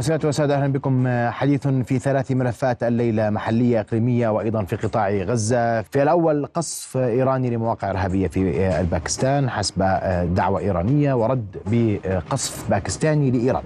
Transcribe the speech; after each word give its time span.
سيادة 0.00 0.28
وسادة 0.28 0.56
أهلا 0.56 0.72
بكم. 0.72 1.08
حديث 1.30 1.68
في 1.68 1.98
ثلاث 1.98 2.32
ملفات 2.32 2.82
الليلة 2.82 3.30
محلية 3.30 3.80
إقليمية 3.80 4.28
وأيضا 4.28 4.64
في 4.64 4.76
قطاع 4.76 5.10
غزة. 5.10 5.82
في 5.82 6.02
الأول 6.02 6.46
قصف 6.46 6.96
إيراني 6.96 7.50
لمواقع 7.50 7.90
إرهابية 7.90 8.28
في 8.28 8.68
الباكستان 8.80 9.50
حسب 9.50 9.78
دعوة 10.34 10.60
إيرانية 10.60 11.14
ورد 11.14 11.56
بقصف 11.66 12.70
باكستاني 12.70 13.30
لإيران. 13.30 13.62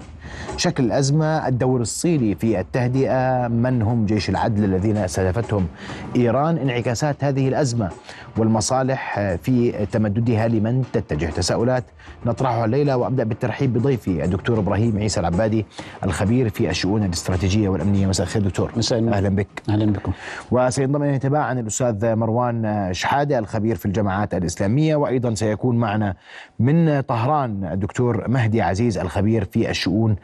شكل 0.57 0.83
الأزمة 0.83 1.47
الدور 1.47 1.81
الصيني 1.81 2.35
في 2.35 2.59
التهدئة 2.59 3.47
من 3.47 3.81
هم 3.81 4.05
جيش 4.05 4.29
العدل 4.29 4.63
الذين 4.63 4.97
استهدفتهم؟ 4.97 5.67
إيران 6.15 6.57
انعكاسات 6.57 7.23
هذه 7.23 7.47
الأزمة 7.47 7.89
والمصالح 8.37 9.19
في 9.41 9.85
تمددها 9.91 10.47
لمن 10.47 10.83
تتجه 10.93 11.25
تساؤلات. 11.25 11.83
نطرحها 12.25 12.65
الليلة 12.65 12.97
وأبدأ 12.97 13.23
بالترحيب 13.23 13.73
بضيفي 13.73 14.23
الدكتور 14.23 14.59
إبراهيم 14.59 14.97
عيسى 14.97 15.19
العبادي 15.19 15.65
الخبير 16.03 16.49
في 16.49 16.69
الشؤون 16.69 17.03
الاستراتيجية 17.03 17.69
والأمنية. 17.69 18.07
مساء 18.07 18.25
الخير 18.25 18.41
دكتور. 18.41 18.71
مساء. 18.77 18.99
أهلا 19.09 19.29
بك. 19.29 19.47
أهلا 19.69 19.85
بكم. 19.85 20.11
وسينضم 20.51 21.03
إلينا 21.03 21.17
تباعا 21.17 21.53
الأستاذ 21.53 22.15
مروان 22.15 22.89
شحادة 22.91 23.39
الخبير 23.39 23.75
في 23.75 23.85
الجماعات 23.85 24.33
الإسلامية. 24.33 24.95
وأيضا 24.95 25.33
سيكون 25.33 25.75
معنا 25.77 26.15
من 26.59 27.01
طهران 27.01 27.65
الدكتور 27.71 28.27
مهدي 28.27 28.61
عزيز 28.61 28.97
الخبير 28.97 29.45
في 29.45 29.69
الشؤون 29.69 30.15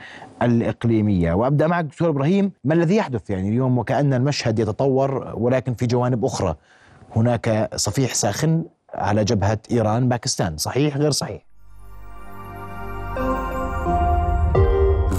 الإقليمية. 0.41 1.33
وأبدأ 1.33 1.67
معك 1.67 1.85
دكتور 1.85 2.09
إبراهيم 2.09 2.51
ما 2.63 2.73
الذي 2.73 2.95
يحدث 2.95 3.29
يعني 3.29 3.49
اليوم 3.49 3.77
وكأن 3.77 4.13
المشهد 4.13 4.59
يتطور 4.59 5.33
ولكن 5.37 5.73
في 5.73 5.85
جوانب 5.85 6.25
أخرى؟ 6.25 6.55
هناك 7.15 7.69
صفيح 7.75 8.13
ساخن 8.13 8.63
على 8.93 9.23
جبهة 9.23 9.59
إيران 9.71 10.09
باكستان 10.09 10.57
صحيح 10.57 10.97
غير 10.97 11.11
صحيح؟ 11.11 11.45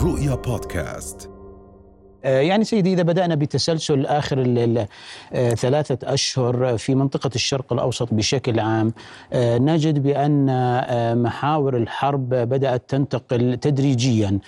رؤيا 0.05 0.35
بودكاست. 0.35 1.31
آه، 2.25 2.41
يعني 2.41 2.65
سيدي 2.65 2.93
إذا 2.93 3.03
بدأنا 3.03 3.35
بتسلسل 3.35 4.07
آخر 4.07 4.45
آه، 5.33 5.55
ثلاثة 5.55 6.15
أشهر 6.15 6.79
في 6.79 6.95
منطقة 6.95 7.31
الشرق 7.35 7.73
الأوسط 7.73 8.15
بشكل 8.15 8.61
عام 8.61 8.93
آه، 9.33 9.59
نجد 9.59 10.03
بأن 10.03 11.23
محاور 11.23 11.77
الحرب 11.77 12.29
بدأت 12.29 12.83
تنتقل 12.89 13.57
تدريجيا. 13.57 14.39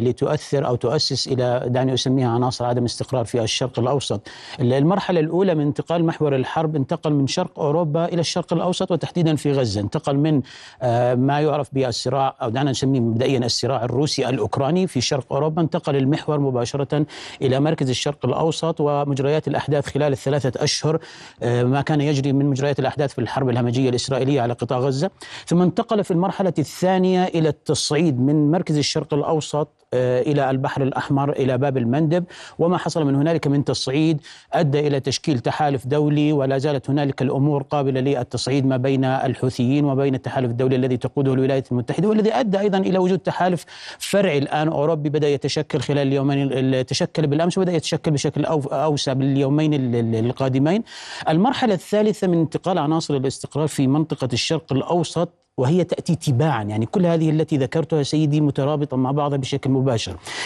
لتؤثر 0.00 0.66
أو 0.66 0.76
تؤسس 0.76 1.28
إلى 1.28 1.62
دعني 1.66 1.94
اسميها 1.94 2.28
عناصر 2.28 2.64
عدم 2.64 2.84
استقرار 2.84 3.24
في 3.24 3.42
الشرق 3.42 3.78
الأوسط. 3.78 4.20
المرحلة 4.60 5.20
الأولى 5.20 5.54
من 5.54 5.66
انتقال 5.66 6.04
محور 6.04 6.36
الحرب 6.36 6.76
انتقل 6.76 7.12
من 7.12 7.26
شرق 7.26 7.58
أوروبا 7.58 8.04
إلى 8.04 8.20
الشرق 8.20 8.52
الأوسط 8.52 8.90
وتحديدا 8.90 9.36
في 9.36 9.52
غزة، 9.52 9.80
انتقل 9.80 10.16
من 10.16 10.42
آه، 10.82 11.14
ما 11.14 11.40
يعرف 11.40 11.68
بالصراع 11.72 12.36
أو 12.42 12.48
دعنا 12.48 12.70
نسميه 12.70 13.00
مبدئيا 13.00 13.38
الصراع 13.38 13.84
الروسي 13.84 14.28
الأوكراني 14.28 14.86
في 14.86 15.00
شرق 15.00 15.32
أوروبا، 15.32 15.62
انتقل 15.62 15.96
المحور 15.96 16.40
مباشرة 16.40 17.06
إلى 17.42 17.60
مركز 17.60 17.88
الشرق 17.90 18.26
الأوسط 18.26 18.80
ومجريات 18.80 19.48
الأحداث 19.48 19.86
خلال 19.86 20.12
الثلاثة 20.12 20.64
أشهر 20.64 20.98
آه، 21.42 21.62
ما 21.62 21.80
كان 21.80 22.00
يجري 22.00 22.32
من 22.32 22.46
مجريات 22.46 22.78
الأحداث 22.78 23.12
في 23.12 23.20
الحرب 23.20 23.48
الهمجية 23.48 23.88
الإسرائيلية 23.88 24.40
على 24.40 24.52
قطاع 24.52 24.78
غزة، 24.78 25.10
ثم 25.46 25.62
انتقل 25.62 26.04
في 26.04 26.10
المرحلة 26.10 26.52
الثانية 26.58 27.24
إلى 27.24 27.48
التصعيد 27.48 28.20
من 28.20 28.50
مركز 28.50 28.78
الشرق 28.78 29.13
الأوسط 29.14 29.83
آه، 29.94 30.22
إلى 30.22 30.50
البحر 30.50 30.82
الأحمر 30.82 31.32
إلى 31.32 31.58
باب 31.58 31.76
المندب. 31.76 32.24
وما 32.58 32.78
حصل 32.78 33.04
من 33.06 33.14
هنالك 33.14 33.46
من 33.46 33.64
تصعيد 33.64 34.20
أدى 34.52 34.86
إلى 34.86 35.00
تشكيل 35.00 35.38
تحالف 35.38 35.86
دولي 35.86 36.32
ولا 36.32 36.58
زالت 36.58 36.90
هنالك 36.90 37.22
الأمور 37.22 37.62
قابلة 37.62 38.00
للتصعيد 38.00 38.66
ما 38.66 38.76
بين 38.76 39.04
الحوثيين 39.04 39.84
وبين 39.84 40.14
التحالف 40.14 40.50
الدولي 40.50 40.76
الذي 40.76 40.96
تقوده 40.96 41.34
الولايات 41.34 41.72
المتحدة. 41.72 42.08
والذي 42.08 42.32
أدى 42.34 42.58
أيضا 42.60 42.78
إلى 42.78 42.98
وجود 42.98 43.18
تحالف 43.18 43.64
فرعي 43.98 44.38
الآن 44.38 44.68
أوروبي 44.68 45.08
بدأ 45.08 45.28
يتشكل 45.28 45.80
خلال 45.80 46.06
اليومين 46.06 46.48
ال- 46.52 46.86
تشكل 46.86 47.26
بالأمس 47.26 47.58
وبدأ 47.58 47.72
يتشكل 47.72 48.10
بشكل 48.10 48.46
أو- 48.46 48.72
أوسع 48.72 49.12
باليومين 49.12 49.74
ال- 49.74 49.96
ال- 49.96 50.26
القادمين. 50.26 50.82
المرحلة 51.28 51.74
الثالثة 51.74 52.26
من 52.26 52.38
انتقال 52.38 52.78
عناصر 52.78 53.16
الاستقرار 53.16 53.66
في 53.68 53.86
منطقة 53.86 54.28
الشرق 54.32 54.72
الأوسط 54.72 55.28
وهي 55.58 55.84
تأتي 55.84 56.14
تباعا. 56.16 56.62
يعني 56.62 56.86
كل 56.86 57.06
هذه 57.06 57.30
التي 57.30 57.56
ذكرتها 57.56 58.02
سيدي 58.02 58.40
مترابطة 58.40 58.96
مع 58.96 59.10
بعضها 59.10 59.38
بشكل 59.38 59.70
مباشر. 59.70 59.83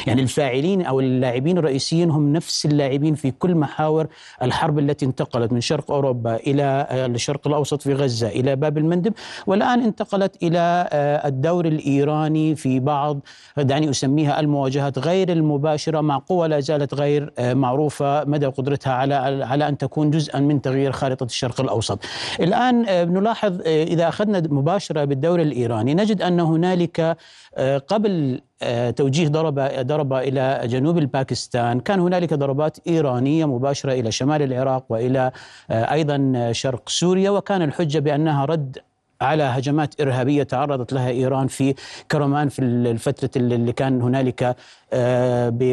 يعني 0.07 0.23
الفاعلين 0.23 0.83
أو 0.83 1.01
اللاعبين 1.01 1.59
الرئيسيين 1.59 2.11
هم 2.11 2.33
نفس 2.33 2.67
اللاعبين 2.67 3.15
في 3.15 3.31
كل 3.31 3.55
محاور 3.55 4.07
الحرب 4.43 4.79
التي 4.79 5.07
انتقلت 5.07 5.53
من 5.53 5.61
شرق 5.61 5.91
أوروبا 5.91 6.37
إلى 6.37 6.63
آه، 6.63 7.07
الشرق 7.07 7.47
الأوسط 7.47 7.83
في 7.83 7.95
غزة 7.95 8.29
إلى 8.29 8.57
باب 8.57 8.79
المندب 8.79 9.13
والآن 9.47 9.83
انتقلت 9.83 10.43
إلى 10.43 10.89
آه، 10.93 11.29
الدور 11.29 11.67
الإيراني 11.67 12.57
في 12.57 12.81
بعض 12.81 13.21
دعني 13.57 13.91
أسميها 13.91 14.41
المواجهات 14.41 14.99
غير 14.99 15.33
المباشرة 15.33 16.01
مع 16.01 16.23
قوى 16.29 16.49
لا 16.49 16.61
زالت 16.61 16.95
غير 16.95 17.33
آه، 17.39 17.55
معروفة 17.55 18.25
مدى 18.25 18.47
قدرتها 18.47 18.93
على 18.93 19.15
على 19.45 19.69
أن 19.69 19.79
تكون 19.79 20.11
جزءا 20.11 20.41
من 20.41 20.63
تغيير 20.63 20.93
خارطة 20.93 21.25
الشرق 21.25 21.61
الأوسط. 21.61 21.99
الآن 22.41 22.83
نلاحظ 23.13 23.61
إذا 23.67 24.09
أخذنا 24.09 24.39
مباشرة 24.39 25.05
بالدور 25.05 25.41
الإيراني 25.41 25.95
نجد 25.95 26.23
أن 26.23 26.41
هنالك 26.41 27.17
قبل 27.89 28.41
توجيه 28.97 29.29
ضربة 29.29 29.83
ضربة 29.83 30.21
إلى 30.21 30.61
جنوب 30.65 30.99
الباكستان. 30.99 31.81
كان 31.81 32.01
هنالك 32.01 32.35
ضربات 32.35 32.79
إيرانية 32.87 33.45
مباشرة 33.45 33.93
إلى 33.93 34.13
شمال 34.13 34.43
العراق 34.43 34.85
وإلى 34.89 35.33
آه، 35.71 35.93
أيضا 35.93 36.49
شرق 36.53 36.89
سوريا 36.89 37.31
وكان 37.31 37.63
الحجة 37.63 37.99
بأنها 37.99 38.45
رد 38.45 38.79
على 39.21 39.43
هجمات 39.43 40.01
إرهابية 40.01 40.43
تعرضت 40.43 40.93
لها 40.93 41.11
إيران 41.11 41.47
في 41.47 41.75
كرمان 42.11 42.49
في 42.49 42.63
الفترة 42.63 43.31
اللي 43.37 43.73
كان 43.73 44.03
هنالك 44.03 44.43
آه، 44.43 44.57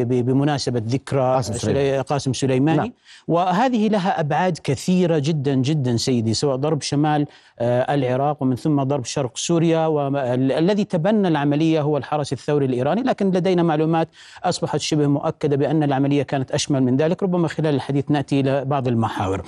بمناسبة 0.06 0.82
ذكرى 0.88 1.20
قاسم 1.36 1.54
سليماني. 1.54 1.90
سلي- 1.92 2.02
قاسم 2.02 2.34
سليماني 2.34 2.78
نعم. 2.78 2.92
وهذه 3.28 3.88
لها 3.88 4.20
أبعاد 4.20 4.58
كثيرة 4.64 5.18
جدا 5.20 5.56
جدا 5.56 5.98
سيدي 5.98 6.34
سواء 6.34 6.56
ضرب 6.56 6.82
شمال 6.82 7.26
آه، 7.60 7.94
العراق 7.94 8.42
ومن 8.44 8.56
ثم 8.56 8.84
ضرب 8.84 9.06
شرق 9.06 9.38
سوريا 9.38 9.88
والذي 9.88 10.84
تبنى 10.84 11.28
العملية 11.28 11.82
هو 11.82 11.98
الحرس 11.98 12.34
الثوري 12.34 12.66
الإيراني 12.66 13.02
لكن 13.02 13.32
لدينا 13.32 13.64
معلومات 13.64 14.08
أصبحت 14.44 14.80
شبه 14.80 15.08
مؤكدة 15.08 15.56
بأن 15.56 15.84
العملية 15.84 16.24
كانت 16.24 16.52
أشمل 16.52 16.84
من 16.84 16.98
ذلك 16.98 17.24
ربما 17.24 17.48
خلال 17.48 17.76
الحديث 17.76 18.12
نأتي 18.12 18.40
إلى 18.40 18.66
بعض 18.66 18.88
المحاور 18.88 19.42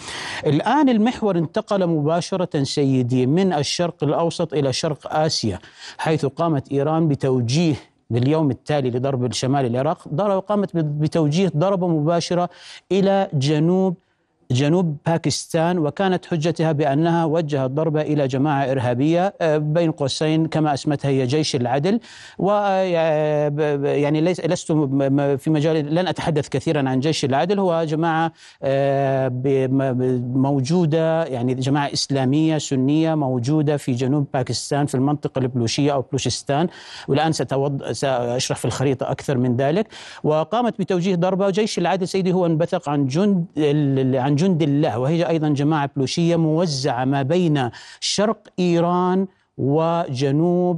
الآن 0.46 0.90
المحور 0.90 1.38
انتقل 1.38 1.88
مباشرة 1.88 2.64
سيدي 2.64 3.26
من 3.26 3.54
الشرق 3.54 4.04
الأوسط 4.04 4.54
إلى 4.54 4.74
شرق 4.74 5.14
آسيا 5.16 5.60
حيث 5.98 6.26
قامت 6.26 6.72
إيران 6.72 7.08
بتوجيه 7.08 7.76
باليوم 8.10 8.52
التالي 8.52 8.90
لضرب 8.90 9.34
شمال 9.34 9.66
العراق 9.66 10.08
قامت 10.40 10.76
بتوجيه 10.76 11.52
ضربة 11.58 11.88
مباشرة 11.88 12.50
إلى 12.92 13.30
جنوب 13.34 13.96
جنوب 14.52 14.98
باكستان 15.06 15.78
وكانت 15.80 16.26
حجتها 16.26 16.72
بأنها 16.72 17.26
وجهت 17.26 17.72
ضربه 17.72 18.02
إلى 18.02 18.28
جماعة 18.28 18.72
إرهابية 18.72 19.34
آه، 19.42 19.58
بين 19.58 19.92
قوسين 19.92 20.46
كما 20.46 20.74
اسمتها 20.74 21.10
هي 21.10 21.26
جيش 21.26 21.56
العدل. 21.56 22.00
و 22.38 22.52
آه، 22.52 23.50
لست 24.48 24.72
في 25.38 25.50
مجال 25.50 25.96
لن 25.96 26.08
أتحدث 26.08 26.50
كثيرا 26.50 26.90
عن 26.90 27.00
جيش 27.00 27.26
العدل. 27.26 27.60
هو 27.60 27.84
جماعة 27.84 28.32
آه، 28.64 29.28
ب- 29.28 29.48
م- 29.72 29.94
ب- 29.94 30.38
موجودة 30.38 31.24
يعني 31.24 31.54
جماعة 31.54 31.94
إسلامية 31.94 32.58
سنية 32.58 33.16
موجودة 33.16 33.78
في 33.78 33.92
جنوب 33.92 34.28
باكستان 34.34 34.86
في 34.86 34.96
المنطقة 34.96 35.40
البلوشية 35.40 35.94
أو 35.94 36.02
بلوشستان. 36.02 36.68
والآن 37.08 37.32
ستوض 37.32 37.92
سأشرح 37.92 38.58
في 38.58 38.66
الخريطة 38.66 39.12
أكثر 39.12 39.38
من 39.38 39.56
ذلك. 39.56 39.88
وقامت 40.24 40.80
بتوجيه 40.80 41.16
ضربة 41.16 41.46
وجيش 41.46 41.78
العدل 41.78 42.08
سيدي 42.08 42.34
هو 42.34 42.46
انبثق 42.46 42.90
عن 42.90 43.08
جند 43.08 43.46
عن 44.16 44.37
جند 44.42 44.62
الله. 44.64 44.94
وهي 45.00 45.22
أيضا 45.34 45.50
جماعة 45.50 45.90
بلوشية 45.96 46.36
موزعة 46.36 47.06
ما 47.06 47.22
بين 47.22 47.70
شرق 48.00 48.42
إيران 48.60 49.28
وجنوب 49.58 50.76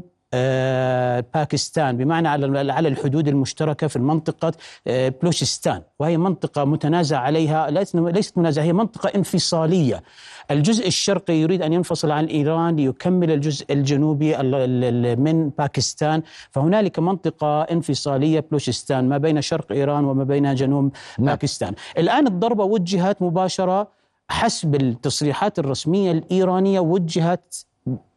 باكستان 1.34 1.98
بمعنى 1.98 2.28
على 2.28 2.72
على 2.72 2.88
الحدود 2.88 3.28
المشتركة 3.28 3.88
في 3.88 3.96
المنطقة 3.96 4.52
آه، 4.88 5.14
بلوشستان. 5.22 5.82
وهي 6.00 6.18
منطقة 6.18 6.66
متنازع 6.66 7.18
عليها 7.20 7.70
ليست 7.72 8.38
منازعه 8.38 8.64
هي 8.64 8.74
منطقة 8.74 9.08
انفصالية. 9.16 10.04
الجزء 10.52 10.88
الشرقي 10.88 11.34
يريد 11.34 11.62
أن 11.62 11.74
ينفصل 11.74 12.12
عن 12.12 12.26
إيران 12.26 12.76
ليكمل 12.76 13.32
الجزء 13.32 13.66
الجنوبي 13.74 14.40
ال- 14.40 14.56
ال- 14.56 15.06
ال- 15.06 15.20
من 15.22 15.50
باكستان. 15.50 16.22
فهنالك 16.52 17.00
منطقة 17.00 17.62
انفصالية 17.62 18.40
بلوشستان 18.50 19.10
ما 19.10 19.18
بين 19.18 19.42
شرق 19.42 19.72
إيران 19.72 20.06
وما 20.06 20.24
بين 20.24 20.56
جنوب 20.56 20.92
نعم. 21.20 21.26
باكستان. 21.28 21.74
الآن 21.98 22.28
الضربة 22.28 22.64
وجهت 22.64 23.22
مباشرة 23.22 23.88
حسب 24.30 24.76
التصريحات 24.76 25.60
الرسمية 25.60 26.12
الإيرانية 26.12 26.80
وجهت 26.80 27.56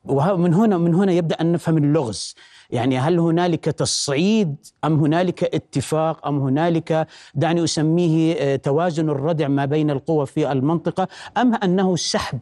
ومن 0.05 0.55
هنا 0.55 0.79
من 0.79 0.95
هنا 0.95 1.13
يبدأ 1.13 1.41
أن 1.41 1.53
نفهم 1.53 1.79
اللغز. 1.79 2.35
يعني 2.71 2.99
هل 2.99 3.19
هنالك 3.19 3.65
تصعيد 3.65 4.57
أم 4.85 5.01
هنالك 5.01 5.45
اتفاق 5.45 6.27
أم 6.27 6.41
هنالك 6.41 7.07
دعني 7.35 7.65
أسميه 7.65 8.35
آه، 8.39 8.57
توازن 8.57 9.11
الردع 9.11 9.49
ما 9.49 9.65
بين 9.65 9.91
القوى 9.91 10.27
في 10.27 10.53
المنطقة 10.53 11.09
أم 11.37 11.55
أنه 11.55 11.97
سحب 11.97 12.39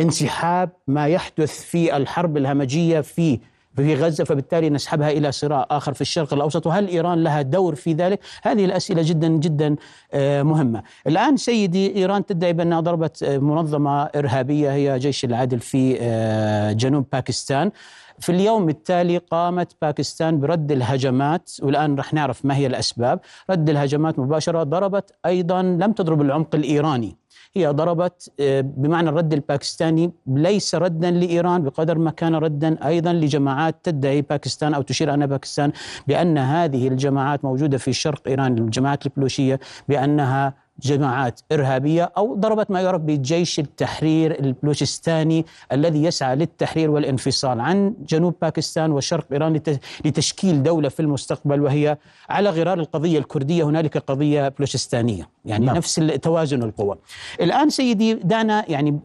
انسحاب 0.00 0.70
ما 0.86 1.06
يحدث 1.06 1.60
في 1.64 1.96
الحرب 1.96 2.36
الهمجية 2.36 3.00
في 3.00 3.38
في 3.76 3.94
غزة 3.94 4.24
فبالتالي 4.24 4.70
نسحبها 4.70 5.10
إلى 5.10 5.32
صراع 5.32 5.66
آخر 5.70 5.94
في 5.94 6.00
الشرق 6.00 6.34
الأوسط. 6.34 6.66
وهل 6.66 6.88
إيران 6.88 7.22
لها 7.22 7.42
دور 7.42 7.74
في 7.74 7.92
ذلك؟ 7.92 8.20
هذه 8.42 8.64
الأسئلة 8.64 9.02
جدا 9.02 9.28
جدا 9.28 9.76
آه، 10.12 10.42
مهمة. 10.42 10.82
الآن 11.06 11.36
سيدي 11.36 11.96
إيران 11.96 12.26
تدعي 12.26 12.52
بأنها 12.52 12.80
ضربت 12.80 13.22
آه، 13.22 13.38
منظمة 13.38 14.02
إرهابية 14.02 14.72
هي 14.72 14.98
جيش 14.98 15.24
العدل 15.24 15.60
في 15.60 15.98
آه، 16.00 16.72
جنوب 16.72 17.06
باكستان. 17.12 17.70
في 18.18 18.32
اليوم 18.32 18.68
التالي 18.68 19.18
قامت 19.18 19.72
باكستان 19.82 20.40
برد 20.40 20.72
الهجمات 20.72 21.50
والآن 21.62 21.96
رح 21.96 22.14
نعرف 22.14 22.44
ما 22.44 22.56
هي 22.56 22.66
الأسباب، 22.66 23.20
رد 23.50 23.70
الهجمات 23.70 24.18
مباشرة 24.18 24.62
ضربت 24.62 25.14
أيضا 25.26 25.62
لم 25.62 25.92
تضرب 25.92 26.20
العمق 26.20 26.54
الإيراني، 26.54 27.16
هي 27.56 27.66
ضربت 27.66 28.32
آه، 28.40 28.60
بمعنى 28.60 29.08
الرد 29.08 29.32
الباكستاني 29.32 30.12
ليس 30.26 30.74
ردا 30.74 31.10
لإيران 31.10 31.62
بقدر 31.62 31.98
ما 31.98 32.10
كان 32.10 32.34
ردا 32.34 32.86
أيضا 32.86 33.12
لجماعات 33.12 33.76
تدعي 33.82 34.22
باكستان 34.22 34.74
أو 34.74 34.82
تشير 34.82 35.14
أن 35.14 35.26
باكستان 35.26 35.72
بأن 36.06 36.38
هذه 36.38 36.88
الجماعات 36.88 37.44
موجودة 37.44 37.78
في 37.78 37.92
شرق 37.92 38.28
إيران 38.28 38.58
الجماعات 38.58 39.06
البلوشية 39.06 39.60
بأنها 39.88 40.65
جماعات 40.82 41.40
إرهابية 41.52 42.12
أو 42.16 42.34
ضربت 42.34 42.70
ما 42.70 42.80
يعرف 42.80 43.00
بجيش 43.00 43.58
التحرير 43.58 44.40
البلوشستاني 44.40 45.46
الذي 45.72 46.04
يسعى 46.04 46.36
للتحرير 46.36 46.90
والانفصال 46.90 47.60
عن 47.60 47.94
جنوب 48.08 48.34
باكستان 48.42 48.92
وشرق 48.92 49.26
إيران 49.32 49.60
لتشكيل 50.04 50.62
دولة 50.62 50.88
في 50.88 51.00
المستقبل 51.00 51.60
وهي 51.60 51.96
على 52.28 52.50
غرار 52.50 52.78
القضية 52.78 53.18
الكردية. 53.18 53.64
هنالك 53.64 53.98
قضية 53.98 54.48
بلوشستانية 54.48 55.28
يعني 55.44 55.66
نعم. 55.66 55.76
نفس 55.76 55.94
توازن 56.22 56.62
القوى. 56.62 56.96
الآن 57.40 57.70
سيدي 57.70 58.14
دعنا 58.14 58.64
يعني 58.68 59.00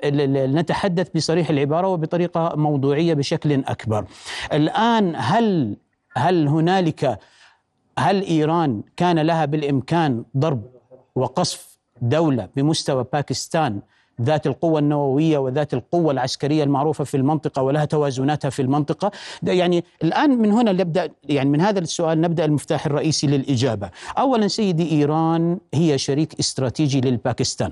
نتحدث 0.55 1.09
بصريح 1.15 1.49
العبارة 1.49 1.87
وبطريقة 1.87 2.55
موضوعية 2.55 3.13
بشكل 3.13 3.53
أكبر. 3.53 4.05
الآن 4.53 5.13
هل 5.17 5.77
هل 6.15 6.47
هنالك 6.47 7.19
هل 7.99 8.21
إيران 8.21 8.81
كان 8.97 9.19
لها 9.19 9.45
بالإمكان 9.45 10.23
ضرب 10.37 10.80
وقصف 11.15 11.79
دولة 12.01 12.49
بمستوى 12.55 13.05
باكستان 13.13 13.79
ذات 14.21 14.47
القوة 14.47 14.79
النووية 14.79 15.37
وذات 15.37 15.73
القوة 15.73 16.11
العسكرية 16.11 16.63
المعروفة 16.63 17.03
في 17.03 17.17
المنطقة 17.17 17.61
ولها 17.61 17.85
توازناتها 17.85 18.49
في 18.49 18.61
المنطقة 18.61 19.11
يعني 19.43 19.85
الآن 20.03 20.29
من 20.29 20.51
هنا 20.51 20.71
نبدأ 20.71 21.11
يعني 21.23 21.49
من 21.49 21.61
هذا 21.61 21.79
السؤال 21.79 22.21
نبدأ 22.21 22.45
المفتاح 22.45 22.85
الرئيسي 22.85 23.27
للإجابة 23.27 23.89
أولا 24.17 24.47
سيدي 24.47 24.91
إيران 24.91 25.59
هي 25.73 25.97
شريك 25.97 26.39
استراتيجي 26.39 27.01
للباكستان 27.01 27.71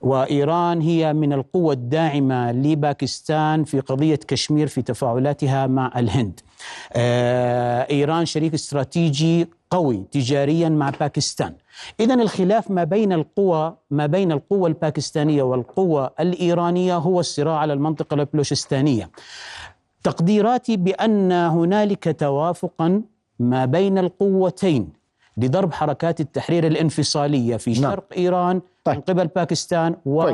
وإيران 0.00 0.80
هي 0.80 1.12
من 1.12 1.32
القوى 1.32 1.74
الداعمة 1.74 2.52
لباكستان 2.52 3.64
في 3.64 3.80
قضية 3.80 4.18
كشمير 4.28 4.66
في 4.66 4.82
تفاعلاتها 4.82 5.66
مع 5.66 5.92
الهند. 5.96 6.40
آه، 6.92 7.86
إيران 7.90 8.26
شريك 8.26 8.54
استراتيجي 8.54 9.48
قوي 9.70 10.04
تجاريا 10.12 10.68
مع 10.68 10.90
باكستان. 11.00 11.54
اذا 12.00 12.14
الخلاف 12.14 12.70
ما 12.70 12.84
بين 12.84 13.12
القوى 13.12 13.76
ما 13.90 14.06
بين 14.06 14.32
القوى 14.32 14.68
الباكستانية 14.68 15.42
والقوى 15.42 16.10
الإيرانية 16.20 16.96
هو 16.96 17.20
الصراع 17.20 17.58
على 17.58 17.72
المنطقة 17.72 18.14
البلوشستانيه. 18.14 19.10
تقديراتي 20.04 20.76
بأن 20.76 21.32
هنالك 21.32 22.16
توافقا 22.20 23.02
ما 23.38 23.64
بين 23.64 23.98
القوتين 23.98 24.92
لضرب 25.36 25.72
حركات 25.72 26.20
التحرير 26.20 26.66
الانفصالية 26.66 27.56
في 27.56 27.80
نعم. 27.80 27.92
شرق 27.92 28.04
إيران 28.16 28.62
طيب. 28.84 28.96
من 28.96 29.02
قبل 29.02 29.26
باكستان 29.26 29.96
و 30.06 30.32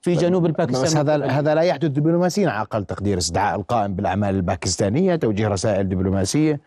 في 0.00 0.14
جنوب 0.14 0.46
الباكستان 0.46 0.84
بس 0.84 0.96
هذا 0.96 1.26
هذا 1.26 1.54
لا 1.54 1.62
يحدث 1.62 1.90
دبلوماسيا 1.90 2.50
على 2.50 2.62
أقل 2.62 2.84
تقدير 2.84 3.18
استدعاء 3.18 3.56
القائم 3.56 3.94
بالأعمال 3.94 4.34
الباكستانية 4.34 5.16
توجيه 5.16 5.48
رسائل 5.48 5.88
دبلوماسية 5.88 6.60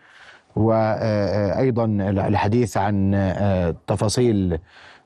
وأيضا 0.57 1.85
الحديث 2.09 2.77
عن 2.77 3.13
آه، 3.15 3.75
تفاصيل 3.87 4.59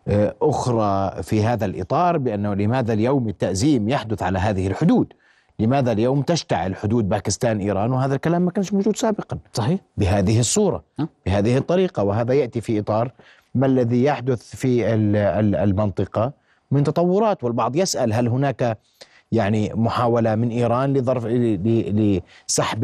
آه، 0.08 0.36
أخرى 0.42 1.24
في 1.24 1.44
هذا 1.44 1.66
الإطار 1.66 2.18
بأنه 2.18 2.54
لماذا 2.54 2.94
اليوم 2.94 3.30
التأزيم 3.30 3.90
يحدث 3.90 4.24
على 4.24 4.40
هذه 4.40 4.68
الحدود؟ 4.68 5.14
لماذا 5.60 5.92
اليوم 5.92 6.22
تشتعل 6.22 6.76
حدود 6.76 7.10
باكستان 7.10 7.60
إيران؟ 7.60 7.92
وهذا 7.92 8.16
الكلام 8.16 8.42
ما 8.42 8.52
كانش 8.52 8.74
موجود 8.74 8.96
سابقا. 8.96 9.38
صحيح. 9.54 9.80
بهذه 9.98 10.40
الصورة 10.40 10.84
بهذه 11.26 11.58
الطريقة. 11.58 12.04
وهذا 12.04 12.34
يأتي 12.34 12.62
في 12.62 12.80
إطار 12.80 13.12
ما 13.56 13.66
الذي 13.66 14.04
يحدث 14.04 14.56
في 14.56 14.94
المنطقة 15.64 16.34
من 16.72 16.84
تطورات 16.84 17.44
والبعض 17.44 17.76
يسأل 17.76 18.14
هل 18.14 18.28
هناك 18.28 18.78
يعني 19.32 19.72
محاولة 19.76 20.36
من 20.36 20.50
إيران 20.50 20.94
لظرف 20.94 21.26
لسحب 21.26 22.84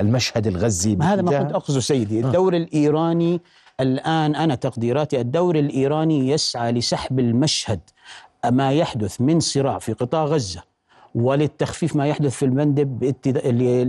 المشهد 0.00 0.46
الغزي 0.46 0.96
هذا 1.02 1.22
ما 1.22 1.38
كنت 1.42 1.52
أقصد 1.52 1.78
سيدي. 1.78 2.20
الدور 2.20 2.56
الإيراني 2.56 3.40
الآن 3.80 4.34
أنا 4.34 4.54
تقديراتي 4.54 5.20
الدور 5.20 5.58
الإيراني 5.58 6.28
يسعى 6.28 6.72
لسحب 6.72 7.18
المشهد 7.18 7.80
ما 8.50 8.72
يحدث 8.72 9.20
من 9.20 9.40
صراع 9.40 9.78
في 9.78 9.92
قطاع 9.92 10.24
غزة 10.24 10.62
وللتخفيف 11.14 11.96
ما 11.96 12.06
يحدث 12.06 12.34
في 12.36 12.44
المندب 12.44 13.14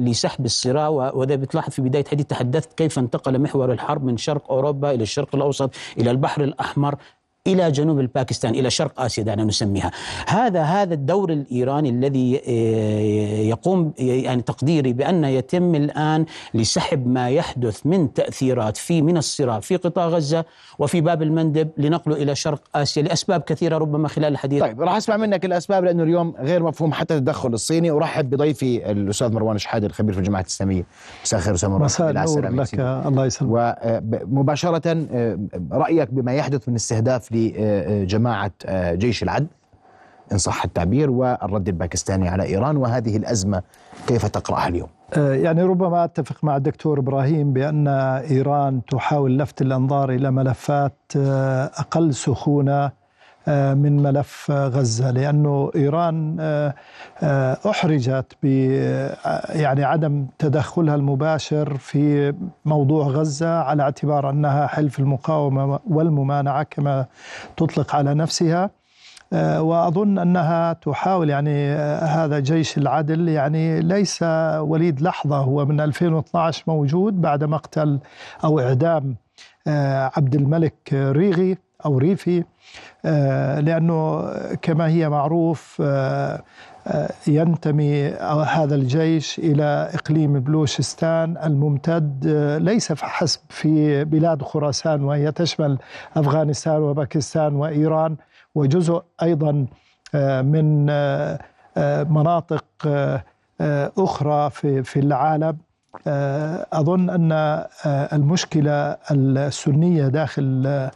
لسحب 0.07 0.45
الصراع 0.45 0.89
وذا 0.89 1.35
بتلاحظ 1.35 1.71
في 1.71 1.81
بداية 1.81 2.05
حديث 2.05 2.25
تحدثت 2.25 2.73
كيف 2.73 2.99
انتقل 2.99 3.39
محور 3.39 3.71
الحرب 3.71 4.03
من 4.03 4.17
شرق 4.17 4.51
أوروبا 4.51 4.91
إلى 4.91 5.03
الشرق 5.03 5.35
الأوسط 5.35 5.71
إلى 5.97 6.11
البحر 6.11 6.43
الأحمر 6.43 6.95
إلى 7.47 7.71
جنوب 7.71 7.99
الباكستان 7.99 8.53
إلى 8.55 8.69
شرق 8.69 9.01
آسيا 9.01 9.23
دعنا 9.23 9.43
نسميها. 9.43 9.91
هذا 10.27 10.61
هذا 10.63 10.93
الدور 10.93 11.31
الإيراني 11.31 11.89
الذي 11.89 12.41
آه، 12.47 13.41
يقوم 13.49 13.93
يعني 13.97 14.41
تقديري 14.41 14.93
بان 14.93 15.23
يتم 15.23 15.75
الآن 15.75 16.25
لسحب 16.53 17.07
ما 17.07 17.29
يحدث 17.29 17.85
من 17.85 18.13
تأثيرات 18.13 18.77
في 18.77 19.01
من 19.01 19.17
الصراع 19.17 19.59
في 19.59 19.75
قطاع 19.75 20.07
غزة 20.07 20.45
وفي 20.79 21.01
باب 21.01 21.21
المندب 21.21 21.69
لنقله 21.77 22.15
إلى 22.15 22.35
شرق 22.35 22.61
آسيا 22.75 23.03
لأسباب 23.03 23.41
كثيرة 23.41 23.77
ربما 23.77 24.07
خلال 24.07 24.31
الحديث. 24.31 24.61
طيب 24.61 24.81
راح 24.81 24.95
أسمع 24.95 25.17
منك 25.17 25.45
الأسباب 25.45 25.83
لأنه 25.83 26.03
اليوم 26.03 26.33
غير 26.39 26.63
مفهوم 26.63 26.93
حتى 26.93 27.17
التدخل 27.17 27.53
الصيني. 27.53 27.91
أرحب 27.91 28.29
بضيفي 28.29 28.91
الأستاذ 28.91 29.31
مروان 29.31 29.57
شحادة 29.57 29.87
الخبير 29.87 30.13
في 30.13 30.19
الجماعة 30.19 30.41
الإسلامية. 30.41 30.85
مساء 31.23 31.39
الخير 31.39 31.53
أستاذ 31.55 31.69
مروان. 31.69 31.83
مساء 31.83 32.09
النور 32.09 32.49
لك 32.49 32.79
الله 32.79 33.25
يسلمك. 33.25 33.77
ومباشرة 34.31 35.07
آه، 35.11 35.39
رأيك 35.71 36.09
بما 36.11 36.33
يحدث 36.33 36.69
من 36.69 36.75
استهداف 36.75 37.30
لجماعة 37.31 38.51
آه، 38.65 38.93
جيش 38.95 39.23
العدل 39.23 39.47
إن 40.31 40.37
صح 40.37 40.63
التعبير 40.63 41.11
والرد 41.11 41.67
الباكستاني 41.67 42.29
على 42.29 42.43
إيران 42.43 42.77
وهذه 42.77 43.17
الأزمة 43.17 43.61
كيف 44.07 44.25
تقرأها 44.25 44.67
اليوم؟ 44.67 44.89
آه، 45.17 45.33
يعني 45.33 45.63
ربما 45.63 46.03
أتفق 46.03 46.43
مع 46.43 46.57
الدكتور 46.57 46.99
إبراهيم 46.99 47.53
بأن 47.53 47.87
إيران 47.87 48.81
تحاول 48.85 49.39
لفت 49.39 49.61
الأنظار 49.61 50.11
إلى 50.11 50.31
ملفات 50.31 50.97
آه، 51.17 51.65
أقل 51.65 52.13
سخونة 52.13 52.91
من 53.47 54.03
ملف 54.03 54.51
غزة 54.51 55.11
لأنه 55.11 55.71
إيران 55.75 56.37
أحرجت 57.69 58.25
ب 58.43 58.45
يعني 59.49 59.83
عدم 59.83 60.25
تدخلها 60.39 60.95
المباشر 60.95 61.77
في 61.77 62.33
موضوع 62.65 63.05
غزة 63.05 63.59
على 63.59 63.83
اعتبار 63.83 64.29
أنها 64.29 64.67
حلف 64.67 64.99
المقاومة 64.99 65.79
والممانعة 65.89 66.63
كما 66.63 67.05
تطلق 67.57 67.95
على 67.95 68.13
نفسها. 68.13 68.69
وأظن 69.59 70.17
أنها 70.19 70.73
تحاول 70.73 71.29
يعني 71.29 71.71
هذا 72.01 72.39
جيش 72.39 72.77
العدل 72.77 73.27
يعني 73.29 73.79
ليس 73.81 74.23
وليد 74.59 75.01
لحظة 75.01 75.37
هو 75.37 75.65
من 75.65 75.81
2012 75.81 76.63
موجود 76.67 77.21
بعد 77.21 77.43
مقتل 77.43 77.99
أو 78.43 78.59
إعدام 78.59 79.15
عبد 80.17 80.35
الملك 80.35 80.93
ريغي 80.93 81.57
أو 81.85 81.97
ريفي. 81.97 82.43
لأنه 83.59 84.29
كما 84.61 84.87
هي 84.87 85.09
معروف 85.09 85.81
ينتمي 87.27 88.07
هذا 88.47 88.75
الجيش 88.75 89.39
إلى 89.39 89.89
إقليم 89.93 90.39
بلوشستان 90.39 91.37
الممتد 91.43 92.27
ليس 92.61 92.91
فحسب 92.91 93.39
في 93.49 94.03
بلاد 94.03 94.41
خراسان 94.41 95.03
وهي 95.03 95.31
تشمل 95.31 95.77
أفغانستان 96.17 96.81
وباكستان 96.81 97.55
وإيران 97.55 98.15
وجزء 98.55 99.03
أيضا 99.23 99.65
من 100.41 100.85
مناطق 102.13 102.65
أخرى 103.97 104.49
في 104.83 104.99
العالم. 104.99 105.57
أظن 106.73 107.09
أن 107.09 107.31
المشكلة 108.13 108.97
السنية 109.11 110.07
داخل 110.07 110.89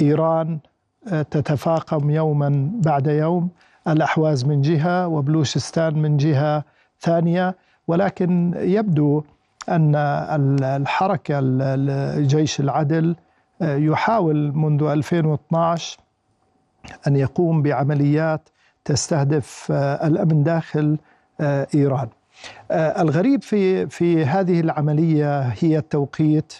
إيران 0.00 0.58
تتفاقم 1.06 2.10
يوما 2.10 2.70
بعد 2.74 3.06
يوم 3.06 3.48
الأحواز 3.88 4.44
من 4.44 4.60
جهة 4.60 5.08
وبلوشستان 5.08 5.98
من 5.98 6.16
جهة 6.16 6.64
ثانية. 7.00 7.56
ولكن 7.86 8.54
يبدو 8.56 9.22
أن 9.68 9.94
الحركة 10.64 11.40
جيش 12.20 12.60
العدل 12.60 13.16
يحاول 13.60 14.52
منذ 14.56 14.82
2012 14.82 15.98
أن 17.06 17.16
يقوم 17.16 17.62
بعمليات 17.62 18.48
تستهدف 18.84 19.72
الأمن 19.72 20.42
داخل 20.42 20.98
إيران. 21.74 22.08
الغريب 22.70 23.42
في 23.42 23.86
في 23.86 24.24
هذه 24.24 24.60
العملية 24.60 25.40
هي 25.40 25.78
التوقيت. 25.78 26.52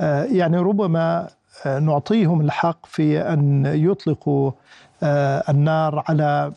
يعني 0.00 0.58
ربما 0.58 1.28
نعطيهم 1.66 2.40
الحق 2.40 2.86
في 2.86 3.20
أن 3.20 3.66
يطلقوا 3.66 4.52
النار 5.48 6.04
على 6.08 6.52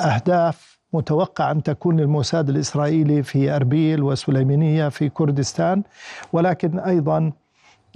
أهداف 0.00 0.78
متوقع 0.92 1.50
أن 1.50 1.62
تكون 1.62 2.00
للموساد 2.00 2.48
الإسرائيلي 2.48 3.22
في 3.22 3.56
أربيل 3.56 4.02
وسليمانية 4.02 4.88
في 4.88 5.08
كردستان 5.08 5.82
ولكن 6.32 6.78
أيضا 6.78 7.32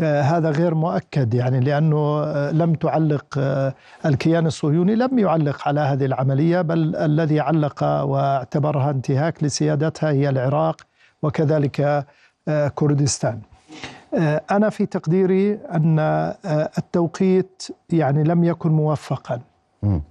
آه، 0.00 0.20
هذا 0.20 0.50
غير 0.50 0.74
مؤكد 0.74 1.34
يعني 1.34 1.60
لأنه 1.60 2.22
آه، 2.24 2.50
لم 2.50 2.74
تعلق 2.74 3.24
آه، 3.38 3.74
الكيان 4.06 4.46
الصهيوني 4.46 4.94
لم 4.94 5.18
يعلق 5.18 5.68
على 5.68 5.80
هذه 5.80 6.04
العملية 6.04 6.60
بل 6.60 6.96
الذي 6.96 7.40
علق 7.40 7.84
واعتبرها 7.84 8.90
انتهاك 8.90 9.44
لسيادتها 9.44 10.10
هي 10.10 10.28
العراق 10.28 10.80
وكذلك 11.22 12.06
كردستان. 12.74 13.40
أنا 14.50 14.70
في 14.70 14.86
تقديري 14.86 15.54
أن 15.54 15.98
التوقيت 16.78 17.62
يعني 17.90 18.24
لم 18.24 18.44
يكن 18.44 18.70
موفقا. 18.72 19.40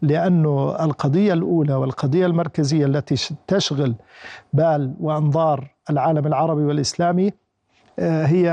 لأنه 0.02 0.76
القضية 0.86 1.34
الأولى 1.34 1.74
والقضية 1.74 2.26
المركزية 2.26 2.86
التي 2.86 3.36
تشغل 3.48 3.96
بال 4.54 4.94
وأنظار 5.00 5.68
العالم 5.90 6.28
العربي 6.28 6.64
والإسلامي 6.64 7.32
آه، 8.00 8.26
هي 8.26 8.50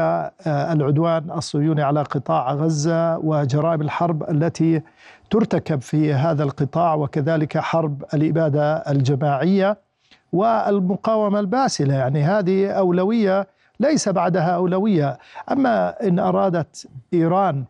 آه، 0.46 0.72
العدوان 0.72 1.30
الصهيوني 1.30 1.82
على 1.82 2.02
قطاع 2.02 2.54
غزة 2.54 3.18
وجرائم 3.18 3.80
الحرب 3.80 4.30
التي 4.30 4.82
ترتكب 5.30 5.80
في 5.80 6.14
هذا 6.14 6.44
القطاع 6.44 6.94
وكذلك 6.94 7.58
حرب 7.58 8.04
الإبادة 8.14 8.76
الجماعية 8.76 9.78
والمقاومة 10.32 11.40
الباسلة. 11.40 11.94
يعني 11.94 12.22
هذه 12.22 12.70
أولوية 12.70 13.46
ليس 13.82 14.08
بعدها 14.08 14.50
اولويه 14.50 15.18
أما 15.50 16.06
إن 16.08 16.18
أرادت 16.18 16.86
إيران 17.14 17.64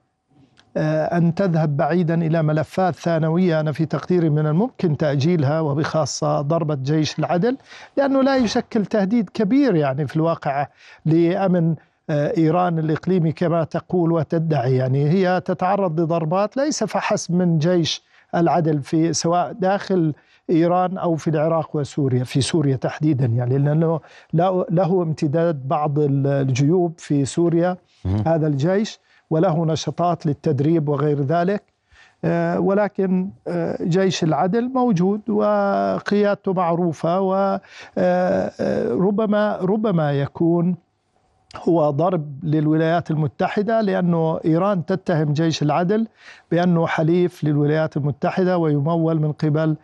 آه، 0.76 1.04
أن 1.16 1.34
تذهب 1.34 1.76
بعيدا 1.76 2.14
إلى 2.14 2.42
ملفات 2.42 2.94
ثانوية 2.94 3.60
أنا 3.60 3.72
في 3.72 3.86
تقديري 3.86 4.30
من 4.30 4.46
الممكن 4.46 4.96
تأجيلها 4.96 5.60
وبخاصة 5.60 6.40
ضربة 6.40 6.74
جيش 6.74 7.18
العدل 7.18 7.56
لأنه 7.96 8.22
لا 8.22 8.36
يشكل 8.36 8.86
تهديد 8.86 9.30
كبير 9.30 9.74
يعني 9.74 10.06
في 10.06 10.16
الواقع 10.16 10.66
لأمن 11.06 11.74
آه، 12.10 12.36
إيران 12.36 12.78
الإقليمي 12.78 13.32
كما 13.32 13.64
تقول 13.64 14.12
وتدعي. 14.12 14.76
يعني 14.76 15.10
هي 15.10 15.40
تتعرض 15.44 16.00
لضربات 16.00 16.56
ليس 16.56 16.84
فحسب 16.84 17.34
من 17.34 17.58
جيش 17.58 18.02
العدل 18.34 18.82
في 18.82 19.12
سواء 19.12 19.52
داخل 19.52 20.14
إيران 20.52 20.98
أو 20.98 21.16
في 21.16 21.30
العراق 21.30 21.76
وسوريا 21.76 22.24
في 22.24 22.40
سوريا 22.40 22.76
تحديدا 22.76 23.26
يعني 23.26 23.58
لأنه 23.58 24.00
له 24.70 25.02
امتداد 25.02 25.68
بعض 25.68 25.98
الجيوب 25.98 26.94
في 26.98 27.24
سوريا 27.24 27.76
هذا 28.26 28.46
الجيش 28.46 29.00
وله 29.30 29.66
نشاطات 29.66 30.26
للتدريب 30.26 30.88
وغير 30.88 31.22
ذلك. 31.22 31.72
آه، 32.24 32.60
ولكن 32.60 33.30
آه، 33.48 33.78
جيش 33.82 34.24
العدل 34.24 34.68
موجود 34.68 35.30
وقيادته 35.30 36.52
معروفة 36.52 37.20
وربما 37.20 37.70
آه، 37.98 39.64
ربما 39.64 40.12
يكون 40.12 40.76
هو 41.56 41.90
ضرب 41.90 42.44
للولايات 42.44 43.10
المتحدة 43.10 43.80
لأنه 43.80 44.40
إيران 44.44 44.86
تتهم 44.86 45.32
جيش 45.32 45.62
العدل 45.62 46.06
بأنه 46.50 46.86
حليف 46.86 47.44
للولايات 47.44 47.96
المتحدة 47.96 48.58
ويمول 48.58 49.20
من 49.20 49.32
قبل 49.32 49.76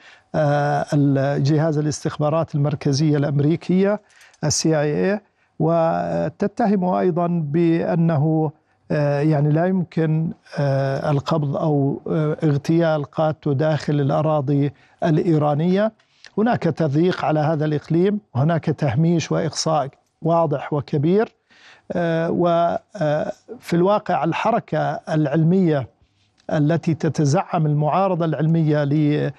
جهاز 1.38 1.78
الاستخبارات 1.78 2.54
المركزية 2.54 3.16
الأمريكية 3.16 4.00
السي 4.44 4.80
اي 4.80 5.12
اي 5.12 5.20
وتتهمه 5.58 7.00
أيضا 7.00 7.26
بأنه 7.26 8.52
آه، 8.90 9.20
يعني 9.20 9.50
لا 9.50 9.66
يمكن 9.66 10.32
آه، 10.58 11.10
القبض 11.10 11.56
آه، 11.56 12.36
اغتيال 12.44 13.04
قادته 13.04 13.52
داخل 13.52 14.00
الأراضي 14.00 14.72
الإيرانية. 15.04 15.92
هناك 16.38 16.62
تضييق 16.62 17.24
على 17.24 17.40
هذا 17.40 17.64
الإقليم 17.64 18.20
وهناك 18.34 18.64
تهميش 18.64 19.32
وإقصاء 19.32 19.88
واضح 20.22 20.72
وكبير. 20.72 21.34
وفي 22.30 23.72
الواقع 23.72 24.24
الحركة 24.24 25.00
العلمية 25.08 25.88
التي 26.52 26.94
تتزعم 26.94 27.66
المعارضة 27.66 28.24
العلمية 28.24 28.84
للملال 28.84 29.32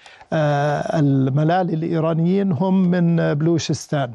الإيرانيين 1.73 2.51
هم 2.51 2.81
من 2.91 3.33
بلوشستان. 3.33 4.11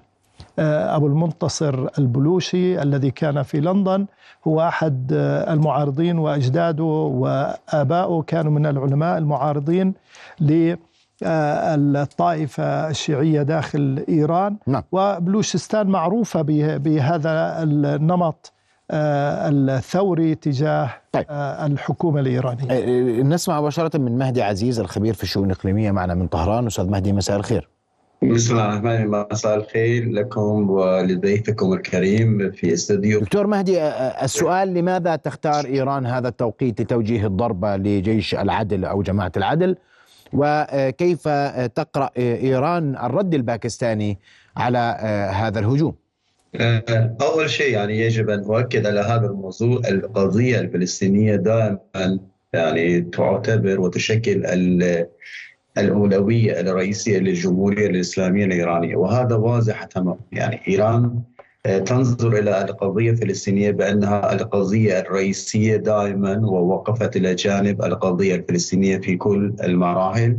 آه، 0.58 0.96
أبو 0.96 1.06
المنتصر 1.06 1.88
البلوشي 1.98 2.82
الذي 2.82 3.10
كان 3.10 3.42
في 3.42 3.60
لندن 3.60 4.06
هو 4.46 4.60
أحد 4.60 5.12
آه، 5.12 5.52
المعارضين 5.52 6.18
وأجداده 6.18 6.84
وآباؤه 6.84 8.22
كانوا 8.22 8.52
من 8.52 8.66
العلماء 8.66 9.18
المعارضين 9.18 9.94
للطائفة 11.22 12.88
الشيعية 12.88 13.42
داخل 13.42 14.04
إيران. 14.08 14.56
نعم. 14.66 14.82
وبلوشستان 14.92 15.86
معروفة 15.86 16.42
بهذا 16.78 17.62
النمط. 17.62 18.52
آه، 18.52 18.54
الثوري 18.90 20.34
تجاه 20.34 20.90
طيب. 21.12 21.26
الحكومة 21.30 22.20
الإيرانية. 22.20 23.22
نسمع 23.22 23.60
مباشرة 23.60 23.98
من 23.98 24.18
مهدي 24.18 24.42
عزيز 24.42 24.80
الخبير 24.80 25.14
في 25.14 25.22
الشؤون 25.22 25.46
الإقليمية 25.50 25.90
معنا 25.90 26.14
من 26.14 26.26
طهران. 26.26 26.66
أستاذ 26.66 26.86
مهدي 26.86 27.12
مساء 27.12 27.36
الخير. 27.36 27.68
بسم 28.22 28.52
الله 28.52 28.68
الرحمن 28.68 28.90
الرحيم. 28.90 29.26
مساء 29.32 29.56
الخير 29.56 30.10
لكم 30.10 30.70
ولضيفكم 30.70 31.72
الكريم 31.72 32.50
في 32.50 32.72
استوديو. 32.72 33.20
دكتور 33.20 33.46
مهدي 33.46 33.82
السؤال 34.22 34.74
لماذا 34.74 35.16
تختار 35.16 35.64
إيران 35.64 36.06
هذا 36.06 36.28
التوقيت 36.28 36.80
لتوجيه 36.80 37.26
الضربة 37.26 37.76
لجيش 37.76 38.34
العدل 38.34 38.84
أو 38.84 39.02
جماعة 39.02 39.32
العدل؟ 39.36 39.76
وكيف 40.32 41.28
تقرأ 41.74 42.10
إيران 42.18 42.96
الرد 42.96 43.34
الباكستاني 43.34 44.18
على 44.56 44.78
هذا 45.34 45.58
الهجوم؟ 45.58 45.94
أول 47.20 47.50
شيء 47.50 47.72
يعني 47.72 48.00
يجب 48.00 48.30
أن 48.30 48.38
أؤكد 48.38 48.86
على 48.86 49.00
هذا 49.00 49.26
الموضوع. 49.26 49.80
القضية 49.88 50.60
الفلسطينية 50.60 51.36
دائما 51.36 52.18
يعني 52.52 53.00
تعتبر 53.00 53.80
وتشكل 53.80 54.46
الأولوية 55.78 56.60
الرئيسية 56.60 57.18
للجمهورية 57.18 57.86
الإسلامية 57.86 58.44
الإيرانية 58.44 58.96
وهذا 58.96 59.34
واضح 59.36 59.84
تماما. 59.84 60.18
يعني 60.32 60.60
إيران 60.68 61.20
آه، 61.66 61.78
تنظر 61.78 62.38
إلى 62.38 62.64
القضية 62.64 63.10
الفلسطينية 63.10 63.70
بأنها 63.70 64.32
القضية 64.32 65.00
الرئيسية 65.00 65.76
دائما 65.76 66.36
ووقفت 66.36 67.16
إلى 67.16 67.34
جانب 67.34 67.82
القضية 67.84 68.34
الفلسطينية 68.34 68.98
في 68.98 69.16
كل 69.16 69.54
المراحل. 69.64 70.38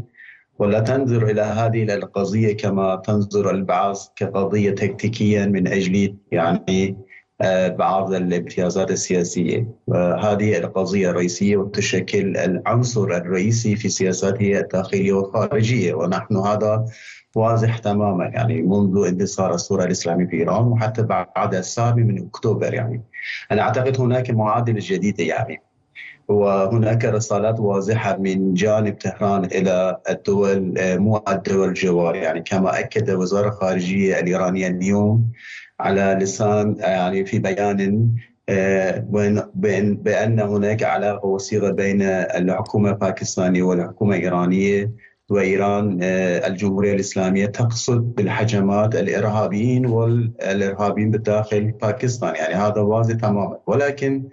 ولا 0.60 0.80
تنظر 0.80 1.30
إلى 1.30 1.42
هذه 1.42 1.84
القضية 1.84 2.58
كما 2.58 2.96
تنظر 2.96 3.52
البعض 3.52 3.96
كقضية 4.16 4.72
تكتيكيا 4.72 5.46
من 5.46 5.68
أجل 5.68 6.16
يعني 6.32 6.98
آه، 7.42 7.68
بعض 7.68 8.14
الامتيازات 8.14 8.92
السياسية. 8.92 9.68
هذه 10.20 10.58
القضية 10.58 11.10
الرئيسية 11.10 11.58
وتشكل 11.58 12.38
العنصر 12.38 13.04
الرئيسي 13.04 13.76
في 13.76 13.90
سياساته 13.90 14.60
الداخلية 14.60 15.14
والخارجية. 15.14 15.94
ونحن 15.94 16.38
هذا 16.38 16.86
واضح 17.36 17.78
تماما 17.78 18.26
يعني 18.26 18.62
منذ 18.62 19.08
انتصار 19.08 19.54
الثورة 19.54 19.84
الإسلامية 19.84 20.26
في 20.26 20.36
إيران 20.36 20.64
وحتى 20.64 21.04
بعد 21.04 21.56
السابع 21.56 22.04
من 22.04 22.26
أكتوبر 22.26 22.74
يعني. 22.74 23.04
أنا 23.52 23.62
أعتقد 23.62 24.02
هناك 24.02 24.32
معادلة 24.32 24.80
جديدة 24.82 25.24
يعني. 25.24 25.62
وهناك 26.28 27.06
رسالات 27.06 27.60
واضحة 27.60 28.18
من 28.18 28.54
جانب 28.54 28.98
طهران 28.98 29.46
إلى 29.46 29.98
الدول 30.10 30.74
مو 30.78 31.24
الدول 31.28 31.68
الجوار. 31.70 32.16
يعني 32.16 32.42
كما 32.42 32.80
أكد 32.80 33.12
وزارة 33.12 33.48
الخارجية 33.48 34.20
الإيرانية 34.20 34.68
اليوم 34.68 35.32
على 35.80 36.18
لسان 36.22 36.76
يعني 36.80 37.26
في 37.26 37.40
بيان 37.40 38.16
آه، 38.50 39.06
بأن 39.56 40.40
هناك 40.40 40.84
علاقة 40.84 41.26
وثيقة 41.26 41.72
بين 41.72 42.02
الحكومة 42.02 42.90
الباكستانية 42.90 43.64
والحكومة 43.64 44.16
الإيرانية 44.16 44.92
وإيران 45.30 46.00
آه، 46.04 46.48
الجمهورية 46.48 46.94
الإسلامية 46.94 47.46
تقصد 47.46 48.16
بالحجمات 48.16 48.96
الإرهابيين 48.96 49.86
والإرهابيين 49.86 51.12
بداخل 51.12 51.72
باكستان. 51.72 52.36
يعني 52.36 52.54
هذا 52.54 52.82
واضح 52.82 53.16
تماما. 53.16 53.58
ولكن 53.68 54.24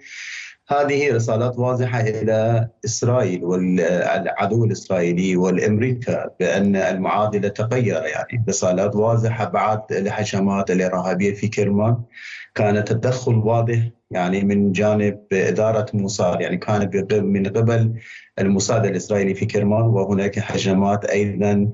هذه 0.67 1.13
رسالات 1.15 1.59
واضحة 1.59 2.01
إلى 2.01 2.69
إسرائيل 2.85 3.45
والعدو 3.45 4.65
الإسرائيلي 4.65 5.35
والأمريكا 5.37 6.29
بأن 6.39 6.75
المعادلة 6.75 7.47
تغير. 7.47 8.03
يعني 8.03 8.45
رسالات 8.49 8.95
واضحة 8.95 9.45
بعد 9.45 9.81
الهجمات 9.91 10.71
الإرهابية 10.71 11.33
في 11.33 11.47
كرمان 11.47 11.97
كان 12.55 12.83
تدخل 12.83 13.35
واضح 13.35 13.79
يعني 14.11 14.43
من 14.43 14.71
جانب 14.71 15.19
إدارة 15.33 15.85
موساد. 15.93 16.41
يعني 16.41 16.57
كان 16.57 16.89
من 17.11 17.47
قبل 17.47 17.93
الموساد 18.39 18.85
الإسرائيلي 18.85 19.33
في 19.33 19.45
كرمان 19.45 19.81
وهناك 19.81 20.39
هجمات 20.39 21.05
أيضا 21.05 21.71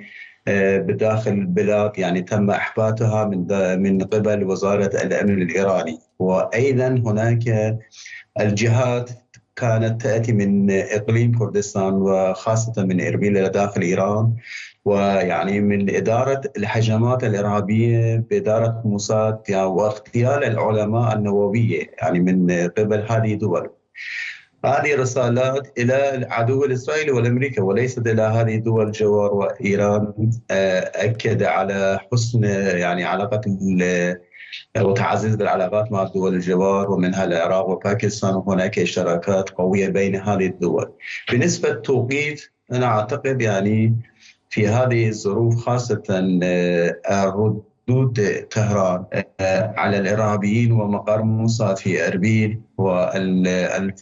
بداخل 0.78 1.32
البلاد 1.32 1.92
يعني 1.98 2.22
تم 2.22 2.50
إحباطها 2.50 3.26
من 3.26 3.48
من 3.82 4.02
قبل 4.02 4.44
وزارة 4.44 5.04
الأمن 5.04 5.42
الإيراني. 5.42 6.00
وأيضا 6.20 6.88
هناك 6.88 7.78
الجهات 8.40 9.10
كانت 9.56 10.02
تأتي 10.02 10.32
من 10.32 10.72
إقليم 10.72 11.38
كردستان 11.38 11.94
وخاصة 11.94 12.84
من 12.84 13.08
اربيل 13.08 13.38
إلى 13.38 13.50
داخل 13.50 13.82
إيران 13.82 14.34
ويعني 14.86 15.60
من 15.62 15.96
إدارة 15.96 16.42
الهجمات 16.58 17.24
الإرهابية 17.24 18.16
بإدارة 18.30 18.82
موساد 18.86 19.40
واغتيال 19.52 20.44
العلماء 20.44 21.16
النووية 21.16 21.90
يعني 22.02 22.20
من 22.20 22.52
قبل 22.78 23.06
هذه 23.10 23.34
الدول. 23.34 23.70
هذه 24.66 24.96
رسالات 24.96 25.80
إلى 25.80 26.16
العدو 26.16 26.66
الإسرائيلي 26.66 27.12
والأمريكي 27.12 27.62
وليست 27.62 28.08
إلى 28.08 28.22
هذه 28.22 28.56
الدول 28.56 28.88
الجوار 28.88 29.34
وإيران 29.34 30.32
آه، 30.52 30.92
أكد 30.96 31.44
على 31.44 32.00
حسن 32.12 32.44
يعني 32.44 33.04
علاقة 33.04 33.42
وتعزيز 34.78 35.34
العلاقات 35.34 35.92
مع 35.92 36.04
الدول 36.04 36.34
الجوار 36.36 36.92
ومنها 36.92 37.24
العراق 37.24 37.70
وباكستان 37.70 38.36
وهناك 38.36 38.80
اشتراكات 38.80 39.50
قوية 39.50 39.90
بين 39.90 40.16
هذه 40.16 40.46
الدول. 40.46 40.92
بالنسبة 41.32 41.70
للتوقيت 41.70 42.52
أنا 42.72 42.86
أعتقد 42.86 43.42
يعني 43.42 43.96
في 44.50 44.68
هذه 44.68 45.10
الظروف 45.10 45.66
خاصة 45.66 46.04
آه، 46.44 47.26
ردود 47.26 48.46
طهران 48.52 49.06
آه، 49.40 49.74
على 49.78 49.98
الإرهابيين 49.98 50.72
ومقر 50.72 51.22
موسى 51.22 51.76
في 51.76 52.08
أربيل 52.08 52.62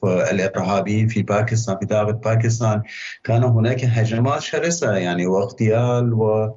والإرهابيين 0.01 1.07
في 1.07 1.23
باكستان 1.23 1.77
في 1.79 1.85
داخل 1.85 2.13
باكستان 2.13 2.81
كان 3.23 3.43
هناك 3.43 3.83
هجمات 3.85 4.41
شرسة 4.41 4.95
يعني 4.95 5.27
واغتيال 5.27 6.13
و 6.13 6.55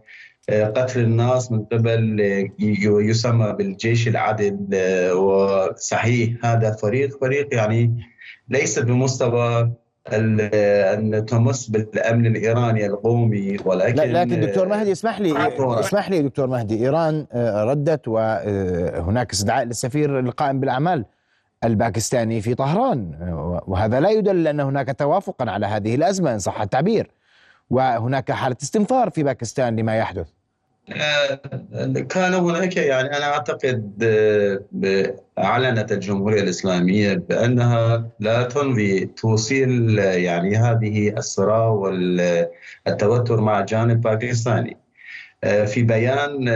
قتل 0.48 1.00
الناس 1.00 1.52
من 1.52 1.64
قبل 1.64 2.20
يسمى 2.80 3.52
بالجيش 3.52 4.08
العدل 4.08 4.56
وصحيح 5.12 6.44
هذا 6.44 6.72
فريق 6.72 7.20
فريق 7.20 7.54
يعني 7.54 8.04
ليس 8.48 8.78
بمستوى 8.78 9.72
أن 10.12 11.24
تمس 11.28 11.66
بالأمن 11.66 12.26
الإيراني 12.26 12.86
القومي 12.86 13.56
ولكن 13.64 13.96
لا 13.96 14.24
لكن 14.24 14.40
دكتور 14.40 14.68
مهدي 14.68 14.92
اسمح 14.92 15.20
لي 15.20 15.48
اسمح 15.80 16.10
لي 16.10 16.22
دكتور 16.22 16.46
مهدي 16.46 16.84
إيران 16.84 17.26
آه، 17.32 17.64
ردت 17.64 18.08
وهناك 18.08 19.32
استدعاء 19.32 19.64
للسفير 19.64 20.18
القائم 20.18 20.60
بالأعمال 20.60 21.04
الباكستاني 21.64 22.40
في 22.40 22.54
طهران 22.54 23.12
وهذا 23.66 24.00
لا 24.00 24.10
يدل 24.10 24.48
ان 24.48 24.60
هناك 24.60 24.98
توافقا 24.98 25.50
على 25.50 25.66
هذه 25.66 25.94
الأزمة 25.94 26.34
إن 26.34 26.38
صح 26.38 26.60
التعبير. 26.60 27.10
وهناك 27.70 28.32
حالة 28.32 28.56
استنفار 28.62 29.10
في 29.10 29.22
باكستان 29.22 29.76
لما 29.76 29.96
يحدث 29.96 30.26
آه، 30.92 31.40
كان 32.08 32.34
هناك 32.34 32.76
يعني 32.76 33.16
أنا 33.16 33.24
أعتقد 33.24 34.04
آه، 34.84 35.14
أعلنت 35.38 35.92
الجمهورية 35.92 36.40
الإسلامية 36.42 37.14
بأنها 37.14 38.08
لا 38.20 38.42
تنوي 38.42 39.06
توصيل 39.06 39.98
يعني 39.98 40.56
هذه 40.56 41.08
الصراع 41.18 41.66
والتوتر 41.66 43.40
مع 43.40 43.60
الجانب 43.60 43.90
الباكستاني. 43.90 44.76
آه، 45.44 45.64
في 45.64 45.82
بيان 45.82 46.48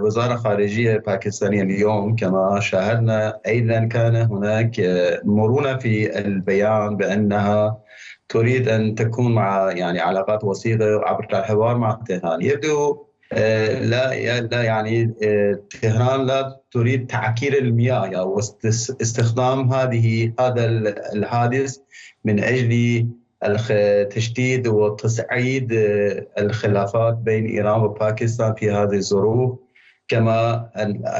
وزارة 0.00 0.36
خارجية 0.36 0.96
باكستانية 0.96 1.62
اليوم 1.62 2.16
كما 2.16 2.60
شاهدنا 2.60 3.40
أيضا 3.46 3.84
كان 3.84 4.16
هناك 4.16 4.80
مرونة 5.24 5.76
في 5.76 6.18
البيان 6.18 6.96
بأنها 6.96 7.78
تريد 8.28 8.68
أن 8.68 8.94
تكون 8.94 9.34
مع 9.34 9.72
يعني 9.72 10.00
علاقات 10.00 10.44
وثيقة 10.44 11.00
عبر 11.04 11.26
الحوار 11.32 11.78
مع 11.78 12.00
تهران. 12.08 12.42
يبدو 12.42 13.08
آه، 13.32 13.80
لا 13.80 14.40
لا 14.40 14.62
يعني 14.62 15.14
آه، 15.22 15.60
طهران 15.82 16.26
لا 16.26 16.60
تريد 16.70 17.06
تعكير 17.06 17.58
المياه 17.58 18.06
أو 18.06 18.38
استخدام 19.02 19.72
هذه 19.72 20.32
هذا 20.40 20.66
الحادث 21.12 21.76
من 22.24 22.44
أجل 22.44 23.06
تشديد 24.10 24.68
وتصعيد 24.68 25.72
آه، 25.72 26.26
الخلافات 26.38 27.14
بين 27.14 27.46
إيران 27.46 27.80
وباكستان 27.80 28.54
في 28.54 28.70
هذه 28.70 28.96
الظروف. 28.96 29.58
كما 30.08 30.70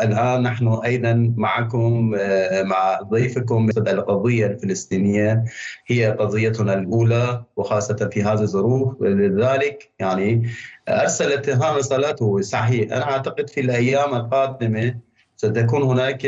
الآن 0.03 0.43
نحن 0.43 0.69
أيضا 0.69 1.35
معكم 1.37 2.15
آه، 2.19 2.63
مع 2.63 3.01
ضيفكم 3.03 3.69
القضية 3.77 4.47
الفلسطينية. 4.47 5.45
هي 5.87 6.11
قضيتنا 6.11 6.75
الأولى 6.75 7.45
وخاصة 7.57 8.09
في 8.13 8.23
هذه 8.23 8.41
الظروف. 8.41 9.03
لذلك 9.03 9.91
يعني 9.99 10.51
ارسل 10.89 11.33
اتهام 11.33 11.77
رسالته 11.77 12.41
صحيح. 12.41 12.93
أنا 12.93 13.05
أعتقد 13.05 13.51
في 13.51 13.61
الأيام 13.61 14.15
القادمة 14.15 14.95
ستكون 15.37 15.83
هناك 15.83 16.27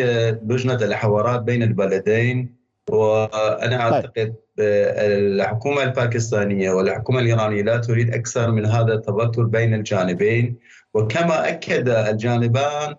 لجنه 0.48 0.74
الحوارات 0.74 1.42
بين 1.42 1.62
البلدين. 1.62 2.59
وأنا 2.88 3.90
طيب. 3.90 3.94
أعتقد 3.94 4.34
الحكومة 4.58 5.82
الباكستانية 5.82 6.70
والحكومة 6.70 7.20
الإيرانية 7.20 7.62
لا 7.62 7.76
تريد 7.76 8.14
أكثر 8.14 8.50
من 8.50 8.66
هذا 8.66 8.94
التوتر 8.94 9.42
بين 9.42 9.74
الجانبين 9.74 10.56
وكما 10.94 11.48
أكد 11.48 11.88
الجانبان 11.88 12.94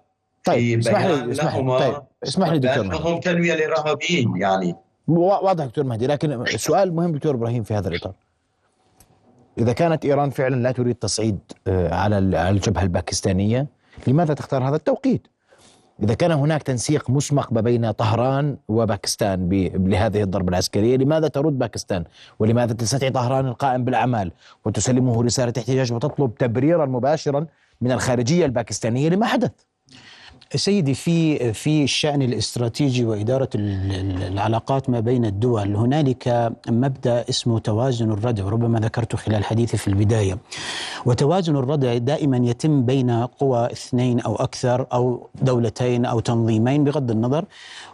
طيب 0.45 0.79
اسمح 0.79 1.05
لي 1.05 1.31
اسمح 1.31 1.55
لي 1.55 1.79
طيب 1.79 2.01
اسمح 2.23 2.49
لي 2.49 2.59
دكتور 2.59 2.83
مهدي 2.83 3.03
هم 3.03 3.19
تنميه 3.19 3.53
الارهابيين 3.53 4.37
يعني 4.37 4.75
واضح 5.07 5.65
دكتور 5.65 5.83
مهدي 5.83 6.07
لكن 6.07 6.45
سؤال 6.45 6.95
مهم 6.95 7.11
دكتور 7.11 7.35
إبراهيم 7.35 7.63
في 7.63 7.73
هذا 7.73 7.89
الإطار 7.89 8.13
إذا 9.57 9.73
كانت 9.73 10.05
إيران 10.05 10.29
فعلا 10.29 10.55
لا 10.55 10.71
تريد 10.71 10.95
تصعيد 10.95 11.39
آه، 11.67 11.93
على 11.95 12.17
الجبهة 12.17 12.83
الباكستانية 12.83 13.67
لماذا 14.07 14.33
تختار 14.33 14.63
هذا 14.63 14.75
التوقيت؟ 14.75 15.27
إذا 16.03 16.13
كان 16.13 16.31
هناك 16.31 16.63
تنسيق 16.63 17.09
مسبق 17.09 17.53
ما 17.53 17.61
بين 17.61 17.91
طهران 17.91 18.57
وباكستان 18.67 19.49
لهذه 19.73 20.23
الضربة 20.23 20.49
العسكرية 20.49 20.97
لماذا 20.97 21.27
ترد 21.27 21.59
باكستان؟ 21.59 22.03
ولماذا 22.39 22.73
تستدعي 22.73 23.09
طهران 23.09 23.47
القائم 23.47 23.83
بالأعمال؟ 23.83 24.31
وتسلمه 24.65 25.23
رسالة 25.23 25.53
احتجاج 25.57 25.93
وتطلب 25.93 26.35
تبريرا 26.35 26.85
مباشرا 26.85 27.45
من 27.81 27.91
الخارجية 27.91 28.45
الباكستانية 28.45 29.09
لما 29.09 29.25
حدث. 29.25 29.51
سيدي 30.55 30.93
في 30.93 31.53
في 31.53 31.83
الشأن 31.83 32.21
الاستراتيجي 32.21 33.05
وإدارة 33.05 33.49
العلاقات 33.55 34.89
ما 34.89 34.99
بين 34.99 35.25
الدول 35.25 35.75
هنالك 35.75 36.51
مبدأ 36.69 37.25
اسمه 37.29 37.59
توازن 37.59 38.11
الردع 38.11 38.45
وربما 38.45 38.79
ذكرته 38.79 39.17
خلال 39.17 39.43
حديثي 39.43 39.77
في 39.77 39.87
البداية. 39.87 40.37
وتوازن 41.05 41.55
الردع 41.55 41.97
دائما 41.97 42.37
يتم 42.37 42.85
بين 42.85 43.11
قوى 43.11 43.65
اثنين 43.71 44.19
أو 44.19 44.35
أكثر 44.35 44.85
أو 44.93 45.27
دولتين 45.41 46.05
أو 46.05 46.19
تنظيمين 46.19 46.83
بغض 46.83 47.11
النظر. 47.11 47.45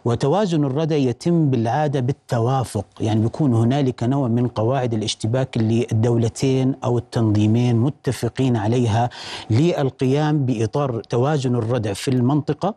وتوازن 0.04 0.64
الردع 0.64 0.96
يتم 0.96 1.50
بالعادة 1.50 2.00
بالتوافق 2.00 2.86
يعني 3.00 3.20
بيكون 3.20 3.54
هنالك 3.54 4.02
نوع 4.02 4.28
من 4.28 4.48
قواعد 4.48 4.94
الاشتباك 4.94 5.56
اللي 5.56 5.86
الدولتين 5.92 6.74
أو 6.84 6.98
التنظيمين 6.98 7.76
متفقين 7.76 8.56
عليها 8.56 9.10
للقيام 9.50 10.46
بإطار 10.46 11.00
توازن 11.00 11.54
الردع 11.54 11.92
في 11.92 12.08
المنطقة 12.08 12.47
المنطقة 12.48 12.74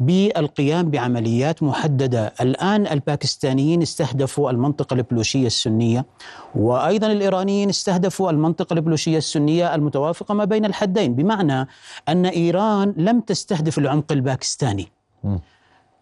بالقيام 0.00 0.90
بعمليات 0.90 1.62
محددة 1.62 2.32
الآن 2.40 2.86
الباكستانيين 2.86 3.82
استهدفوا 3.82 4.50
المنطقة 4.50 4.94
البلوشية 4.94 5.46
السنية 5.46 6.06
وأيضا 6.54 7.06
الإيرانيين 7.06 7.68
استهدفوا 7.68 8.30
المنطقة 8.30 8.74
البلوشية 8.74 9.18
السنية 9.18 9.74
المتوافقة 9.74 10.34
ما 10.34 10.44
بين 10.44 10.64
الحدين 10.64 11.14
بمعنى 11.14 11.68
أن 12.08 12.26
إيران 12.26 12.94
لم 12.96 13.20
تستهدف 13.20 13.78
العمق 13.78 14.12
الباكستاني. 14.12 14.88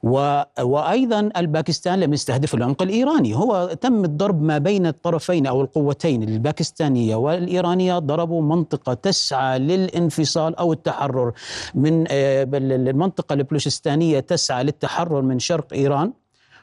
و... 0.02 0.42
وأيضا 0.60 1.30
الباكستان 1.36 2.00
لم 2.00 2.12
يستهدف 2.12 2.54
العمق 2.54 2.82
الإيراني، 2.82 3.34
هو 3.36 3.72
تم 3.80 4.04
الضرب 4.04 4.42
ما 4.42 4.58
بين 4.58 4.86
الطرفين 4.86 5.46
أو 5.46 5.60
القوتين. 5.60 6.22
الباكستانية 6.22 7.16
والإيرانية 7.16 7.98
ضربوا 7.98 8.42
منطقة 8.42 8.94
تسعى 8.94 9.58
للانفصال 9.58 10.56
أو 10.56 10.72
التحرر 10.72 11.32
من 11.74 12.04
آه، 12.10 12.48
المنطقة 12.54 13.32
البلوشستانيه 13.32 14.20
تسعى 14.20 14.64
للتحرر 14.64 15.22
من 15.22 15.38
شرق 15.38 15.72
إيران 15.72 16.12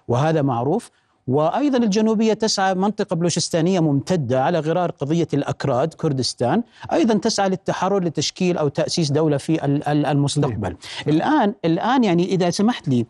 وهذا 0.08 0.42
معروف. 0.42 0.92
وأيضا 1.28 1.78
الجنوبية 1.78 2.34
تسعى 2.34 2.74
منطقة 2.74 3.16
بلوشستانية 3.16 3.80
ممتدة 3.80 4.44
على 4.44 4.60
غرار 4.60 4.92
قضية 4.92 5.28
الأكراد 5.34 5.94
كردستان، 5.94 6.64
أيضا 6.94 7.14
تسعى 7.14 7.50
للتحرر 7.50 8.04
لتشكيل 8.04 8.58
أو 8.58 8.68
تأسيس 8.68 9.12
دولة 9.12 9.38
في 9.38 9.66
المستقبل. 9.88 10.76
الان 11.08 11.54
الآن 11.66 12.04
يعني 12.04 12.26
إذا 12.26 12.50
سمحت 12.50 12.88
لي 12.88 13.06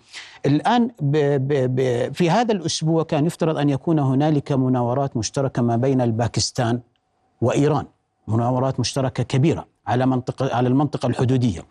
الآن 0.46 0.92
ب 1.02 1.18
ب 1.48 1.76
ب 1.76 2.14
في 2.14 2.30
هذا 2.30 2.52
الأسبوع 2.52 3.04
كان 3.04 3.26
يفترض 3.26 3.58
أن 3.58 3.70
يكون 3.70 4.00
هنالك 4.00 4.52
مناورات 4.52 5.18
مشتركة 5.18 5.62
ما 5.62 5.76
بين 5.76 6.02
الباكستان 6.02 6.80
وإيران، 7.42 7.86
مناورات 8.28 8.80
مشتركة 8.80 9.24
كبيرة. 9.24 9.75
على 9.88 10.06
منطقة 10.06 10.56
على 10.56 10.68
المنطقة 10.68 11.08
الحدودية. 11.08 11.66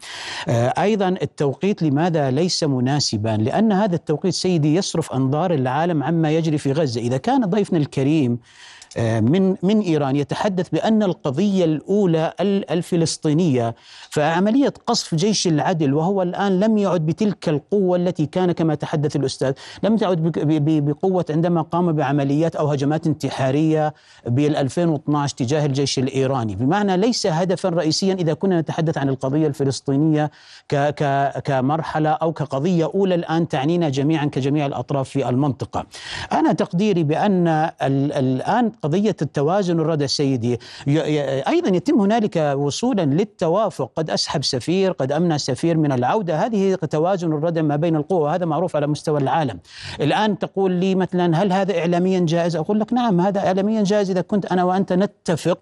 أيضا 0.79 1.09
التوقيت 1.09 1.83
لماذا 1.83 2.31
ليس 2.31 2.65
مناسبا؟ 2.65 3.37
لأن 3.37 3.73
هذا 3.73 3.95
التوقيت 3.95 4.35
سيدي 4.35 4.75
يصرف 4.75 5.13
أنظار 5.13 5.55
العالم 5.55 6.03
عما 6.03 6.31
يجري 6.31 6.59
في 6.59 6.73
غزة، 6.73 7.01
إذا 7.01 7.17
كان 7.17 7.45
ضيفنا 7.45 7.79
الكريم 7.79 8.33
آه، 8.33 8.39
من 8.99 9.57
من 9.63 9.81
إيران 9.81 10.17
يتحدث 10.17 10.69
بأن 10.69 11.03
القضية 11.03 11.65
الأولى 11.65 12.33
الفلسطينية 12.41 13.75
فعملية 14.11 14.73
قصف 14.87 15.15
جيش 15.15 15.47
العدل 15.47 15.95
وهو 15.95 16.23
الآن 16.23 16.61
لم 16.61 16.79
يعد 16.79 17.07
بتلك 17.07 17.49
القوة 17.49 17.97
التي 17.97 18.27
كان 18.27 18.53
كما 18.53 18.75
تحدث 18.75 19.17
الأستاذ 19.17 19.53
لم 19.83 19.97
تعد 19.97 20.33
بقوة 20.85 21.25
عندما 21.31 21.63
قام 21.63 21.93
بعمليات 21.93 22.57
أو 22.57 22.69
هجمات 22.69 23.07
انتحارية 23.07 23.95
بال 24.27 24.57
2012 24.57 25.37
تجاه 25.37 25.67
الجيش 25.67 25.99
الإيراني. 25.99 26.57
بمعنى 26.57 26.97
ليس 26.97 27.27
هدفا 27.27 27.69
رئيسيا 27.69 28.15
إذا 28.15 28.35
كنا 28.35 28.61
نتحدث 28.61 28.99
عن 28.99 29.09
القضية 29.09 29.47
الفلسطينية 29.47 30.31
كمرحلة 31.45 32.11
أو 32.11 32.33
كقضية 32.33 32.85
أولى 32.85 33.15
الآن 33.15 33.49
تعنينا 33.49 33.89
جميعا 33.89 34.25
كجميع 34.27 34.67
الأطراف 34.67 35.09
في 35.09 35.29
المنطقة. 35.29 35.87
أنا 36.33 36.53
تقديري 36.53 37.03
بأن 37.03 37.71
الآن 37.83 38.73
قضية 38.85 39.17
التوازن 39.23 39.81
الردى 39.81 40.07
سيدي 40.07 40.61
أيضا 41.49 41.77
يتم 41.77 42.01
هنالك 42.01 42.37
وصولا 42.57 43.03
للتوافق 43.03 43.91
قد 43.97 44.11
أسحب 44.11 44.45
سفير 44.45 44.93
قد 44.93 45.13
أمنع 45.13 45.37
سفير 45.37 45.77
من 45.77 45.93
العودة 45.93 46.47
هذه 46.47 46.75
توازن 46.75 47.33
الردى 47.33 47.63
ما 47.63 47.77
بين 47.77 47.97
القوى 47.97 48.21
وهذا 48.21 48.47
معروف 48.47 48.77
على 48.77 48.87
مستوى 48.87 49.21
العالم 49.21 49.59
الآن 50.01 50.39
تقول 50.39 50.73
لي 50.73 50.95
مثلا 50.95 51.43
هل 51.43 51.53
هذا 51.53 51.79
إعلاميا 51.79 52.21
جائز 52.21 52.57
أقول 52.57 52.81
لك 52.81 52.93
نعم 52.93 53.21
هذا 53.21 53.47
إعلاميا 53.47 53.83
جائز 53.83 54.11
إذا 54.11 54.21
كنت 54.21 54.47
أنا 54.47 54.65
وأنت 54.65 54.93
نتفق 54.93 55.59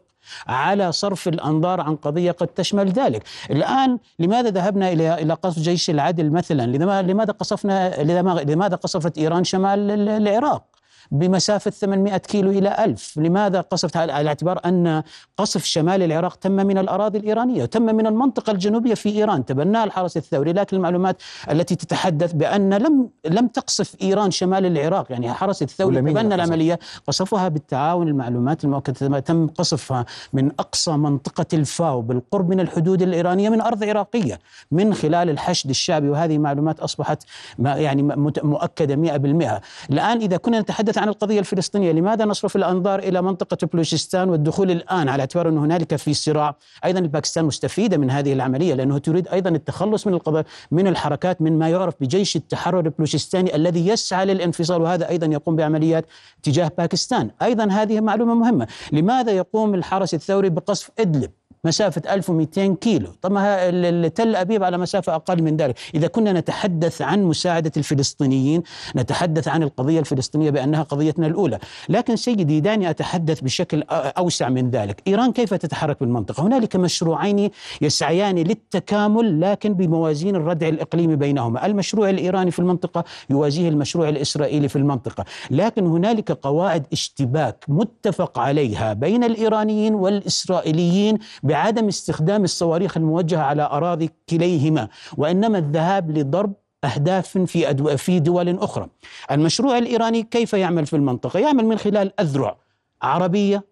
على 0.46 0.92
صرف 0.92 1.28
الأنظار 1.28 1.80
عن 1.80 1.96
قضية 1.96 2.30
قد 2.30 2.46
تشمل 2.46 2.88
ذلك. 2.88 3.22
الآن 3.50 3.98
لماذا 4.18 4.50
ذهبنا 4.50 4.92
إلى 4.92 5.14
إلى 5.14 5.34
قصف 5.34 5.58
جيش 5.58 5.90
العدل 5.90 6.30
مثلا؟ 6.30 6.66
لماذا 7.02 7.32
قصفنا 7.32 8.02
لماذا 8.42 8.76
قصفت 8.76 9.18
إيران 9.18 9.44
شمال 9.44 10.08
العراق؟ 10.08 10.71
بمسافة 11.12 11.70
800 11.70 12.16
كيلو 12.16 12.50
إلى 12.50 12.84
1000 12.84 13.16
لماذا 13.16 13.60
قصفت 13.60 13.96
على 13.96 14.28
اعتبار 14.28 14.60
أن 14.64 15.02
قصف 15.36 15.64
شمال 15.64 16.02
العراق 16.02 16.36
تم 16.36 16.52
من 16.52 16.78
الأراضي 16.78 17.18
الإيرانية 17.18 17.64
تم 17.64 17.82
من 17.82 18.06
المنطقة 18.06 18.50
الجنوبية 18.50 18.94
في 18.94 19.08
إيران 19.08 19.44
تبناها 19.44 19.84
الحرس 19.84 20.16
الثوري. 20.16 20.52
لكن 20.52 20.76
المعلومات 20.76 21.22
التي 21.50 21.74
تتحدث 21.74 22.32
بأن 22.32 22.74
لم 22.74 23.08
لم 23.24 23.46
تقصف 23.46 23.96
إيران 24.02 24.30
شمال 24.30 24.66
العراق 24.66 25.12
يعني 25.12 25.30
الحرس 25.30 25.62
الثوري 25.62 25.96
تبنى 25.96 26.34
العملية 26.34 26.78
قصفها 27.06 27.48
بالتعاون 27.48 28.08
المعلومات 28.08 28.64
المؤكدة 28.64 29.18
تم 29.20 29.46
قصفها 29.46 30.06
من 30.32 30.50
أقصى 30.58 30.90
منطقة 30.90 31.46
الفاو 31.52 32.02
بالقرب 32.02 32.50
من 32.50 32.60
الحدود 32.60 33.02
الإيرانية 33.02 33.48
من 33.48 33.60
أرض 33.60 33.84
عراقية 33.84 34.38
من 34.70 34.94
خلال 34.94 35.30
الحشد 35.30 35.70
الشعبي. 35.70 36.08
وهذه 36.08 36.38
معلومات 36.38 36.80
أصبحت 36.80 37.22
يعني 37.58 38.02
مؤكدة 38.42 38.96
100% 38.96 39.60
الآن 39.90 40.20
إذا 40.20 40.36
كنا 40.36 40.60
نتحدث 40.60 41.01
عن 41.02 41.08
القضية 41.08 41.38
الفلسطينية. 41.38 41.92
لماذا 41.92 42.24
نصرف 42.24 42.56
الأنظار 42.56 42.98
إلى 42.98 43.22
منطقة 43.22 43.66
بلوشستان 43.72 44.28
والدخول 44.28 44.70
الآن 44.70 45.08
على 45.08 45.20
اعتبار 45.20 45.48
أن 45.48 45.58
هنالك 45.58 45.96
في 45.96 46.14
صراع؟ 46.14 46.56
أيضا 46.84 46.98
الباكستان 46.98 47.44
مستفيدة 47.44 47.96
من 47.98 48.10
هذه 48.10 48.32
العملية 48.32 48.74
لأنه 48.74 48.98
تريد 48.98 49.28
أيضا 49.28 49.50
التخلص 49.50 50.06
من 50.06 50.14
القضاء 50.14 50.44
من 50.70 50.86
الحركات 50.86 51.42
من 51.42 51.58
ما 51.58 51.68
يعرف 51.68 51.94
بجيش 52.00 52.36
التحرر 52.36 52.80
البلوشستاني 52.80 53.56
الذي 53.56 53.88
يسعى 53.88 54.26
للانفصال 54.26 54.82
وهذا 54.82 55.08
أيضا 55.08 55.26
يقوم 55.26 55.56
بعمليات 55.56 56.06
تجاه 56.42 56.72
باكستان. 56.78 57.30
أيضا 57.42 57.64
هذه 57.64 58.00
معلومة 58.00 58.34
مهمة. 58.34 58.66
لماذا 58.92 59.32
يقوم 59.32 59.74
الحرس 59.74 60.14
الثوري 60.14 60.50
بقصف 60.50 60.90
إدلب؟ 60.98 61.30
مسافة 61.64 62.14
1200 62.14 62.74
كيلو. 62.74 63.08
طبعا 63.22 63.70
تل 64.08 64.36
أبيب 64.36 64.64
على 64.64 64.78
مسافة 64.78 65.14
أقل 65.14 65.42
من 65.42 65.56
ذلك. 65.56 65.78
إذا 65.94 66.06
كنا 66.06 66.32
نتحدث 66.32 67.02
عن 67.02 67.22
مساعدة 67.22 67.72
الفلسطينيين 67.76 68.62
نتحدث 68.96 69.48
عن 69.48 69.62
القضية 69.62 70.00
الفلسطينية 70.00 70.50
بأنها 70.50 70.82
قضيتنا 70.82 71.26
الأولى. 71.26 71.58
لكن 71.88 72.16
سيدي 72.16 72.60
دعني 72.60 72.90
أتحدث 72.90 73.40
بشكل 73.40 73.82
أوسع 73.90 74.48
من 74.48 74.70
ذلك. 74.70 75.02
إيران 75.06 75.32
كيف 75.32 75.54
تتحرك 75.54 76.00
بالمنطقة؟ 76.00 76.42
هنالك 76.46 76.76
مشروعين 76.76 77.50
يسعيان 77.80 78.38
للتكامل 78.38 79.40
لكن 79.40 79.74
بموازين 79.74 80.36
الردع 80.36 80.68
الإقليمي 80.68 81.16
بينهما. 81.16 81.66
المشروع 81.66 82.10
الإيراني 82.10 82.50
في 82.50 82.58
المنطقة 82.58 83.04
يوازيه 83.30 83.68
المشروع 83.68 84.08
الإسرائيلي 84.08 84.68
في 84.68 84.76
المنطقة. 84.76 85.24
لكن 85.50 85.86
هنالك 85.86 86.32
قواعد 86.32 86.86
اشتباك 86.92 87.64
متفق 87.68 88.38
عليها 88.38 88.92
بين 88.92 89.24
الإيرانيين 89.24 89.94
والإسرائيليين 89.94 91.18
بعدم 91.52 91.88
استخدام 91.88 92.44
الصواريخ 92.44 92.96
الموجهة 92.96 93.42
على 93.42 93.62
أراضي 93.62 94.10
كليهما 94.28 94.88
وإنما 95.16 95.58
الذهاب 95.58 96.10
لضرب 96.18 96.52
أهداف 96.84 97.38
في 97.38 97.96
في 97.96 98.20
دول 98.20 98.58
أخرى. 98.58 98.88
المشروع 99.30 99.78
الإيراني 99.78 100.22
كيف 100.22 100.52
يعمل 100.52 100.86
في 100.86 100.96
المنطقة؟ 100.96 101.40
يعمل 101.40 101.64
من 101.64 101.78
خلال 101.78 102.20
أذرع 102.20 102.56
عربية 103.02 103.64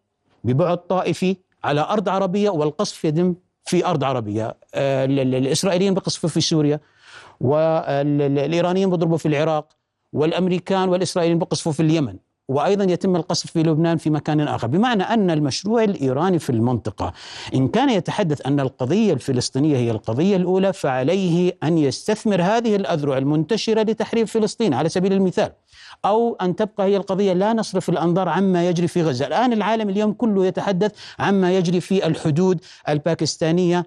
ببعد 0.44 0.78
طائفي 0.78 1.36
على 1.64 1.80
أرض 1.80 2.08
عربية 2.08 2.50
والقصف 2.50 3.04
يتم 3.04 3.34
في 3.64 3.86
أرض 3.86 4.04
عربية. 4.04 4.56
آه، 4.74 5.04
الإسرائيليين 5.04 5.94
بقصفوا 5.94 6.28
في 6.28 6.40
سوريا 6.40 6.80
والايرانيين 7.40 8.90
بيضربوا 8.90 9.18
في 9.18 9.28
العراق 9.28 9.68
والأمريكان 10.12 10.88
والإسرائيليين 10.88 11.38
بقصفوا 11.38 11.72
في 11.72 11.80
اليمن. 11.80 12.16
وأيضا 12.50 12.84
يتم 12.84 13.16
القصف 13.16 13.50
في 13.50 13.62
لبنان 13.62 13.96
في 13.96 14.10
مكان 14.10 14.40
آخر، 14.40 14.66
بمعنى 14.66 15.02
أن 15.02 15.30
المشروع 15.30 15.84
الإيراني 15.84 16.38
في 16.38 16.50
المنطقة 16.50 17.12
إن 17.54 17.68
كان 17.68 17.90
يتحدث 17.90 18.46
أن 18.46 18.60
القضية 18.60 19.12
الفلسطينية 19.12 19.76
هي 19.76 19.90
القضية 19.90 20.36
الأولى 20.36 20.72
فعليه 20.72 21.56
أن 21.62 21.78
يستثمر 21.78 22.42
هذه 22.42 22.76
الأذرع 22.76 23.18
المنتشرة 23.18 23.82
لتحرير 23.82 24.26
فلسطين 24.26 24.74
على 24.74 24.88
سبيل 24.88 25.12
المثال. 25.12 25.52
أو 26.04 26.36
أن 26.40 26.56
تبقى 26.56 26.86
هي 26.86 26.96
القضية 26.96 27.32
لا 27.32 27.52
نصرف 27.52 27.88
الأنظار 27.88 28.28
عما 28.28 28.68
يجري 28.68 28.88
في 28.88 29.02
غزة، 29.02 29.26
الآن 29.26 29.52
العالم 29.52 29.88
اليوم 29.88 30.12
كله 30.12 30.46
يتحدث 30.46 30.92
عما 31.18 31.56
يجري 31.56 31.80
في 31.80 32.06
الحدود 32.06 32.60
الباكستانية 32.88 33.86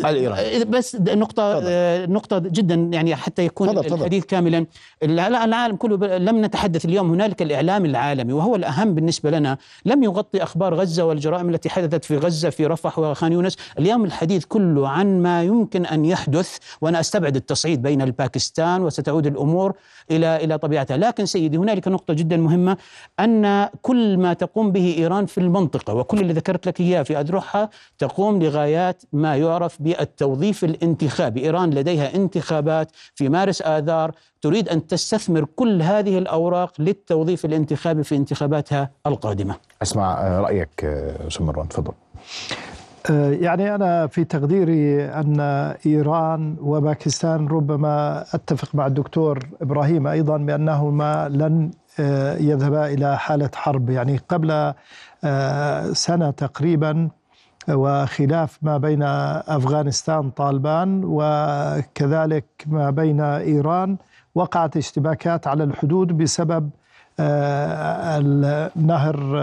الايراني 0.00 0.64
بس 0.64 0.96
نقطة 0.96 1.52
طبعا. 1.52 1.62
آه، 1.66 2.06
نقطة 2.06 2.38
جدا 2.38 2.74
يعني 2.74 3.16
حتى 3.16 3.44
يكون 3.44 3.68
طبعا. 3.68 3.98
الحديث 4.00 4.24
كاملا. 4.24 4.66
العالم 5.02 5.76
كله 5.76 6.16
لم 6.18 6.44
نتحدث 6.44 6.84
اليوم. 6.84 7.10
هنالك 7.10 7.42
الإعلام 7.42 7.84
العالمي 7.84 8.32
وهو 8.32 8.56
الأهم 8.56 8.94
بالنسبة 8.94 9.30
لنا 9.30 9.58
لم 9.84 10.02
يغطي 10.02 10.42
أخبار 10.42 10.74
غزة 10.74 11.04
والجرائم 11.04 11.48
التي 11.48 11.68
حدثت 11.68 12.04
في 12.04 12.16
غزة 12.16 12.50
في 12.50 12.66
رفح 12.66 12.98
وخان 12.98 13.32
يونس. 13.32 13.56
اليوم 13.78 14.04
الحديث 14.04 14.44
كله 14.44 14.88
عن 14.88 15.22
ما 15.22 15.42
يمكن 15.42 15.86
أن 15.86 16.04
يحدث 16.04 16.56
وأنا 16.80 17.00
أستبعد 17.00 17.36
التصعيد 17.36 17.82
بين 17.82 18.02
الباكستان 18.02 18.82
وستعود 18.82 19.26
الأمور 19.26 19.72
إلى 20.10 20.36
إلى 20.44 20.58
طبيعتها. 20.58 20.96
لكن 20.96 21.26
سيدي 21.26 21.56
هنالك 21.56 21.88
نقطة 21.88 22.14
جدا 22.14 22.36
مهمة 22.36 22.76
أن 23.20 23.68
كل 23.82 24.18
ما 24.18 24.32
تقوم 24.32 24.72
به 24.72 24.94
إيران 24.98 25.26
في 25.26 25.38
المنطقة 25.38 25.94
وكل 25.94 26.20
اللي 26.20 26.32
ذكرت 26.32 26.66
لك 26.66 26.80
إياه 26.80 27.02
في 27.02 27.20
اذرعها 27.20 27.70
تقوم 27.98 28.42
لغايات 28.42 29.02
ما 29.12 29.36
يعرف 29.36 29.69
يعرف 29.70 29.82
بالتوظيف 29.82 30.64
الانتخابي. 30.64 31.44
إيران 31.44 31.70
لديها 31.70 32.14
انتخابات 32.14 32.90
في 33.14 33.28
مارس 33.28 33.62
آذار 33.62 34.12
تريد 34.42 34.68
أن 34.68 34.86
تستثمر 34.86 35.44
كل 35.56 35.82
هذه 35.82 36.18
الأوراق 36.18 36.80
للتوظيف 36.80 37.44
الانتخابي 37.44 38.04
في 38.04 38.16
انتخاباتها 38.16 38.90
القادمة. 39.06 39.54
أسمع 39.82 40.20
آه، 40.20 40.40
رأيك 40.40 40.84
آه، 40.84 41.26
أستاذ 41.28 41.46
مروان 41.46 41.68
تفضل. 41.68 41.92
آه، 43.10 43.30
يعني 43.30 43.74
أنا 43.74 44.06
في 44.06 44.24
تقديري 44.24 45.04
أن 45.04 45.40
إيران 45.86 46.56
وباكستان 46.60 47.48
ربما 47.48 48.24
أتفق 48.34 48.74
مع 48.74 48.86
الدكتور 48.86 49.38
إبراهيم 49.62 50.06
أيضا 50.06 50.36
بأنهما 50.36 51.28
لن 51.28 51.70
يذهبا 52.40 52.86
إلى 52.86 53.18
حالة 53.18 53.50
حرب. 53.54 53.90
يعني 53.90 54.20
قبل 54.28 54.74
سنة 55.92 56.30
تقريبا 56.30 57.08
وخلاف 57.68 58.58
ما 58.62 58.78
بين 58.78 59.02
أفغانستان 59.02 60.30
طالبان 60.30 61.02
وكذلك 61.04 62.44
ما 62.66 62.90
بين 62.90 63.20
إيران 63.20 63.96
وقعت 64.34 64.76
اشتباكات 64.76 65.46
على 65.46 65.64
الحدود 65.64 66.18
بسبب 66.18 66.70
آه، 67.20 68.70
نهر 68.76 69.38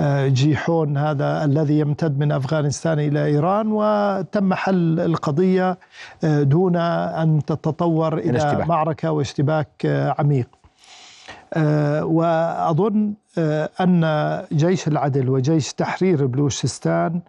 آه، 0.00 0.28
جيحون 0.28 0.96
هذا 0.96 1.44
الذي 1.44 1.78
يمتد 1.78 2.18
من 2.18 2.32
أفغانستان 2.32 2.98
إلى 2.98 3.24
إيران 3.24 3.66
وتم 3.72 4.54
حل 4.54 5.00
القضية 5.00 5.78
آه، 6.24 6.42
دون 6.42 6.76
أن 6.76 7.44
تتطور 7.46 8.18
إلى 8.18 8.30
الاشتباك. 8.30 8.68
معركة 8.68 9.10
واشتباك 9.10 9.86
عميق. 10.18 10.48
وأظن 12.02 13.12
أن 13.80 14.42
جيش 14.52 14.88
العدل 14.88 15.28
وجيش 15.28 15.72
تحرير 15.72 16.26
بلوشستان 16.26 17.20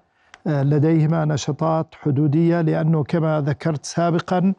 لديهما 0.47 1.25
نشاطات 1.25 1.95
حدودية 2.01 2.61
لأنه 2.61 3.03
كما 3.03 3.41
ذكرت 3.41 3.85
سابقا 3.85 4.53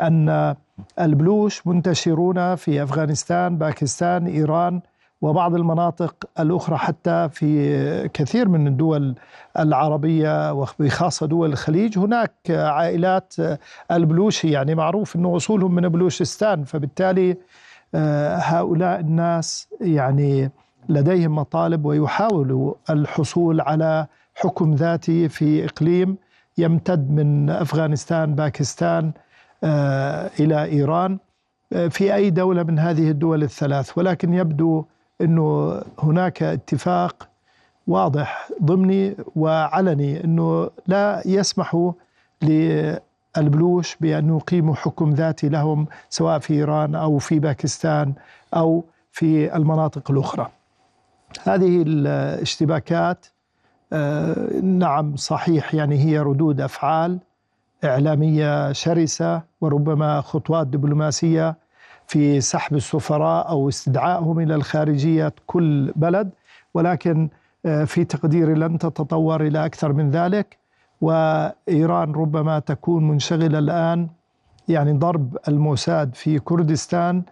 أن 0.00 0.54
البلوش 1.00 1.66
منتشرون 1.66 2.54
في 2.54 2.82
أفغانستان، 2.82 3.58
باكستان، 3.58 4.26
إيران 4.26 4.80
وبعض 5.22 5.54
المناطق 5.54 6.14
الأخرى 6.40 6.76
حتى 6.76 7.28
في 7.32 8.08
كثير 8.08 8.48
من 8.48 8.66
الدول 8.66 9.14
العربية 9.58 10.52
وبخاصة 10.52 11.26
دول 11.26 11.52
الخليج. 11.52 11.98
هناك 11.98 12.32
عائلات 12.48 13.34
البلوشي 13.90 14.50
يعني 14.50 14.74
معروف 14.74 15.16
أنه 15.16 15.36
أصولهم 15.36 15.74
من 15.74 15.88
بلوشستان 15.88 16.64
فبالتالي 16.64 17.36
هؤلاء 18.34 19.00
الناس 19.00 19.68
يعني 19.80 20.50
لديهم 20.88 21.34
مطالب 21.34 21.84
ويحاولوا 21.84 22.74
الحصول 22.90 23.60
على 23.60 24.06
حكم 24.34 24.74
ذاتي 24.74 25.28
في 25.28 25.64
إقليم 25.64 26.16
يمتد 26.58 27.10
من 27.10 27.50
أفغانستان 27.50 28.34
باكستان 28.34 29.12
آه، 29.64 30.30
إلى 30.40 30.64
إيران 30.64 31.18
آه، 31.72 31.88
في 31.88 32.14
أي 32.14 32.30
دولة 32.30 32.62
من 32.62 32.78
هذه 32.78 33.10
الدول 33.10 33.42
الثلاث 33.42 33.98
ولكن 33.98 34.34
يبدو 34.34 34.84
إنه 35.20 35.80
هناك 35.98 36.42
اتفاق 36.42 37.28
واضح 37.86 38.48
ضمني 38.62 39.16
وعلني 39.36 40.24
إنه 40.24 40.70
لا 40.86 41.22
يسمح 41.26 41.90
للبلوش 42.42 43.96
بأن 44.00 44.36
يقيموا 44.36 44.74
حكم 44.74 45.10
ذاتي 45.10 45.48
لهم 45.48 45.86
سواء 46.10 46.38
في 46.38 46.54
إيران 46.54 46.94
أو 46.94 47.18
في 47.18 47.38
باكستان 47.38 48.14
أو 48.54 48.84
في 49.12 49.56
المناطق 49.56 50.10
الأخرى. 50.10 50.50
هذه 51.42 51.82
الاشتباكات 51.86 53.26
نعم 54.62 55.16
صحيح. 55.16 55.74
يعني 55.74 55.98
هي 55.98 56.18
ردود 56.18 56.60
أفعال 56.60 57.18
إعلامية 57.84 58.72
شرسة 58.72 59.42
وربما 59.60 60.20
خطوات 60.20 60.66
دبلوماسية 60.66 61.56
في 62.06 62.40
سحب 62.40 62.76
السفراء 62.76 63.48
أو 63.48 63.68
استدعائهم 63.68 64.40
إلى 64.40 64.54
الخارجيه 64.54 65.32
كل 65.46 65.92
بلد 65.96 66.30
ولكن 66.74 67.28
آه، 67.66 67.84
في 67.84 68.04
تقديري 68.04 68.54
لن 68.54 68.78
تتطور 68.78 69.40
إلى 69.46 69.64
أكثر 69.64 69.92
من 69.92 70.10
ذلك. 70.10 70.56
وإيران 71.00 72.12
ربما 72.12 72.58
تكون 72.58 73.08
منشغلة 73.08 73.58
الآن 73.58 74.08
يعني 74.68 74.92
ضرب 74.92 75.36
الموساد 75.48 76.14
في 76.14 76.38
كردستان. 76.38 77.22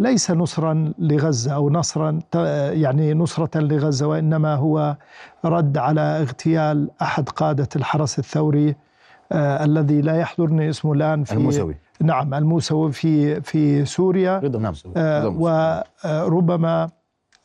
ليس 0.00 0.30
نصرا 0.30 0.92
لغزة 0.98 1.52
أو 1.54 1.70
نصرا 1.70 2.18
يعني 2.72 3.14
نصرة 3.14 3.60
لغزة 3.60 4.06
وإنما 4.06 4.54
هو 4.54 4.96
رد 5.44 5.78
على 5.78 6.00
اغتيال 6.00 6.90
أحد 7.02 7.28
قادة 7.28 7.68
الحرس 7.76 8.18
الثوري 8.18 8.74
آه 9.32 9.64
الذي 9.64 10.00
لا 10.00 10.16
يحضرني 10.16 10.70
اسمه 10.70 10.92
الآن 10.92 11.24
في 11.24 11.32
الموسوي. 11.32 11.76
نعم 12.00 12.34
الموسوي 12.34 12.92
في 12.92 13.40
في 13.40 13.84
سوريا. 13.84 14.38
رضا 14.38 14.58
نعم 14.58 14.74
آه 14.96 15.28
وربما 16.26 16.90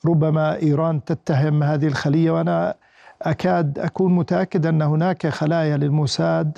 ربما 0.05 0.61
إيران 0.61 1.03
تتهم 1.03 1.63
هذه 1.63 1.87
الخلية 1.87 2.31
وأنا 2.31 2.75
أكاد 3.21 3.79
أكون 3.79 4.15
متأكد 4.15 4.65
أن 4.65 4.81
هناك 4.81 5.27
خلايا 5.27 5.77
للموساد 5.77 6.57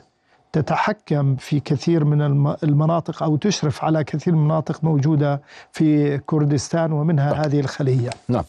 تتحكم 0.62 1.36
في 1.36 1.60
كثير 1.60 2.04
من 2.04 2.22
المناطق 2.64 3.24
أو 3.24 3.38
تشرف 3.38 3.84
على 3.84 4.04
كثير 4.04 4.34
من 4.34 4.40
المناطق 4.40 4.84
موجودة 4.84 5.42
في 5.72 6.18
كردستان 6.18 6.92
ومنها 6.92 7.32
طيب. 7.32 7.42
هذه 7.42 7.60
الخلية. 7.60 8.10
نعم. 8.30 8.44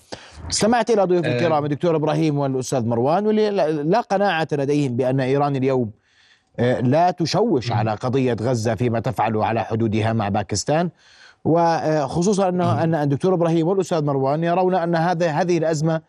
استمعت 0.51 0.91
إلى 0.91 1.05
ضيوف 1.05 1.25
آه. 1.25 1.37
الكرام 1.37 1.65
الدكتور 1.65 1.97
إبراهيم 1.97 2.39
والأستاذ 2.39 2.87
مروان 2.87 3.27
واللي 3.27 3.51
لا 3.83 4.01
قناعة 4.01 4.49
لديهم 4.53 4.97
بأن 4.97 5.21
إيران 5.21 5.57
اليوم 5.57 5.91
آه، 6.59 6.81
لا 6.81 7.11
تشوش 7.11 7.73
على 7.73 7.91
قضية 7.95 8.37
غزة 8.41 8.75
فيما 8.75 9.01
تفعله 9.01 9.47
على 9.47 9.61
حدودها 9.61 10.13
مع 10.13 10.29
باكستان 10.29 10.91
وخصوصا 11.45 12.49
أنه 12.49 12.85
أن 12.85 12.95
الدكتور 12.95 13.35
إبراهيم 13.35 13.69
والأستاذ 13.69 14.05
مروان 14.05 14.45
يرون 14.45 14.75
أن 14.75 14.95
هذا 14.97 15.31
هذه 15.31 15.59
الأزمة 15.59 16.01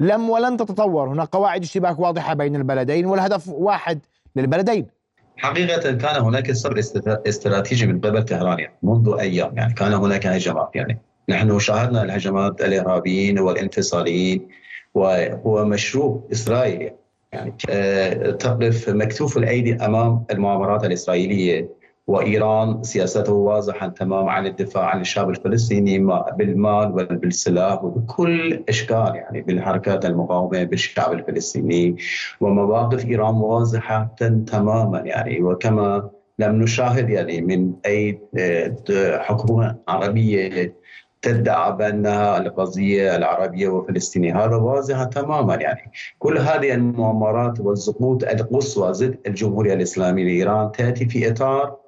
لم 0.00 0.30
ولن 0.30 0.56
تتطور، 0.56 1.08
هناك 1.08 1.28
قواعد 1.28 1.62
اشتباك 1.62 1.98
واضحة 1.98 2.34
بين 2.34 2.56
البلدين 2.56 3.06
والهدف 3.06 3.48
واحد 3.48 3.98
للبلدين 4.36 4.95
حقيقة 5.36 5.92
كان 5.92 6.22
هناك 6.22 6.52
صبر 6.52 6.78
استراتيجي 7.26 7.86
من 7.86 8.00
قبل 8.00 8.24
طهران 8.24 8.58
يعني 8.58 8.74
منذ 8.82 9.16
أيام 9.20 9.56
يعني 9.56 9.74
كان 9.74 9.92
هناك 9.92 10.26
هجمات 10.26 10.70
يعني 10.74 10.98
نحن 11.28 11.58
شاهدنا 11.58 12.02
الهجمات 12.02 12.60
الإرهابيين 12.60 13.38
والانفصاليين 13.38 14.48
وهو 14.94 15.64
مشروع 15.64 16.28
إسرائيلي 16.32 16.92
يعني 17.32 17.56
آه، 17.70 18.30
تقف 18.30 18.88
مكتوف 18.88 19.36
الأيدي 19.36 19.74
أمام 19.74 20.24
المؤامرات 20.30 20.84
الإسرائيلية. 20.84 21.68
وإيران 22.06 22.82
سياسته 22.82 23.32
واضحه 23.32 23.88
تماما 23.88 24.30
عن 24.30 24.46
الدفاع 24.46 24.84
عن 24.84 25.00
الشعب 25.00 25.30
الفلسطيني 25.30 25.98
بالمال 26.38 26.92
وبالسلاح 26.92 27.84
وبكل 27.84 28.64
إشكال 28.68 29.12
يعني 29.14 29.42
بالحركات 29.42 30.04
المقاومة 30.04 30.64
بالشعب 30.64 31.12
الفلسطيني. 31.12 31.96
ومواقف 32.40 33.04
إيران 33.04 33.34
واضحة 33.34 34.14
تماما 34.46 34.98
يعني. 34.98 35.42
وكما 35.42 36.10
لم 36.38 36.62
نشاهد 36.62 37.10
يعني 37.10 37.40
من 37.40 37.72
أي 37.86 38.20
آه، 38.38 39.18
حكومة 39.18 39.76
عربية 39.88 40.76
تدعى 41.22 41.72
بأنها 41.72 42.38
القضية 42.38 43.16
العربية 43.16 43.68
والفلسطينيه 43.68 44.44
هذا 44.44 44.56
واضح 44.56 45.04
تماما 45.04 45.54
يعني. 45.54 45.92
كل 46.18 46.38
هذه 46.38 46.74
المؤامرات 46.74 47.60
والسقوط 47.60 48.24
القصوى 48.24 48.92
ضد 48.92 49.18
الجمهورية 49.26 49.74
الإسلامية 49.74 50.24
لإيران 50.24 50.72
تأتي 50.72 51.08
في 51.08 51.30
إطار 51.30 51.85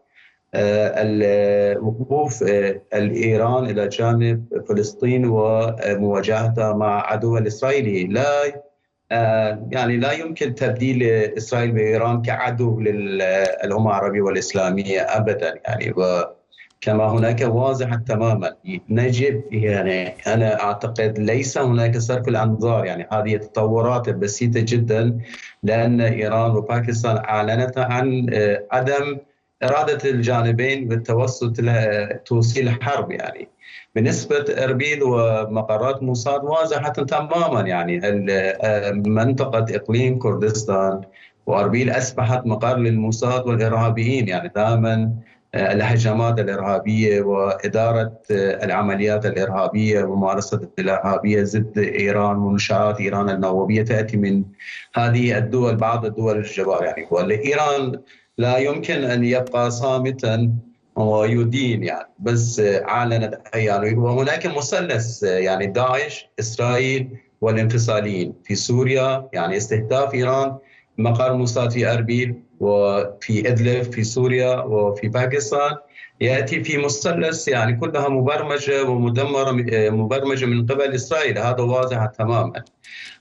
الوقوف 0.54 2.42
آه، 2.42 2.80
الإيران 2.94 3.64
إلى 3.64 3.88
جانب 3.88 4.64
فلسطين 4.68 5.26
ومواجهتها 5.26 6.72
مع 6.72 7.12
عدو 7.12 7.38
الإسرائيلي. 7.38 8.04
لا 8.04 8.62
آه، 9.12 9.68
يعني 9.70 9.96
لا 9.96 10.12
يمكن 10.12 10.54
تبديل 10.54 11.02
إسرائيل 11.36 11.72
بإيران 11.72 12.22
كعدو 12.22 12.80
للامه 12.80 13.90
العربية 13.90 14.20
والإسلامية 14.20 15.00
ابدا 15.00 15.54
يعني. 15.64 15.94
كما 16.80 17.08
هناك 17.08 17.40
واضح 17.40 17.94
تماما 17.94 18.54
نجد 18.88 19.42
يعني 19.50 20.08
أنا 20.08 20.62
أعتقد 20.62 21.18
ليس 21.18 21.58
هناك 21.58 21.98
صرف 21.98 22.28
الأنظار 22.28 22.84
يعني 22.84 23.08
هذه 23.12 23.36
تطورات 23.36 24.10
بسيطه 24.10 24.60
جدا 24.60 25.18
لأن 25.62 26.00
إيران 26.00 26.50
وباكستان 26.50 27.16
أعلنت 27.16 27.78
عن 27.78 28.26
آه، 28.32 28.64
عدم 28.72 29.18
إرادة 29.62 30.10
الجانبين 30.10 30.88
بالتوسط 30.88 31.52
توصيل 32.26 32.70
حرب 32.82 33.10
يعني. 33.10 33.48
بالنسبة 33.94 34.44
إربيل 34.64 35.02
ومقرات 35.02 36.02
موساد 36.02 36.44
واضحة 36.44 36.92
تماما 36.92 37.60
يعني. 37.60 38.00
منطقة 38.92 39.66
إقليم 39.76 40.18
كردستان 40.18 41.00
وأربيل 41.46 41.90
أصبحت 41.90 42.46
مقر 42.46 42.76
للموساد 42.76 43.46
والإرهابيين 43.46 44.28
يعني. 44.28 44.52
دائما 44.56 45.12
آه، 45.54 45.72
الهجمات 45.72 46.38
الإرهابية 46.38 47.20
وإدارة 47.20 48.12
آه، 48.30 48.64
العمليات 48.64 49.26
الإرهابية 49.26 50.04
وممارسة 50.04 50.68
الإرهابية 50.78 51.42
ضد 51.42 51.78
إيران 51.78 52.36
ومنشآت 52.36 53.00
إيران 53.00 53.30
النووية 53.30 53.84
تأتي 53.84 54.16
من 54.16 54.44
هذه 54.94 55.38
الدول 55.38 55.76
بعض 55.76 56.04
الدول 56.04 56.36
الجوار 56.36 56.84
يعني. 56.84 57.08
وإيران 57.10 58.00
لا 58.38 58.58
يمكن 58.58 59.04
أن 59.04 59.24
يبقى 59.24 59.70
صامتا 59.70 60.52
ويدين 60.96 61.82
يعني 61.82 62.08
بس 62.18 62.60
اعلنت 62.60 63.40
يعني 63.54 63.94
وهناك 63.94 64.46
مثلث 64.46 65.22
يعني 65.22 65.66
داعش 65.66 66.28
إسرائيل 66.40 67.18
والانفصاليين 67.40 68.34
في 68.44 68.54
سوريا 68.54 69.28
يعني 69.32 69.56
استهداف 69.56 70.14
إيران 70.14 70.56
مقر 70.98 71.32
موساد 71.36 71.70
في 71.70 71.92
أربيل 71.92 72.42
وفي 72.60 73.48
إدلب 73.48 73.92
في 73.92 74.04
سوريا 74.04 74.60
وفي 74.60 75.08
باكستان. 75.08 75.76
يأتي 76.20 76.64
في 76.64 76.78
مثلث 76.78 77.48
يعني 77.48 77.76
كلها 77.76 78.08
مبرمجة 78.08 78.84
ومدمرة 78.84 79.52
مبرمجة 79.90 80.46
من 80.46 80.66
قبل 80.66 80.94
إسرائيل. 80.94 81.38
هذا 81.38 81.62
واضح 81.62 82.06
تماما. 82.06 82.62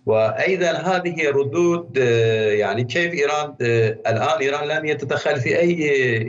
وأيضا 0.08 0.72
هذه 0.72 1.30
ردود 1.30 1.98
آه، 1.98 2.52
يعني 2.52 2.84
كيف 2.84 3.14
إيران 3.14 3.56
آه، 3.62 3.98
الآن 4.08 4.40
إيران 4.42 4.68
لم 4.68 4.86
يتدخل 4.86 5.40
في 5.40 5.60
أي 5.60 5.80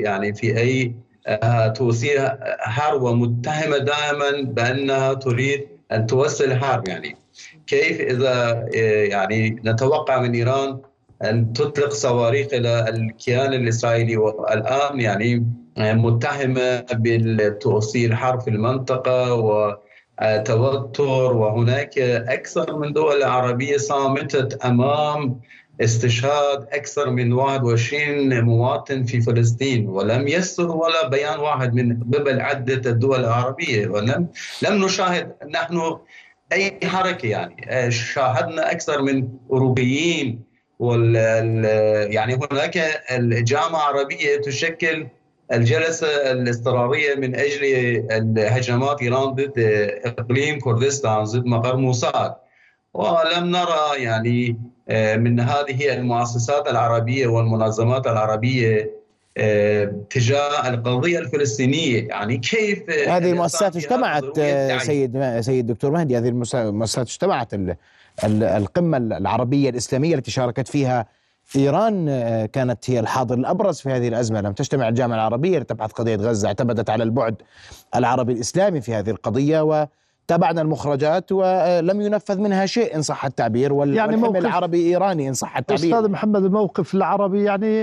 يعني 0.02 0.34
في 0.34 0.58
أي 0.58 0.94
آه، 1.26 1.68
توصيل 1.68 2.28
حرب 2.58 3.02
ومتهمة 3.02 3.78
دائما 3.78 4.30
بأنها 4.42 5.14
تريد 5.14 5.68
أن 5.92 6.06
توصل 6.06 6.54
حرب. 6.54 6.88
يعني 6.88 7.16
كيف 7.66 8.00
إذا 8.00 8.66
يعني 9.04 9.50
نتوقع 9.64 10.20
من 10.20 10.34
إيران 10.34 10.78
أن 11.24 11.52
تطلق 11.52 11.90
صواريخ 11.90 12.46
إلى 12.52 12.88
الكيان 12.88 13.54
الإسرائيلي؟ 13.54 14.16
والآن 14.16 15.00
يعني 15.00 15.46
متهمة 15.78 16.84
بالتوصيل 16.92 18.16
حرب 18.16 18.40
في 18.40 18.50
المنطقة 18.50 19.34
و 19.34 19.76
توتر 20.44 21.32
وهناك 21.36 21.98
أكثر 21.98 22.76
من 22.78 22.92
دول 22.92 23.22
عربية 23.22 23.76
صامتت 23.76 24.64
أمام 24.64 25.40
استشهاد 25.80 26.66
أكثر 26.72 27.10
من 27.10 27.32
21 27.32 28.40
مواطن 28.40 29.04
في 29.04 29.20
فلسطين 29.20 29.88
ولم 29.88 30.28
يصدر 30.28 30.76
ولا 30.76 31.08
بيان 31.08 31.38
واحد 31.40 31.74
من 31.74 32.02
قبل 32.02 32.40
عدة 32.40 32.90
الدول 32.90 33.20
العربية 33.20 33.88
ولم 33.88 34.28
لم 34.62 34.84
نشاهد 34.84 35.34
نحن 35.50 35.98
أي 36.52 36.78
حركة 36.84 37.28
يعني. 37.28 37.90
شاهدنا 37.90 38.72
أكثر 38.72 39.02
من 39.02 39.28
أوروبيين 39.50 40.42
وال 40.78 41.14
يعني 42.12 42.34
هناك 42.34 42.78
الجامعة 43.10 43.90
العربية 43.90 44.40
تشكل 44.40 45.06
الجلسة 45.52 46.06
الاضطرارية 46.06 47.14
من 47.14 47.34
أجل 47.34 48.04
هجمات 48.38 49.02
إيران 49.02 49.34
ضد 49.34 49.52
إقليم 50.04 50.58
كردستان 50.58 51.24
ضد 51.24 51.46
مقر 51.46 51.76
موساد. 51.76 52.34
ولم 52.94 53.50
نرى 53.50 54.02
يعني 54.02 54.56
من 55.16 55.40
هذه 55.40 55.94
المؤسسات 55.94 56.68
العربية 56.68 57.26
والمنظمات 57.26 58.06
العربية 58.06 58.90
تجاه 60.10 60.68
القضية 60.68 61.18
الفلسطينية. 61.18 62.08
يعني 62.08 62.36
كيف 62.36 62.90
هذه 62.90 63.30
المؤسسات 63.30 63.76
اجتمعت 63.76 64.40
سيد 64.82 65.40
سيد 65.40 65.66
دكتور 65.66 65.90
مهدي 65.90 66.18
هذه 66.18 66.28
المؤسسات 66.54 67.06
اجتمعت 67.06 67.48
القمة 68.24 68.96
العربية 68.96 69.70
الإسلامية 69.70 70.14
التي 70.14 70.30
شاركت 70.30 70.68
فيها 70.68 71.06
إيران 71.56 72.06
كانت 72.46 72.90
هي 72.90 73.00
الحاضر 73.00 73.34
الأبرز 73.34 73.80
في 73.80 73.90
هذه 73.90 74.08
الأزمة. 74.08 74.40
لم 74.40 74.52
تجتمع 74.52 74.88
الجامعة 74.88 75.16
العربية 75.16 75.58
لتبحث 75.58 75.92
قضية 75.92 76.16
غزة 76.16 76.48
اعتمدت 76.48 76.90
على 76.90 77.04
البعد 77.04 77.42
العربي 77.96 78.32
الإسلامي 78.32 78.80
في 78.80 78.94
هذه 78.94 79.10
القضية 79.10 79.60
و 79.60 79.86
تابعنا 80.28 80.60
المخرجات 80.62 81.32
ولم 81.32 82.00
ينفذ 82.00 82.38
منها 82.40 82.66
شيء 82.66 82.96
إن 82.96 83.02
صح 83.02 83.24
التعبير. 83.24 83.72
وال 83.72 83.94
يعني 83.94 84.16
والحمل 84.16 84.36
العربي 84.36 84.86
إيراني 84.86 85.28
إن 85.28 85.34
صح 85.34 85.56
التعبير. 85.56 85.84
أستاذ 85.84 86.10
محمد 86.10 86.44
الموقف 86.44 86.94
العربي 86.94 87.44
يعني 87.44 87.82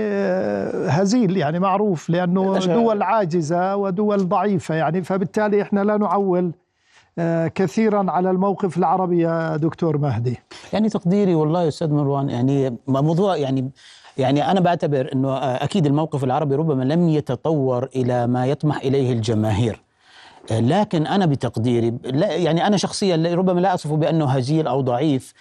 هزيل 0.88 1.36
يعني 1.36 1.58
معروف 1.58 2.10
لأنه 2.10 2.58
دول 2.58 3.02
عاجزة 3.02 3.76
ودول 3.76 4.28
ضعيفة 4.28 4.74
يعني 4.74 5.02
فبالتالي 5.02 5.62
إحنا 5.62 5.80
لا 5.80 5.96
نعول 5.96 6.52
كثيرا 7.54 8.10
على 8.10 8.30
الموقف 8.30 8.78
العربي 8.78 9.20
يا 9.20 9.56
دكتور 9.56 9.98
مهدي. 9.98 10.38
يعني 10.72 10.88
تقديري 10.88 11.34
والله 11.34 11.62
يا 11.62 11.68
أستاذ 11.68 11.92
مروان 11.92 12.30
يعني 12.30 12.76
موضوع 12.88 13.36
يعني 13.36 13.70
يعني 14.18 14.50
أنا 14.50 14.60
بعتبر 14.60 15.10
إنه 15.12 15.36
أكيد 15.36 15.86
الموقف 15.86 16.24
العربي 16.24 16.54
ربما 16.54 16.82
لم 16.82 17.08
يتطور 17.08 17.88
إلى 17.96 18.26
ما 18.26 18.46
يطمح 18.46 18.76
إليه 18.76 19.12
الجماهير. 19.12 19.82
لكن 20.50 21.06
أنا 21.06 21.26
بتقديري 21.26 21.94
لا 22.04 22.32
يعني 22.32 22.66
أنا 22.66 22.76
شخصيا 22.76 23.34
ربما 23.34 23.60
لا 23.60 23.74
اصفه 23.74 23.96
بأنه 23.96 24.24
هزيل 24.24 24.66
أو 24.66 24.80
ضعيف. 24.80 25.32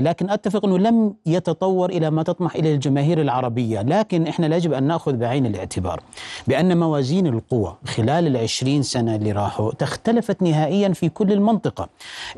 لكن 0.00 0.30
أتفق 0.30 0.64
أنه 0.64 0.78
لم 0.78 1.14
يتطور 1.26 1.90
إلى 1.90 2.10
ما 2.10 2.22
تطمح 2.22 2.54
اليه 2.54 2.74
الجماهير 2.74 3.20
العربية، 3.20 3.82
لكن 3.82 4.26
إحنا 4.26 4.56
يجب 4.56 4.72
أن 4.72 4.82
نأخذ 4.82 5.12
بعين 5.12 5.46
الاعتبار 5.46 6.00
بأن 6.48 6.78
موازين 6.78 7.26
القوى 7.26 7.76
خلال 7.86 8.26
العشرين 8.26 8.82
سنة 8.82 9.16
اللي 9.16 9.32
راحوا 9.32 9.72
تختلفت 9.72 10.42
نهائيا 10.42 10.88
في 10.88 11.08
كل 11.08 11.32
المنطقة. 11.32 11.88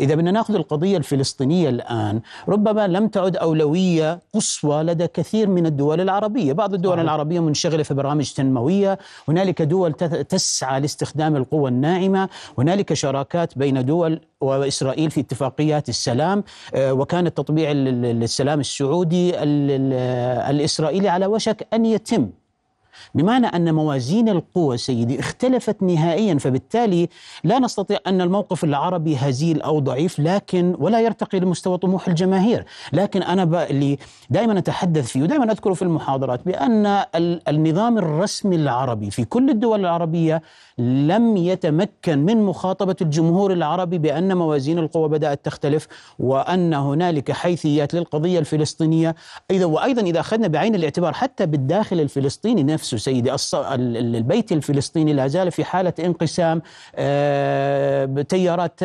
إذا 0.01 0.15
بدنا 0.15 0.31
نأخذ 0.31 0.55
القضية 0.55 0.97
الفلسطينية 0.97 1.69
الآن 1.69 2.21
ربما 2.49 2.89
لم 2.89 3.09
تعد 3.09 3.37
أولوية 3.37 4.21
قصوى 4.35 4.83
لدى 4.83 5.07
كثير 5.07 5.49
من 5.49 5.67
الدول 5.67 6.01
العربية، 6.01 6.53
بعض 6.53 6.75
الدول 6.75 7.01
العربية 7.01 7.41
منشغلة 7.41 7.83
في 7.83 7.95
برامج 7.95 8.33
تنموية، 8.33 8.99
هنالك 9.29 9.63
دول 9.63 9.93
تسعى 10.29 10.81
لاستخدام 10.81 11.37
القوى 11.37 11.71
الناعمة، 11.71 12.29
هنالك 12.59 12.95
شراكات 12.95 13.59
بين 13.59 13.85
دول 13.85 14.21
وإسرائيل 14.41 15.11
في 15.11 15.21
اتفاقيات 15.21 15.89
السلام 15.89 16.45
وكان 16.77 17.35
تطبيع 17.35 17.71
السلام 17.73 18.61
السعودي 18.61 19.33
الإسرائيلي 20.51 21.09
على 21.09 21.27
وشك 21.27 21.67
أن 21.75 21.87
يتم. 21.87 22.31
بمعنى 23.15 23.47
أن 23.47 23.75
موازين 23.75 24.29
القوى 24.29 24.77
سيدي 24.77 25.21
اختلفت 25.21 25.83
نهائيا 25.83 26.39
فبالتالي 26.39 27.09
لا 27.45 27.59
نستطيع 27.59 27.99
أن 28.07 28.21
الموقف 28.21 28.65
العربي 28.65 29.17
هزيل 29.17 29.63
أو 29.63 29.79
ضعيف 29.79 30.21
لكن 30.21 30.77
ولا 30.79 31.01
يرتقي 31.01 31.41
لمستوى 31.41 31.79
طموح 31.79 32.09
الجماهير، 32.09 32.65
لكن 32.93 33.23
أنا 33.23 33.71
اللي 33.71 33.99
دائما 34.31 34.59
أتحدث 34.59 35.07
فيه 35.07 35.23
ودائما 35.23 35.53
أذكره 35.53 35.75
في 35.75 35.83
المحاضرات 35.83 36.41
بأن 36.47 37.05
النظام 37.49 37.99
الرسمي 37.99 38.57
العربي 38.57 39.11
في 39.11 39.25
كل 39.25 39.51
الدول 39.51 39.81
العربية 39.81 40.43
لم 40.79 41.37
يتمكن 41.37 42.19
من 42.19 42.43
مخاطبة 42.43 42.97
الجمهور 43.01 43.53
العربي 43.53 43.99
بأن 43.99 44.37
موازين 44.37 44.79
القوى 44.79 45.09
بدأت 45.09 45.45
تختلف 45.45 45.87
وأن 46.19 46.75
هنالك 46.75 47.33
حيثيات 47.33 47.95
للقضية 47.95 48.39
الفلسطينية. 48.39 49.15
أيضا 49.51 49.65
وأيضا 49.65 50.03
إذا 50.03 50.21
أخذنا 50.21 50.49
بعين 50.49 50.75
الاعتبار 50.75 51.13
حتى 51.13 51.47
بالداخل 51.47 52.01
الفلسطيني 52.01 52.63
نفسه 52.63 52.97
سيدي 52.97 53.37
البيت 53.75 54.53
الفلسطيني 54.53 55.13
لا 55.13 55.27
زال 55.27 55.53
في 55.53 55.65
حالة 55.65 55.93
انقسام. 55.99 56.63
تيارات 58.23 58.81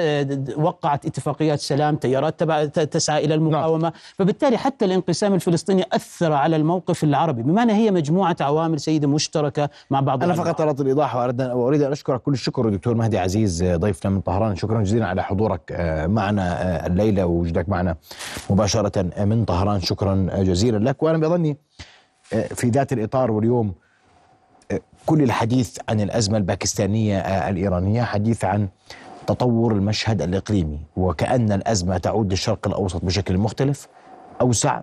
وقعت 0.57 1.05
اتفاقيات 1.05 1.59
سلام 1.59 1.95
تيارات 1.95 2.43
تسعى 2.79 3.25
إلى 3.25 3.33
المقاومة. 3.33 3.83
نعم. 3.83 3.91
فبالتالي 4.17 4.57
حتى 4.57 4.85
الانقسام 4.85 5.33
الفلسطيني 5.33 5.85
أثر 5.93 6.33
على 6.33 6.55
الموقف 6.55 7.03
العربي. 7.03 7.43
بمعنى 7.43 7.73
هي 7.73 7.91
مجموعة 7.91 8.35
عوامل 8.41 8.79
سيدي 8.79 9.07
مشتركة 9.07 9.69
مع 9.89 9.99
بعض 9.99 10.23
أنا 10.23 10.33
فقط 10.33 10.61
اردت 10.61 10.81
الإيضاح 10.81 11.15
واريد 11.83 11.87
أن 11.87 11.91
أشكرك 11.91 12.21
كل 12.21 12.33
الشكر 12.33 12.69
دكتور 12.69 12.95
مهدي 12.95 13.17
عزيز 13.19 13.63
ضيفنا 13.63 14.11
من 14.11 14.21
طهران. 14.21 14.55
شكرا 14.55 14.81
جزيلا 14.81 15.07
على 15.07 15.23
حضورك 15.23 15.61
معنا 16.07 16.85
الليلة 16.87 17.25
ووجودك 17.25 17.69
معنا 17.69 17.95
مباشرة 18.49 19.23
من 19.25 19.45
طهران. 19.45 19.81
شكرا 19.81 20.43
جزيلا 20.43 20.89
لك. 20.89 21.03
وأنا 21.03 21.17
بظني 21.17 21.57
في 22.29 22.69
ذات 22.69 22.93
الإطار 22.93 23.31
واليوم 23.31 23.73
كل 25.05 25.23
الحديث 25.23 25.77
عن 25.89 26.01
الأزمة 26.01 26.37
الباكستانية 26.37 27.19
الإيرانية 27.49 28.03
حديث 28.03 28.45
عن 28.45 28.67
تطور 29.27 29.71
المشهد 29.71 30.21
الإقليمي 30.21 30.79
وكأن 30.97 31.51
الأزمة 31.51 31.97
تعود 31.97 32.31
للشرق 32.31 32.67
الأوسط 32.67 33.05
بشكل 33.05 33.37
مختلف 33.37 33.87
أوسع 34.41 34.81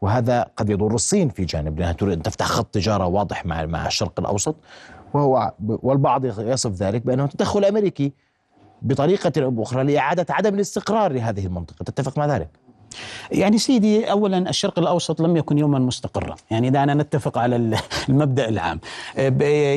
وهذا 0.00 0.46
قد 0.56 0.70
يضر 0.70 0.94
الصين 0.94 1.28
في 1.28 1.44
جانب 1.44 1.78
لانها 1.78 1.92
تريد 1.92 2.12
أن 2.12 2.22
تفتح 2.22 2.46
خط 2.46 2.74
تجارة 2.74 3.06
واضح 3.06 3.46
مع 3.46 3.66
مع 3.66 3.86
الشرق 3.86 4.20
الأوسط. 4.20 4.56
وهو 5.14 5.54
والبعض 5.66 6.24
يصف 6.24 6.70
ذلك 6.70 7.06
بأنه 7.06 7.26
تدخل 7.26 7.64
أمريكي 7.64 8.12
بطريقة 8.82 9.44
أو 9.44 9.50
بأخرى 9.50 9.84
لإعادة 9.84 10.26
عدم 10.30 10.54
الاستقرار 10.54 11.12
لهذه 11.12 11.46
المنطقة، 11.46 11.82
تتفق 11.82 12.18
مع 12.18 12.26
ذلك؟ 12.26 12.48
يعني 13.32 13.58
سيدي 13.58 14.10
اولا 14.10 14.38
الشرق 14.50 14.78
الأوسط 14.78 15.20
لم 15.20 15.36
يكن 15.36 15.58
يوما 15.58 15.78
مستقرا، 15.78 16.36
يعني 16.50 16.70
دعنا 16.70 16.94
نتفق 16.94 17.38
على 17.38 17.56
المبدأ 18.08 18.48
العام. 18.48 18.80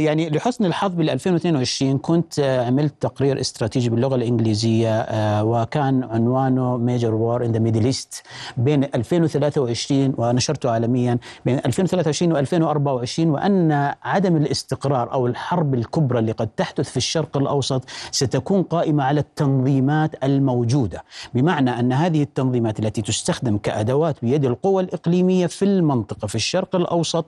يعني 0.04 0.30
لحسن 0.30 0.66
الحظ 0.66 0.92
بال 0.92 1.10
2022 1.10 1.98
كنت 1.98 2.40
عملت 2.40 2.94
تقرير 3.02 3.40
استراتيجي 3.40 3.90
باللغة 3.90 4.16
الإنجليزية 4.16 5.08
وكان 5.44 6.04
عنوانه 6.04 6.78
major 6.78 7.14
war 7.14 7.46
in 7.46 7.52
the 7.52 7.60
Middle 7.60 7.86
East 7.86 8.24
بين 8.58 8.84
2023 8.84 10.14
ونشرته 10.18 10.72
عالميا 10.72 11.18
بين 11.46 11.58
2023 11.66 12.46
و2024 12.46 13.20
وأن 13.20 13.94
عدم 14.04 14.36
الاستقرار 14.36 15.14
أو 15.14 15.28
الحرب 15.28 15.74
الكبرى 15.74 16.20
اللي 16.20 16.32
قد 16.32 16.48
تحدث 16.48 16.90
في 16.90 16.98
الشرق 16.98 17.38
الأوسط 17.38 17.84
ستكون 18.12 18.64
قائمة 18.64 19.04
على 19.04 19.20
التنظيمات 19.20 20.24
الموجودة، 20.24 21.04
بمعنى 21.34 21.80
أن 21.80 21.94
هذه 21.94 22.22
التنظيمات 22.24 22.80
التي 22.80 23.02
تستخدم 23.04 23.58
كأدوات 23.58 24.16
بيد 24.22 24.46
القوى 24.46 24.84
الإقليمية 24.84 25.48
في 25.48 25.66
المنطقة 25.66 26.28
في 26.28 26.36
الشرق 26.36 26.76
الأوسط. 26.76 27.26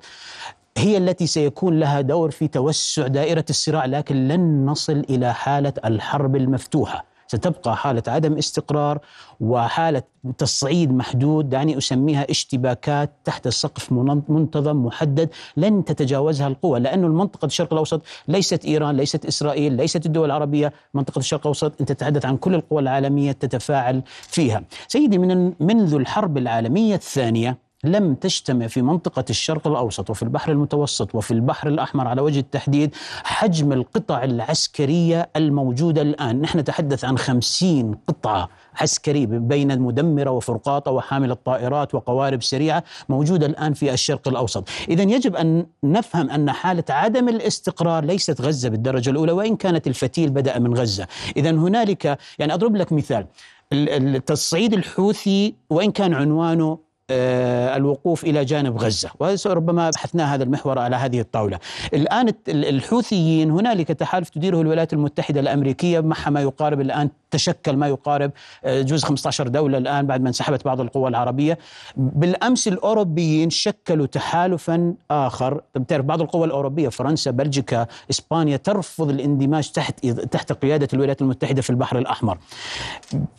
هي 0.77 0.97
التي 0.97 1.27
سيكون 1.27 1.79
لها 1.79 2.01
دور 2.01 2.31
في 2.31 2.47
توسع 2.47 3.07
دائرة 3.07 3.45
الصراع 3.49 3.85
لكن 3.85 4.27
لن 4.27 4.65
نصل 4.65 5.05
إلى 5.09 5.33
حالة 5.33 5.73
الحرب 5.85 6.35
المفتوحة. 6.35 7.14
ستبقى 7.27 7.77
حالة 7.77 8.03
عدم 8.07 8.37
استقرار 8.37 8.99
وحالة 9.39 10.03
تصعيد 10.37 10.91
محدود. 10.93 11.49
دعني 11.49 11.77
أسميها 11.77 12.25
اشتباكات 12.29 13.11
تحت 13.23 13.47
سقف 13.47 13.91
منتظم 14.29 14.85
محدد 14.85 15.29
لن 15.57 15.85
تتجاوزها 15.85 16.47
القوى 16.47 16.79
لأن 16.79 17.03
المنطقة 17.03 17.45
الشرق 17.45 17.73
الأوسط 17.73 18.01
ليست 18.27 18.65
إيران 18.65 18.97
ليست 18.97 19.25
إسرائيل 19.25 19.73
ليست 19.73 20.05
الدول 20.05 20.25
العربية. 20.25 20.73
منطقة 20.93 21.19
الشرق 21.19 21.39
الأوسط 21.39 21.73
أنت 21.79 21.91
تتحدث 21.91 22.25
عن 22.25 22.37
كل 22.37 22.55
القوى 22.55 22.81
العالمية 22.81 23.31
تتفاعل 23.31 24.01
فيها. 24.07 24.63
سيدي 24.87 25.17
من 25.17 25.53
منذ 25.59 25.93
الحرب 25.93 26.37
العالمية 26.37 26.95
الثانية 26.95 27.64
لم 27.85 28.15
تجتمع 28.15 28.67
في 28.67 28.81
منطقة 28.81 29.25
الشرق 29.29 29.67
الأوسط 29.67 30.09
وفي 30.09 30.23
البحر 30.23 30.51
المتوسط 30.51 31.15
وفي 31.15 31.31
البحر 31.31 31.67
الأحمر 31.67 32.07
على 32.07 32.21
وجه 32.21 32.39
التحديد 32.39 32.95
حجم 33.23 33.71
القطع 33.71 34.23
العسكرية 34.23 35.29
الموجودة 35.35 36.01
الآن. 36.01 36.41
نحن 36.41 36.59
نتحدث 36.59 37.05
عن 37.05 37.17
خمسين 37.17 37.95
قطعة 38.07 38.49
عسكري 38.81 39.25
بين 39.25 39.79
مدمرة 39.79 40.31
وفرقاطة 40.31 40.91
وحامل 40.91 41.31
الطائرات 41.31 41.95
وقوارب 41.95 42.43
سريعة 42.43 42.83
موجودة 43.09 43.45
الآن 43.45 43.73
في 43.73 43.93
الشرق 43.93 44.27
الأوسط. 44.27 44.69
إذا 44.89 45.03
يجب 45.03 45.35
أن 45.35 45.65
نفهم 45.83 46.29
أن 46.29 46.51
حالة 46.51 46.83
عدم 46.89 47.29
الاستقرار 47.29 48.05
ليست 48.05 48.41
غزة 48.41 48.69
بالدرجة 48.69 49.09
الأولى 49.09 49.31
وإن 49.31 49.55
كانت 49.55 49.87
الفتيل 49.87 50.29
بدأ 50.29 50.59
من 50.59 50.77
غزة. 50.77 51.07
إذا 51.37 51.51
هنالك 51.51 52.17
يعني 52.39 52.53
أضرب 52.53 52.75
لك 52.75 52.91
مثال 52.91 53.25
التصعيد 53.73 54.73
الحوثي 54.73 55.55
وإن 55.69 55.91
كان 55.91 56.13
عنوانه 56.13 56.84
الوقوف 57.11 58.23
إلى 58.23 58.45
جانب 58.45 58.77
غزة 58.77 59.09
وربما 59.19 59.89
بحثنا 59.89 60.35
هذا 60.35 60.43
المحور 60.43 60.79
على 60.79 60.95
هذه 60.95 61.19
الطاولة. 61.19 61.59
الآن 61.93 62.33
الحوثيين 62.47 63.51
هنالك 63.51 63.87
تحالف 63.87 64.29
تديره 64.29 64.61
الولايات 64.61 64.93
المتحدة 64.93 65.39
الأمريكية 65.39 65.99
معها 65.99 66.29
ما 66.29 66.41
يقارب 66.41 66.81
الآن 66.81 67.09
تشكل 67.35 67.75
ما 67.77 67.87
يقارب 67.87 68.31
آه، 68.65 68.81
جزء 68.81 69.07
15 69.07 69.47
دولة 69.47 69.77
الآن 69.77 70.07
بعد 70.07 70.21
ما 70.21 70.27
انسحبت 70.27 70.65
بعض 70.65 70.81
القوى 70.81 71.09
العربية. 71.09 71.57
بالأمس 71.97 72.67
الأوروبيين 72.67 73.49
شكلوا 73.49 74.05
تحالفا 74.05 74.93
آخر. 75.11 75.61
تعرف 75.87 76.05
بعض 76.05 76.21
القوى 76.21 76.45
الأوروبية 76.45 76.89
فرنسا 76.89 77.31
بلجيكا 77.31 77.87
إسبانيا 78.09 78.57
ترفض 78.57 79.09
الاندماج 79.09 79.71
تحت 79.71 80.05
تحت 80.07 80.53
قيادة 80.53 80.87
الولايات 80.93 81.21
المتحدة 81.21 81.61
في 81.61 81.69
البحر 81.69 81.97
الأحمر. 81.97 82.37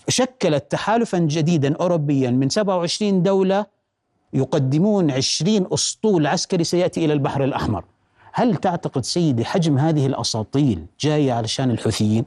شكلت 0.08 0.70
تحالفا 0.70 1.18
جديدا 1.18 1.76
أوروبيا 1.76 2.30
من 2.30 2.48
27 2.48 3.22
دولة 3.22 3.66
يقدمون 4.32 5.10
20 5.10 5.66
أسطول 5.72 6.26
عسكري 6.26 6.64
سيأتي 6.64 7.04
إلى 7.04 7.12
البحر 7.12 7.44
الأحمر. 7.44 7.84
هل 8.32 8.56
تعتقد 8.56 9.04
سيدي 9.04 9.44
حجم 9.44 9.78
هذه 9.78 10.06
الأساطيل 10.06 10.86
جاية 11.00 11.32
علشان 11.32 11.70
الحوثيين؟ 11.70 12.24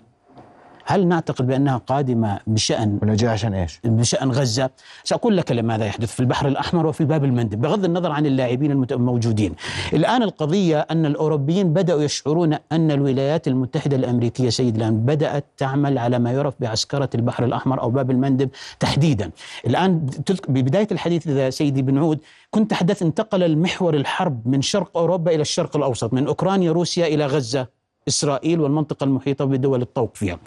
هل 0.90 1.08
نعتقد 1.08 1.48
بأنها 1.48 1.78
قادمة 1.78 2.40
بشأن 2.48 3.00
ولا 3.02 3.16
جاي 3.16 3.30
عشان 3.30 3.54
إيش؟ 3.54 3.80
بشأن 3.84 4.32
غزة؟ 4.32 4.70
سأقول 5.04 5.38
لك 5.38 5.52
ماذا 5.52 5.86
يحدث 5.86 6.14
في 6.14 6.20
البحر 6.20 6.48
الأحمر 6.48 6.88
وفي 6.88 7.06
باب 7.06 7.24
المندب 7.24 7.62
بغض 7.62 7.86
النظر 7.86 8.12
عن 8.12 8.26
اللاعبين 8.26 8.72
الموجودين. 8.92 9.56
الآن 9.94 10.24
القضية 10.24 10.80
أن 10.80 11.06
الأوروبيين 11.06 11.74
بدأوا 11.74 12.02
يشعرون 12.02 12.58
أن 12.72 12.92
الولايات 12.92 13.48
المتحدة 13.48 13.96
الأمريكية 13.96 14.50
سيد 14.50 14.76
الان 14.76 15.06
بدأت 15.06 15.46
تعمل 15.58 15.98
على 15.98 16.20
ما 16.20 16.32
يعرف 16.32 16.54
بعسكرة 16.60 17.10
البحر 17.16 17.46
الأحمر 17.46 17.82
أو 17.82 17.90
باب 17.90 18.12
المندب 18.12 18.50
تحديدا. 18.80 19.32
الآن 19.68 20.06
ببداية 20.48 20.88
الحديث 20.92 21.28
اذا 21.28 21.50
سيدي 21.50 21.82
بنعود 21.82 22.20
كنت 22.52 22.72
تحدث 22.72 23.02
انتقل 23.02 23.44
المحور 23.44 23.94
الحرب 23.94 24.48
من 24.48 24.62
شرق 24.62 24.98
أوروبا 24.98 25.36
إلى 25.36 25.42
الشرق 25.42 25.76
الأوسط 25.76 26.14
من 26.14 26.28
أوكرانيا 26.28 26.72
روسيا 26.72 27.08
إلى 27.08 27.26
غزة 27.26 27.79
إسرائيل 28.08 28.62
والمنطقة 28.62 29.04
المحيطة 29.04 29.46
بدول 29.46 29.82
الطوق 29.82 30.16
فيها. 30.16 30.40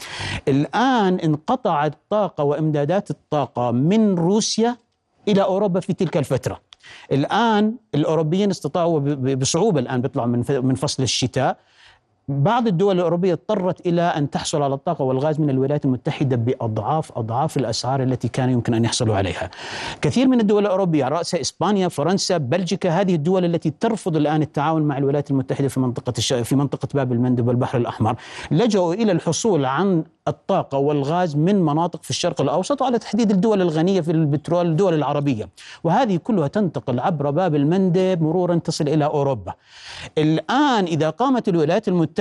الآن 0.48 1.14
انقطعت 1.14 1.94
الطاقة 1.94 2.44
وإمدادات 2.44 3.10
الطاقة 3.10 3.70
من 3.70 4.14
روسيا 4.14 4.76
إلى 5.28 5.42
أوروبا 5.42 5.80
في 5.80 5.92
تلك 5.92 6.16
الفترة. 6.16 6.60
الآن 7.12 7.74
الأوروبيين 7.94 8.50
استطاعوا 8.50 8.98
بصعوبة 9.34 9.80
الآن 9.80 10.00
بيطلعوا 10.00 10.28
من 10.62 10.74
فصل 10.74 11.02
الشتاء. 11.02 11.58
بعض 12.28 12.66
الدول 12.66 12.96
الأوروبية 12.96 13.32
اضطرت 13.32 13.86
إلى 13.86 14.02
أن 14.02 14.30
تحصل 14.30 14.62
على 14.62 14.74
الطاقة 14.74 15.04
والغاز 15.04 15.40
من 15.40 15.50
الولايات 15.50 15.84
المتحدة 15.84 16.36
بأضعاف 16.36 17.18
أضعاف 17.18 17.56
الأسعار 17.56 18.02
التي 18.02 18.28
كان 18.28 18.50
يمكن 18.50 18.74
أن 18.74 18.84
يحصلوا 18.84 19.16
عليها. 19.16 19.50
كثير 20.02 20.28
من 20.28 20.40
الدول 20.40 20.62
الأوروبية 20.66 21.08
رأسها 21.08 21.40
إسبانيا 21.40 21.88
فرنسا 21.88 22.36
بلجيكا 22.36 22.90
هذه 22.90 23.14
الدول 23.14 23.44
التي 23.44 23.72
ترفض 23.80 24.16
الآن 24.16 24.42
التعاون 24.42 24.82
مع 24.82 24.98
الولايات 24.98 25.30
المتحدة 25.30 25.68
في 25.68 25.80
منطقة 25.80 26.12
الش... 26.18 26.32
في 26.32 26.56
منطقة 26.56 26.88
باب 26.94 27.12
المندب 27.12 27.48
والبحر 27.48 27.78
الأحمر. 27.78 28.16
لجأوا 28.50 28.94
إلى 28.94 29.12
الحصول 29.12 29.64
عن 29.64 30.04
الطاقة 30.28 30.78
والغاز 30.78 31.36
من 31.36 31.62
مناطق 31.62 32.02
في 32.02 32.10
الشرق 32.10 32.40
الأوسط 32.40 32.82
وعلى 32.82 32.98
تحديد 32.98 33.30
الدول 33.30 33.62
الغنية 33.62 34.00
في 34.00 34.10
البترول 34.10 34.66
الدول 34.66 34.94
العربية. 34.94 35.48
وهذه 35.84 36.16
كلها 36.16 36.48
تنتقل 36.48 37.00
عبر 37.00 37.30
باب 37.30 37.54
المندب 37.54 38.22
مرورا 38.22 38.56
تصل 38.56 38.88
إلى 38.88 39.04
أوروبا. 39.04 39.54
الآن 40.18 40.84
إذا 40.84 41.10
قامت 41.10 41.48
الولايات 41.48 41.88
المتحدة 41.88 42.11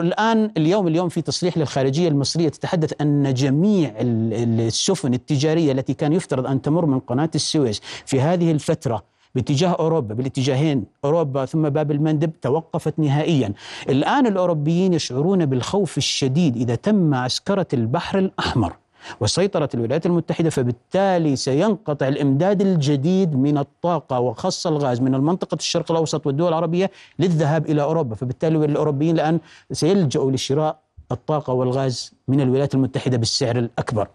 الآن 0.00 0.50
اليوم 0.56 0.86
اليوم 0.86 1.08
في 1.08 1.22
تصريح 1.22 1.58
للخارجية 1.58 2.08
المصرية 2.08 2.48
تتحدث 2.48 2.92
أن 3.00 3.34
جميع 3.34 3.94
السفن 4.00 5.14
التجارية 5.14 5.72
التي 5.72 5.94
كان 5.94 6.12
يفترض 6.12 6.46
أن 6.46 6.62
تمر 6.62 6.86
من 6.86 6.98
قناة 6.98 7.30
السويس 7.34 7.80
في 8.06 8.20
هذه 8.20 8.50
الفترة 8.50 9.02
باتجاه 9.34 9.68
أوروبا 9.68 10.14
بالاتجاهين 10.14 10.84
أوروبا 11.04 11.44
ثم 11.44 11.68
باب 11.68 11.90
المندب 11.90 12.40
توقفت 12.42 12.98
نهائيا. 12.98 13.52
الآن 13.88 14.26
الأوروبيين 14.26 14.94
يشعرون 14.94 15.46
بالخوف 15.46 15.98
الشديد 15.98 16.56
إذا 16.56 16.74
تم 16.74 17.14
عسكرة 17.14 17.66
البحر 17.74 18.18
الأحمر 18.18 18.76
وسيطرة 19.20 19.68
الولايات 19.74 20.06
المتحدة 20.06 20.50
فبالتالي 20.50 21.36
سينقطع 21.36 22.08
الإمداد 22.08 22.60
الجديد 22.60 23.36
من 23.36 23.58
الطاقة 23.58 24.20
وخاصة 24.20 24.70
الغاز 24.70 25.00
من 25.00 25.14
المنطقة 25.14 25.54
الشرق 25.54 25.90
الأوسط 25.90 26.26
والدول 26.26 26.48
العربية 26.48 26.90
للذهاب 27.18 27.70
إلى 27.70 27.82
أوروبا. 27.82 28.14
فبالتالي 28.14 28.64
الأوروبيين 28.64 29.14
الآن 29.14 29.40
سيلجأوا 29.72 30.32
لشراء 30.32 30.78
الطاقة 31.12 31.52
والغاز 31.52 32.12
من 32.28 32.40
الولايات 32.40 32.74
المتحدة 32.74 33.16
بالسعر 33.16 33.58
الأكبر. 33.58 34.08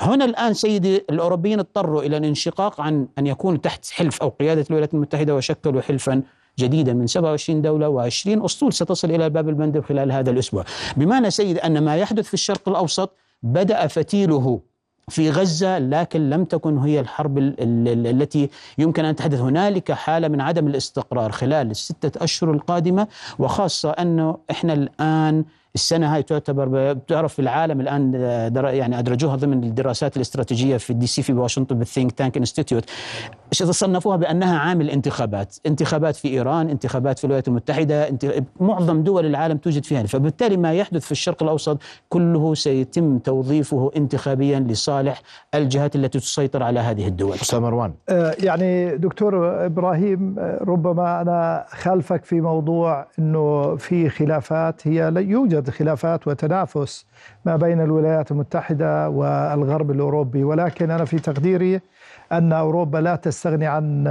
هنا 0.00 0.24
الآن 0.24 0.54
سيدي 0.54 0.96
الأوروبيين 1.10 1.58
اضطروا 1.58 2.02
إلى 2.02 2.16
الانشقاق 2.16 2.80
عن 2.80 3.06
أن 3.18 3.26
يكونوا 3.26 3.58
تحت 3.58 3.90
حلف 3.90 4.22
أو 4.22 4.28
قيادة 4.28 4.64
الولايات 4.70 4.94
المتحدة 4.94 5.34
وشكلوا 5.34 5.82
حلفا 5.82 6.22
جديدا 6.58 6.92
من 6.92 7.06
27 7.06 7.62
دولة 7.62 8.10
و20 8.10 8.44
أسطول 8.44 8.72
ستصل 8.72 9.10
إلى 9.10 9.30
باب 9.30 9.48
المندب 9.48 9.84
خلال 9.84 10.12
هذا 10.12 10.30
الأسبوع. 10.30 10.64
بمعنى 10.96 11.30
سيد 11.30 11.58
أن 11.58 11.84
ما 11.84 11.96
يحدث 11.96 12.26
في 12.26 12.34
الشرق 12.34 12.68
الأوسط 12.68 13.10
بدأ 13.42 13.86
فتيله 13.86 14.60
في 15.08 15.30
غزة 15.30 15.78
لكن 15.78 16.30
لم 16.30 16.44
تكن 16.44 16.78
هي 16.78 17.00
الحرب 17.00 17.38
التي 17.38 18.48
يمكن 18.78 19.04
أن 19.04 19.16
تحدث. 19.16 19.40
هنالك 19.40 19.92
حالة 19.92 20.28
من 20.28 20.40
عدم 20.40 20.66
الاستقرار 20.66 21.32
خلال 21.32 21.70
الستة 21.70 22.24
أشهر 22.24 22.52
القادمة 22.52 23.06
وخاصة 23.38 23.90
أنه 23.90 24.38
إحنا 24.50 24.72
الآن 24.72 25.44
السنة 25.74 26.14
هاي 26.14 26.22
تعتبر 26.22 26.92
بتعرف 26.92 27.34
في 27.34 27.38
العالم 27.42 27.80
الآن 27.80 28.14
يعني 28.54 28.98
أدرجوها 28.98 29.36
ضمن 29.36 29.64
الدراسات 29.64 30.16
الاستراتيجية 30.16 30.76
في 30.76 30.90
ال 30.90 31.06
DC 31.06 31.22
في 31.22 31.32
واشنطن 31.32 31.78
بال 31.78 31.88
think 31.88 32.12
tank 32.12 32.36
institute 32.36 32.84
صنفوها 33.52 34.16
بأنها 34.16 34.58
عامل 34.58 34.90
انتخابات، 34.90 35.56
انتخابات 35.66 36.16
في 36.16 36.28
إيران، 36.28 36.68
انتخابات 36.68 37.18
في 37.18 37.24
الولايات 37.24 37.48
المتحدة، 37.48 38.08
انت... 38.08 38.42
معظم 38.60 39.02
دول 39.02 39.26
العالم 39.26 39.56
توجد 39.56 39.84
فيها، 39.84 40.02
فبالتالي 40.02 40.56
ما 40.56 40.72
يحدث 40.72 41.04
في 41.04 41.12
الشرق 41.12 41.42
الأوسط 41.42 41.78
كله 42.08 42.54
سيتم 42.54 43.18
توظيفه 43.18 43.90
انتخابيا 43.96 44.60
لصالح 44.60 45.22
الجهات 45.54 45.96
التي 45.96 46.18
تسيطر 46.18 46.62
على 46.62 46.80
هذه 46.80 47.08
الدول. 47.08 47.34
أستاذ 47.34 47.60
مروان 47.60 47.92
آه، 48.08 48.34
يعني 48.38 48.96
دكتور 48.96 49.66
إبراهيم 49.66 50.36
آه، 50.38 50.58
ربما 50.64 51.20
أنا 51.20 51.66
خالفك 51.68 52.24
في 52.24 52.40
موضوع 52.40 53.06
إنه 53.18 53.76
في 53.76 54.08
خلافات 54.08 54.88
هي 54.88 55.12
يوجد 55.16 55.70
خلافات 55.70 56.28
وتنافس 56.28 57.06
ما 57.44 57.56
بين 57.56 57.80
الولايات 57.80 58.30
المتحدة 58.30 59.08
والغرب 59.08 59.90
الأوروبي 59.90 60.44
ولكن 60.44 60.90
أنا 60.90 61.04
في 61.04 61.18
تقديري 61.18 61.80
أن 62.32 62.52
أوروبا 62.52 62.98
لا 62.98 63.16
تستغني 63.16 63.66
عن 63.66 64.04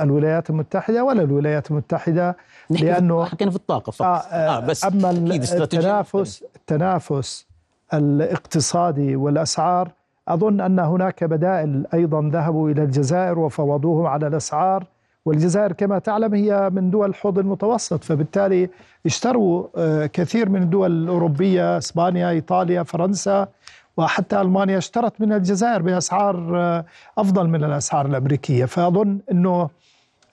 الولايات 0.00 0.50
المتحدة 0.50 1.04
ولا 1.04 1.22
الولايات 1.22 1.70
المتحدة 1.70 2.36
لأنه 2.70 3.24
حكينا 3.24 3.50
في 3.50 3.56
الطاقة 3.56 3.90
فقط. 3.90 4.06
آه, 4.06 4.18
آه 4.18 4.60
بس 4.60 4.84
أما 4.84 5.10
التنافس 5.10 6.44
التنافس 6.56 7.46
الاقتصادي 7.94 9.16
والأسعار 9.16 9.90
أظن 10.28 10.60
أن 10.60 10.78
هناك 10.78 11.24
بدائل 11.24 11.86
أيضا 11.94 12.30
ذهبوا 12.32 12.70
إلى 12.70 12.82
الجزائر 12.82 13.38
وفوضوهم 13.38 14.06
على 14.06 14.26
الأسعار. 14.26 14.84
والجزائر 15.26 15.72
كما 15.72 15.98
تعلم 15.98 16.34
هي 16.34 16.70
من 16.72 16.90
دول 16.90 17.08
الحوض 17.08 17.38
المتوسط 17.38 18.04
فبالتالي 18.04 18.68
اشتروا 19.06 19.66
آه، 19.76 20.06
كثير 20.06 20.48
من 20.48 20.62
الدول 20.62 20.92
الأوروبية 20.92 21.78
إسبانيا 21.78 22.30
إيطاليا 22.30 22.82
فرنسا 22.82 23.48
وحتى 23.96 24.40
ألمانيا 24.40 24.78
اشترت 24.78 25.20
من 25.20 25.32
الجزائر 25.32 25.82
بأسعار 25.82 26.60
آه، 26.60 26.84
أفضل 27.18 27.48
من 27.48 27.64
الأسعار 27.64 28.06
الأمريكية. 28.06 28.64
فأظن 28.64 29.18
أنه 29.32 29.70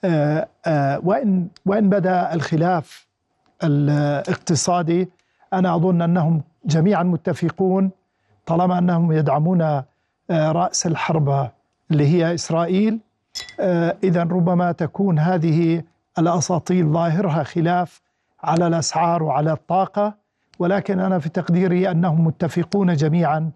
آه، 0.04 0.48
وإن, 1.02 1.48
وإن 1.66 1.88
بدأ 1.88 2.34
الخلاف 2.34 3.06
الاقتصادي 3.64 5.08
أنا 5.52 5.74
أظن 5.76 6.02
أنهم 6.02 6.42
جميعا 6.64 7.02
متفقون 7.02 7.90
طالما 8.46 8.78
أنهم 8.78 9.12
يدعمون 9.12 9.82
رأس 10.30 10.86
الحربة 10.86 11.50
اللي 11.90 12.06
هي 12.06 12.34
إسرائيل 12.34 13.00
آه، 13.60 13.96
إذا 14.04 14.22
ربما 14.22 14.72
تكون 14.72 15.18
هذه 15.18 15.82
الأساطيل 16.18 16.86
ظاهرها 16.86 17.42
خلاف 17.42 18.02
على 18.42 18.66
الأسعار 18.66 19.22
وعلى 19.22 19.52
الطاقة. 19.52 20.14
ولكن 20.58 21.00
أنا 21.00 21.18
في 21.18 21.28
تقديري 21.28 21.90
أنهم 21.90 22.24
متفقون 22.24 22.94
جميعا 22.94 23.50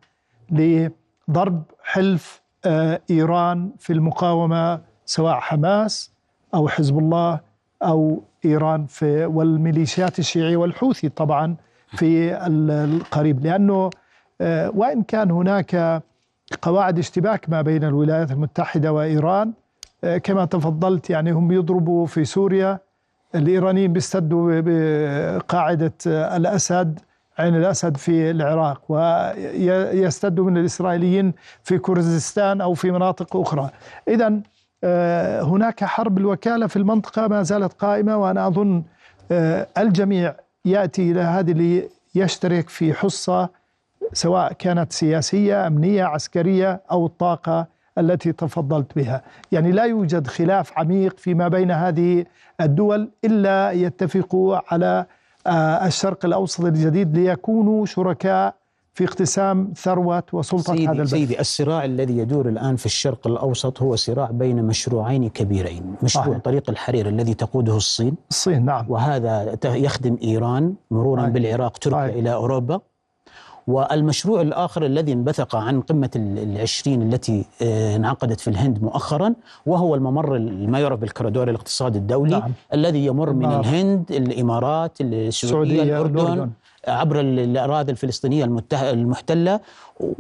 لضرب 0.51 1.63
حلف 1.85 2.43
آه، 2.65 3.01
إيران 3.11 3.71
في 3.79 3.93
المقاومة 3.93 4.81
سواء 5.05 5.35
حماس 5.35 6.13
أو 6.55 6.69
حزب 6.69 6.99
الله 6.99 7.41
أو 7.83 8.23
إيران 8.45 8.87
في 8.87 9.25
والميليشيات 9.25 10.19
الشيعية 10.19 10.57
والحوثي 10.57 11.09
طبعا 11.09 11.57
في 11.97 12.37
القريب. 12.47 13.45
لأنه 13.45 13.91
آه، 14.41 14.71
وإن 14.75 15.03
كان 15.03 15.31
هناك 15.31 16.03
قواعد 16.63 16.99
اشتباك 16.99 17.51
ما 17.51 17.63
بين 17.63 17.85
الولايات 17.85 18.31
المتحدة 18.31 18.93
وإيران 18.93 19.53
آه، 20.05 20.19
كما 20.19 20.45
تفضلت 20.45 21.11
يعني 21.11 21.31
هم 21.31 21.53
يضربوا 21.53 22.07
في 22.07 22.25
سوريا 22.25 22.79
الإيرانيين 23.35 23.93
بيستدوا 23.93 24.61
بقاعدة 24.65 25.93
الأسد 26.07 27.01
عين 27.39 27.57
الأسد 27.57 27.97
في 27.97 28.31
العراق 28.31 28.83
ويستدوا 28.89 30.45
من 30.51 30.57
الإسرائيليين 30.57 31.35
في 31.63 31.79
كردستان 31.79 32.61
أو 32.61 32.75
في 32.75 32.91
مناطق 32.91 33.37
أخرى. 33.37 33.71
إذا 34.09 34.41
آه، 34.85 35.43
هناك 35.43 35.85
حرب 35.85 36.19
الوكالة 36.19 36.67
في 36.67 36.77
المنطقة 36.77 37.29
ما 37.29 37.43
زالت 37.43 37.73
قائمة 37.73 38.17
وأنا 38.17 38.47
أظن 38.47 38.83
آه، 39.33 39.67
الجميع 39.79 40.35
يأتي 40.65 41.11
إلى 41.11 41.21
هذه 41.21 41.89
ليشترك 42.15 42.69
في 42.69 42.95
حصة 42.95 43.49
سواء 44.13 44.53
كانت 44.53 44.93
سياسية 44.93 45.67
أمنية 45.67 46.05
عسكرية 46.05 46.81
أو 46.91 47.07
الطاقة 47.07 47.67
التي 47.99 48.33
تفضلت 48.33 48.97
بها 48.97 49.23
يعني 49.53 49.73
لا 49.73 49.85
يوجد 49.85 50.27
خلاف 50.27 50.73
عميق 50.79 51.19
فيما 51.19 51.49
بين 51.49 51.71
هذه 51.71 52.25
الدول 52.61 53.11
إلا 53.25 53.71
يتفقوا 53.73 54.59
على 54.73 55.07
آه، 55.47 55.87
الشرق 55.87 56.25
الأوسط 56.25 56.65
الجديد 56.65 57.19
ليكونوا 57.19 57.87
شركاء 57.87 58.55
في 58.95 59.05
اقتسام 59.05 59.73
ثروه 59.77 60.23
وسلطة 60.33 60.73
سيدي 60.73 60.85
هذا 60.85 60.93
البلد 60.93 61.07
سيدي 61.07 61.41
الصراع 61.41 61.85
الذي 61.85 62.19
يدور 62.19 62.49
الآن 62.49 62.77
في 62.77 62.87
الشرق 62.87 63.27
الأوسط 63.27 63.83
هو 63.83 63.97
صراع 63.97 64.31
بين 64.31 64.65
مشروعين 64.65 65.29
كبيرين، 65.29 65.95
مشروع 66.03 66.25
صحيح. 66.27 66.39
طريق 66.39 66.71
الحرير 66.71 67.09
الذي 67.09 67.35
تقوده 67.35 67.77
الصين 67.77 68.15
الصين 68.31 68.65
نعم 68.65 68.85
وهذا 68.89 69.59
يخدم 69.65 70.19
إيران 70.23 70.75
مرورا 70.91 71.21
صحيح. 71.21 71.33
بالعراق 71.33 71.79
تركيا 71.79 71.99
صحيح. 71.99 72.15
إلى 72.15 72.35
أوروبا 72.35 72.81
والمشروع 73.69 74.41
الآخر 74.41 74.87
الذي 74.87 75.13
انبثق 75.13 75.57
عن 75.57 75.81
قمة 75.81 76.11
ال- 76.17 76.39
العشرين 76.39 77.03
التي 77.13 77.45
آه، 77.63 77.97
انعقدت 77.97 78.41
في 78.41 78.49
الهند 78.49 78.83
مؤخرا 78.83 79.35
وهو 79.67 79.95
الممر 79.95 80.37
ال- 80.37 80.71
ما 80.71 80.79
يعرف 80.81 81.01
بالكوريدور 81.01 81.51
الاقتصادي 81.51 81.99
الدولي 81.99 82.31
نعم. 82.39 82.53
الذي 82.75 83.07
يمر 83.07 83.33
من 83.33 83.45
الإمارات. 83.45 83.67
الهند 83.67 84.07
السعودية 85.03 85.29
السعودية، 85.29 85.83
الأردن 85.83 86.19
الأردن. 86.21 86.51
عبر 86.89 87.21
ال- 87.21 87.39
الأراضي 87.39 87.93
الفلسطينية 87.93 88.45
المته- 88.45 88.91
المحتلة 88.91 89.61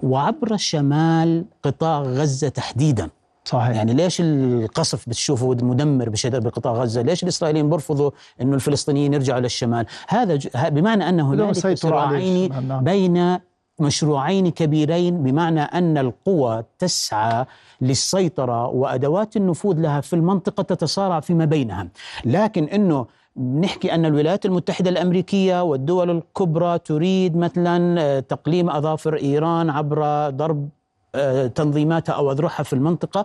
وعبر 0.02 0.56
شمال 0.56 1.44
قطاع 1.62 2.02
غزة 2.02 2.48
تحديدا 2.48 3.08
صحيح. 3.48 3.76
يعني 3.76 3.94
ليش 3.94 4.20
القصف 4.20 5.08
بتشوفه 5.08 5.48
مدمر 5.48 6.08
بشدة 6.08 6.38
بقطاع 6.38 6.72
غزة؟ 6.72 7.02
ليش 7.02 7.22
الإسرائيليين 7.22 7.70
بيرفضوا 7.70 8.10
أنه 8.40 8.54
الفلسطينيين 8.54 9.14
يرجعوا 9.14 9.40
للشمال؟ 9.40 9.86
هذا 10.08 10.36
ج... 10.36 10.48
بمعنى 10.68 11.22
بدون 11.22 11.40
هنالك 11.40 11.78
صراعين. 11.78 12.50
بين 12.80 13.38
مشروعين 13.80 14.48
كبيرين 14.50 15.22
بمعنى 15.22 15.60
أن 15.60 15.98
القوى 15.98 16.64
تسعى 16.78 17.44
للسيطرة 17.80 18.66
وأدوات 18.66 19.36
النفوذ 19.36 19.80
لها 19.80 20.00
في 20.00 20.12
المنطقة 20.16 20.62
تتصارع 20.62 21.20
فيما 21.20 21.44
بينها. 21.44 21.88
لكن 22.24 22.64
أنه 22.64 23.06
نحكي 23.60 23.94
أن 23.94 24.04
الولايات 24.06 24.46
المتحدة 24.46 24.90
الأمريكية 24.90 25.62
والدول 25.62 26.10
الكبرى 26.10 26.78
تريد 26.78 27.36
مثلا 27.36 28.00
آه، 28.00 28.20
تقليم 28.20 28.70
أظافر 28.70 29.16
إيران 29.16 29.70
عبر 29.70 30.30
ضرب 30.30 30.68
تنظيماتها 31.54 32.12
أو 32.12 32.32
أذرعها 32.32 32.62
في 32.62 32.72
المنطقة 32.72 33.24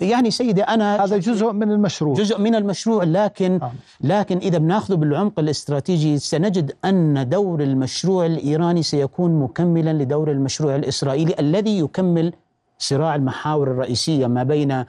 يعني 0.00 0.30
سيدي 0.30 0.62
أنا 0.62 1.04
هذا 1.04 1.16
جزء 1.16 1.52
من 1.52 1.70
المشروع 1.70 2.14
جزء 2.14 2.38
من 2.40 2.54
المشروع 2.54 3.04
لكن 3.04 3.58
نعم. 3.58 3.72
لكن 4.00 4.38
إذا 4.38 4.58
بناخذه 4.58 4.94
بالعمق 4.94 5.38
الاستراتيجي 5.38 6.18
سنجد 6.18 6.72
أن 6.84 7.28
دور 7.28 7.62
المشروع 7.62 8.26
الإيراني 8.26 8.82
سيكون 8.82 9.40
مكملا 9.40 9.92
لدور 9.92 10.30
المشروع 10.30 10.76
الإسرائيلي 10.76 11.34
الذي 11.38 11.78
يكمل 11.78 12.32
صراع 12.78 13.14
المحاور 13.14 13.70
الرئيسية 13.70 14.26
ما 14.26 14.42
بين 14.42 14.84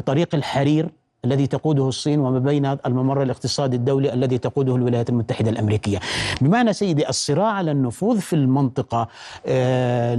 طريق 0.00 0.34
الحرير 0.34 0.88
الذي 1.24 1.46
تقوده 1.46 1.88
الصين 1.88 2.20
وما 2.20 2.38
بين 2.38 2.66
الممر 2.86 3.22
الاقتصادي 3.22 3.76
الدولي 3.76 4.12
الذي 4.12 4.38
تقوده 4.38 4.76
الولايات 4.76 5.10
المتحدة 5.10 5.50
الأمريكية. 5.50 5.98
بمعنى 6.40 6.72
سيدي 6.72 7.08
الصراع 7.08 7.46
على 7.52 7.70
النفوذ 7.70 8.20
في 8.20 8.32
المنطقة 8.32 9.08
آه، 9.46 10.14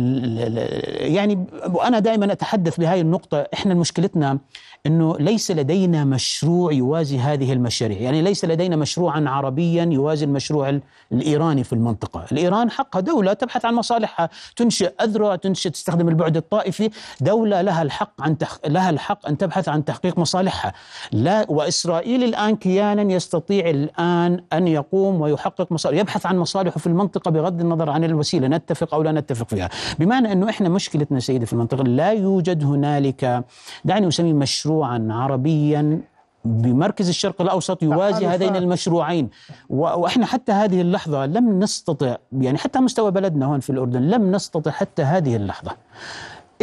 يعني 1.00 1.46
وأنا 1.74 2.00
دائما 2.00 2.32
أتحدث 2.32 2.80
بهذه 2.80 3.02
النقطة 3.02 3.48
إحنا 3.54 3.74
مشكلتنا 3.74 4.38
إنه 4.86 5.18
ليس 5.20 5.52
لدينا 5.52 6.04
مشروع 6.04 6.74
يوازي 6.74 7.20
هذه 7.20 7.54
المشاريع، 7.54 8.02
يعني 8.02 8.22
ليس 8.22 8.46
لدينا 8.46 8.76
مشروعا 8.76 9.24
عربيا 9.28 9.90
يوازي 9.92 10.26
المشروع 10.26 10.70
ال- 10.70 10.82
الإيراني 11.12 11.64
في 11.64 11.74
المنطقة، 11.74 12.26
الإيران 12.32 12.72
حقها 12.72 13.00
دولة 13.00 13.34
تبحث 13.34 13.66
عن 13.66 13.74
مصالحها، 13.74 14.30
تنشئ 14.56 14.94
اذرع، 15.02 15.36
تنشئ 15.36 15.70
تستخدم 15.70 16.10
البعد 16.10 16.38
الطائفي، 16.38 16.90
دولة 17.22 17.62
لها 17.62 17.82
الحق 17.82 18.22
عن 18.22 18.38
تح... 18.38 18.58
لها 18.68 18.90
الحق 18.90 19.28
أن 19.28 19.38
تبحث 19.38 19.70
عن 19.70 19.86
تحقيق 19.86 20.20
مصالحها، 20.20 20.74
لا 21.12 21.46
وإسرائيل 21.50 22.24
الآن 22.24 22.56
كيانا 22.56 23.14
يستطيع 23.14 23.70
الآن 23.70 24.44
أن 24.54 24.68
يقوم 24.68 25.22
ويحقق 25.22 25.72
مصالح، 25.72 25.98
يبحث 25.98 26.26
عن 26.26 26.38
مصالحه 26.38 26.80
في 26.80 26.88
المنطقة 26.88 27.32
بغض 27.32 27.62
النظر 27.62 27.90
عن 27.90 28.04
الوسيلة، 28.04 28.48
نتفق 28.48 28.94
أو 28.94 29.04
لا 29.04 29.12
نتفق 29.12 29.50
فيها، 29.50 29.70
بمعنى 30.00 30.32
إنه 30.32 30.50
إحنا 30.50 30.70
مشكلتنا 30.70 31.20
سيدي 31.20 31.46
في 31.46 31.54
المنطقة 31.54 31.84
لا 31.84 32.12
يوجد 32.12 32.64
هنالك 32.64 33.44
دعني 33.86 34.08
أسميه 34.08 34.34
مشروعا 34.74 35.08
عربيا 35.12 36.02
بمركز 36.46 37.10
الشرق 37.10 37.42
الأوسط 37.42 37.84
يوازي. 37.84 38.26
هذين 38.26 38.56
المشروعين 38.56 39.30
وإحنا 39.70 40.26
حتى 40.26 40.52
هذه 40.52 40.82
اللحظة 40.82 41.26
لم 41.26 41.60
نستطع 41.60 42.16
يعني 42.32 42.58
حتى 42.58 42.80
مستوى 42.80 43.12
بلدنا 43.12 43.46
هون 43.46 43.60
في 43.60 43.70
الأردن 43.70 44.02
لم 44.02 44.32
نستطع 44.32 44.72
حتى 44.72 45.02
هذه 45.02 45.36
اللحظة 45.36 45.72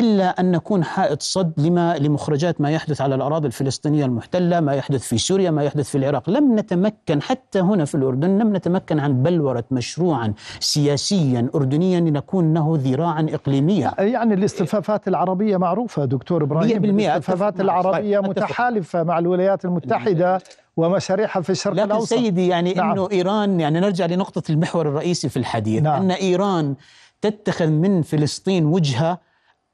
إلا 0.01 0.41
أن 0.41 0.51
نكون 0.51 0.85
حائط 0.85 1.23
صد 1.23 1.53
لما 1.57 1.99
لمخرجات 1.99 2.61
ما 2.61 2.71
يحدث 2.71 3.01
على 3.01 3.15
الأراضي 3.15 3.47
الفلسطينية 3.47 4.05
المحتلة، 4.05 4.61
ما 4.61 4.75
يحدث 4.75 5.03
في 5.03 5.19
سوريا، 5.19 5.51
ما 5.51 5.65
يحدث 5.65 5.91
في 5.91 5.99
العراق، 5.99 6.31
لم 6.31 6.59
نتمكن 6.59 7.23
حتى 7.23 7.61
هنا 7.61 7.85
في 7.85 7.95
الأردن 7.95 8.39
لم 8.39 8.57
نتمكن 8.57 8.99
عن 8.99 9.23
بلورة 9.23 9.65
مشروعا 9.71 10.33
سياسيا 10.61 11.51
اردنيا 11.55 12.01
لنكون 12.01 12.55
له 12.55 12.79
ذراعا 12.83 13.27
إقليمية. 13.31 13.95
يعني 13.99 14.35
الاستفافات 14.35 15.09
العربية 15.09 15.57
معروفة 15.57 16.05
دكتور 16.05 16.43
إبراهيم 16.43 16.83
100% 16.83 16.85
الاستفافات. 16.85 17.61
العربية 17.61 18.19
أتفق. 18.19 18.31
متحالفة 18.31 19.03
مع 19.03 19.19
الولايات 19.19 19.65
المتحدة 19.65 20.41
ومشاريعها 20.77 21.41
في 21.41 21.51
الشرق 21.51 21.75
لكن 21.75 21.85
الأوسط 21.85 22.15
سيدي 22.15 22.49
يعني 22.49 22.75
نعم. 22.75 22.93
إنه 22.93 23.09
إيران 23.13 23.61
يعني 23.61 23.81
نرجع 23.81 24.07
لنقطة 24.07 24.43
المحور 24.51 24.89
الرئيسي 24.89 25.29
في 25.29 25.37
الحديث 25.37 25.83
نعم. 25.83 26.03
أن 26.03 26.11
إيران 26.11 26.75
تتخذ 27.23 27.67
من 27.67 28.03
فلسطين 28.03 28.67
وجهة 28.67 29.19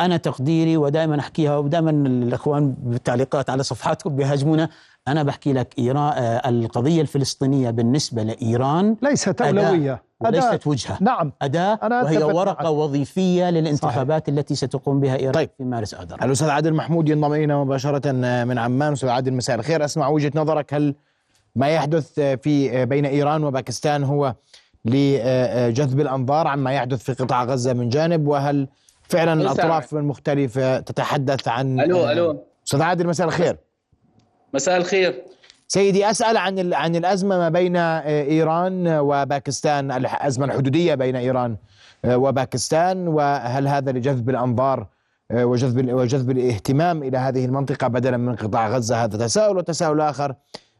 أنا 0.01 0.17
تقديري 0.17 0.77
ودائما 0.77 1.21
أحكيها 1.21 1.57
ودائما 1.57 1.91
الإخوان 1.91 2.75
بالتعليقات 2.79 3.51
على 3.51 3.63
صفحاتكم 3.63 4.17
بيهاجمونا. 4.17 4.69
أنا 5.09 5.23
بحكي 5.23 5.53
لك 5.53 5.75
ايران 5.79 6.13
آه، 6.13 6.49
القضية 6.49 7.01
الفلسطينية 7.01 7.71
بالنسبة 7.71 8.23
لإيران 8.23 8.97
ليست 9.03 9.43
أداة. 9.43 10.01
وليست 10.21 10.67
وجهة. 10.67 10.99
نعم. 11.01 11.33
اداه 11.43 11.79
أنا 11.83 12.03
وهي 12.03 12.23
ورقة 12.23 12.63
معك. 12.63 12.73
وظيفية 12.73 13.51
للانتخابات 13.51 14.29
التي 14.29 14.55
ستقوم 14.55 15.01
بها 15.01 15.17
إيران 15.17 15.33
طيب. 15.33 15.51
في 15.59 15.65
مارس 15.65 15.95
اذار 15.95 16.25
الأستاذ 16.25 16.51
عادل 16.51 16.75
محمود 16.75 17.09
ينضم 17.09 17.33
الينا 17.33 17.65
مباشره 17.65 18.13
من 18.45 18.59
عمان. 18.59 18.93
أستاذ 18.93 19.09
عادل 19.09 19.33
مساء 19.33 19.57
الخير. 19.57 19.85
أسمع 19.85 20.09
وجهة 20.09 20.33
نظرك. 20.35 20.75
هل 20.75 20.95
ما 21.57 21.69
يحدث 21.69 22.21
في 22.21 22.87
بين 22.87 23.07
إيران 23.07 23.45
وباكستان 23.45 24.05
هو 24.05 24.35
لجذب 24.85 26.01
الأنظار 26.01 26.47
عما 26.47 26.73
يحدث 26.73 27.03
في 27.03 27.13
قطاع 27.25 27.45
غزة 27.45 27.73
من 27.73 27.89
جانب؟ 27.89 28.29
وهل 28.29 28.69
فعلا 29.09 29.35
مساء. 29.35 29.53
الأطراف 29.53 29.95
المختلفة 29.95 30.81
تتحدث 30.81 31.49
عن 31.49 31.81
ألو 31.81 32.11
ألو. 32.11 32.45
أستاذ 32.67 32.83
عادل 32.83 33.07
مساء 33.07 33.27
الخير. 33.27 33.57
مساء 34.55 34.77
الخير. 34.77 35.23
سيدي 35.69 36.11
أسأل 36.11 36.37
عن 36.37 36.75
عن 36.75 36.97
الأزمة 36.97 37.39
ما 37.39 37.49
بين 37.49 37.77
إيران 37.77 38.89
وباكستان 38.89 39.93
الأزمة 39.93 40.45
الحدودية 40.45 40.95
بين 40.95 41.17
إيران 41.17 41.57
وباكستان 42.07 43.09
وهل 43.09 43.69
هذا 43.69 43.93
لجذب 43.93 44.31
الأنظار 44.31 44.87
وجذب 45.33 45.93
وجذب 45.93 46.31
الاهتمام 46.31 47.03
إلى 47.03 47.19
هذه 47.19 47.45
المنطقة 47.45 47.89
بدلا 47.89 48.17
من 48.17 48.37
قطاع 48.37 48.69
غزة؟ 48.69 49.05
هذا 49.05 49.19
تساؤل 49.19 49.57
وتساؤل 49.57 50.01
آخر. 50.01 50.35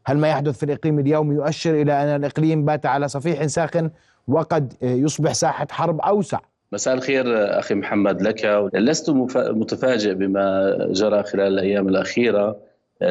هل 0.05 0.17
ما 0.17 0.27
يحدث 0.27 0.57
في 0.57 0.63
الإقليم 0.63 0.99
اليوم 0.99 1.31
يؤشر 1.31 1.81
إلى 1.81 2.03
أن 2.03 2.07
الإقليم 2.07 2.65
بات 2.65 2.85
على 2.85 3.07
صفيح 3.07 3.45
ساخن 3.45 3.89
وقد 4.27 4.73
يصبح 4.81 5.33
ساحة 5.33 5.67
حرب 5.71 6.01
أوسع؟ 6.01 6.39
مساء 6.71 6.93
الخير 6.93 7.59
أخي 7.59 7.75
محمد 7.75 8.21
لك. 8.21 8.69
لست 8.73 9.09
متفاجئ 9.35 10.13
بما 10.13 10.77
جرى 10.91 11.23
خلال 11.23 11.53
الأيام 11.53 11.87
الأخيرة. 11.87 12.57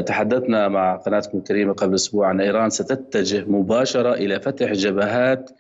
تحدثنا 0.07 0.69
مع 0.69 0.97
قناتكم 0.97 1.39
الكريمة 1.39 1.73
قبل 1.73 1.95
أسبوع 1.95 2.31
ان 2.31 2.41
إيران 2.41 2.71
ستتجه 2.71 3.45
مباشرة 3.49 4.13
إلى 4.13 4.41
فتح 4.41 4.73
جبهات 4.73 5.51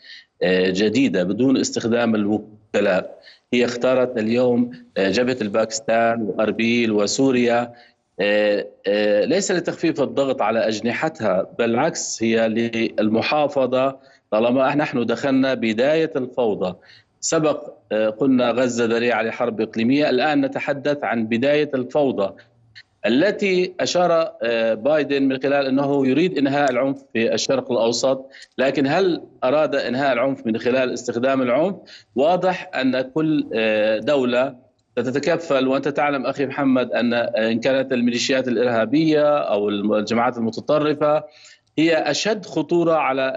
آه، 0.42 0.70
جديدة 0.70 1.24
بدون 1.24 1.56
استخدام 1.56 2.14
الوكلاء 2.14 3.18
هي 3.52 3.64
اختارت 3.64 4.18
اليوم 4.18 4.70
آه، 4.96 5.10
جبهة 5.10 5.36
الباكستان 5.40 6.22
وأربيل 6.22 6.92
وسوريا. 6.92 7.72
آه، 8.20 8.66
ليس 9.24 9.50
لتخفيف 9.50 10.00
الضغط 10.00 10.42
على 10.42 10.58
أجنحتها 10.68 11.46
بالعكس 11.58 12.22
هي 12.22 12.48
للمحافظة. 12.48 13.98
طالما 14.30 14.74
نحن 14.74 15.06
دخلنا 15.06 15.54
بداية 15.54 16.12
الفوضى 16.16 16.74
سبق 17.26 17.72
آه، 17.92 18.08
قلنا 18.08 18.50
غزة 18.50 18.84
ذريعة 18.84 19.22
لحرب 19.22 19.60
إقليمية 19.60 20.10
الآن 20.10 20.40
نتحدث 20.40 21.04
عن 21.04 21.26
بداية 21.26 21.70
الفوضى 21.74 22.34
التي 23.06 23.74
أشار 23.80 24.32
آه، 24.42 24.74
بايدن 24.74 25.22
من 25.22 25.42
خلال 25.42 25.66
أنه 25.66 26.06
يريد 26.06 26.38
إنهاء 26.38 26.70
العنف 26.70 27.04
في 27.12 27.34
الشرق 27.34 27.72
الأوسط، 27.72 28.30
لكن 28.58 28.86
هل 28.86 29.22
أراد 29.44 29.74
إنهاء 29.74 30.12
العنف 30.12 30.46
من 30.46 30.58
خلال 30.58 30.92
استخدام 30.92 31.42
العنف؟ 31.42 31.76
واضح 32.16 32.70
أن 32.74 33.00
كل 33.00 33.46
آه، 33.54 33.98
دولة 33.98 34.54
تتكفل 34.96 35.68
وانت 35.68 35.88
تعلم 35.88 36.26
أخي 36.26 36.46
محمد 36.46 36.92
أن 36.92 37.14
إن 37.14 37.60
كانت 37.60 37.92
الميليشيات 37.92 38.48
الإرهابية 38.48 39.38
أو 39.38 39.68
الجماعات 39.68 40.38
المتطرفة 40.38 41.24
هي 41.78 41.96
أشد 41.96 42.46
خطورة 42.46 42.92
على 42.92 43.32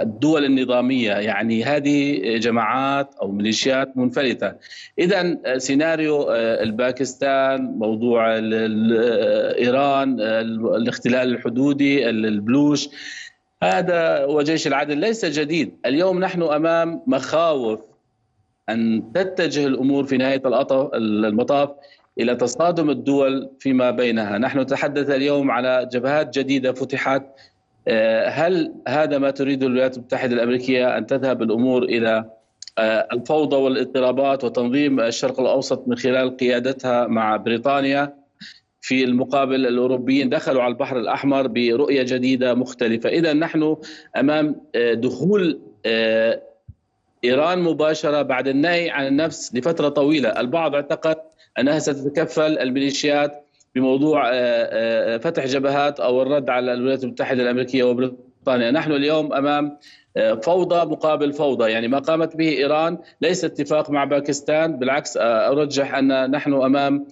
الدول 0.00 0.44
النظامية. 0.44 1.12
يعني 1.12 1.64
هذه 1.64 2.20
جماعات 2.38 3.14
أو 3.22 3.32
ميليشيات 3.32 3.96
منفلته 3.96 4.52
اذا 4.98 5.38
سيناريو 5.58 6.32
الباكستان 6.32 7.62
موضوع 7.64 8.34
إيران 9.58 10.20
الاختلال 10.20 11.34
الحدودي 11.34 12.10
البلوش. 12.10 12.88
هذا 13.62 14.24
وجيش 14.24 14.66
العدل 14.66 14.98
ليس 14.98 15.24
جديد. 15.24 15.76
اليوم 15.86 16.20
نحن 16.20 16.42
أمام 16.42 17.02
مخاوف 17.06 17.80
أن 18.68 19.12
تتجه 19.14 19.66
الأمور 19.66 20.04
في 20.04 20.16
نهاية 20.16 20.42
المطاف 20.94 21.70
إلى 22.20 22.36
تصادم 22.36 22.90
الدول 22.90 23.50
فيما 23.58 23.90
بينها، 23.90 24.38
نحن 24.38 24.58
نتحدث 24.58 25.10
اليوم 25.10 25.50
على 25.50 25.88
جبهات 25.92 26.38
جديدة 26.38 26.72
فتحت. 26.72 27.22
آه، 27.88 28.28
هل 28.28 28.74
هذا 28.88 29.18
ما 29.18 29.30
تريد 29.30 29.62
الولايات 29.62 29.96
المتحدة 29.96 30.34
الأمريكية 30.34 30.98
أن 30.98 31.06
تذهب 31.06 31.42
الأمور 31.42 31.82
إلى 31.82 32.24
آه، 32.78 33.08
الفوضى 33.12 33.56
والاضطرابات 33.56 34.44
وتنظيم 34.44 35.00
الشرق 35.00 35.40
الأوسط 35.40 35.88
من 35.88 35.96
خلال 35.96 36.36
قيادتها 36.36 37.06
مع 37.06 37.36
بريطانيا؟ 37.36 38.14
في 38.80 39.04
المقابل 39.04 39.66
الأوروبيين 39.66 40.28
دخلوا 40.28 40.62
على 40.62 40.72
البحر 40.72 40.98
الأحمر 40.98 41.46
برؤية 41.46 42.02
جديدة 42.02 42.54
مختلفة، 42.54 43.08
إذا 43.08 43.32
نحن 43.32 43.76
أمام 44.16 44.56
آه، 44.74 44.94
دخول 44.94 45.60
إيران 47.24 47.58
مباشرة 47.58 48.22
بعد 48.22 48.48
النهي 48.48 48.90
عن 48.90 49.06
النفس 49.06 49.54
لفترة 49.54 49.88
طويلة، 49.88 50.28
البعض 50.28 50.74
اعتقد 50.74 51.16
أنها 51.58 51.78
ستتكفل 51.78 52.58
الميليشيات 52.58 53.42
بموضوع 53.74 54.28
آه، 54.28 54.32
آه، 54.34 55.18
فتح 55.18 55.46
جبهات 55.46 56.00
أو 56.00 56.22
الرد 56.22 56.50
على 56.50 56.72
الولايات 56.72 57.04
المتحدة 57.04 57.42
الأمريكية 57.42 57.84
وبريطانيا، 57.84 58.70
نحن 58.70 58.92
اليوم 58.92 59.32
أمام 59.32 59.78
آه، 60.16 60.34
فوضى 60.34 60.90
مقابل 60.90 61.32
فوضى. 61.32 61.70
يعني 61.70 61.88
ما 61.88 61.98
قامت 61.98 62.36
به 62.36 62.48
إيران 62.48 62.98
ليس 63.20 63.44
اتفاق 63.44 63.90
مع 63.90 64.04
باكستان 64.04 64.78
بالعكس 64.78 65.16
أرجح 65.20 65.94
أن 65.94 66.30
نحن 66.30 66.52
أمام 66.52 67.06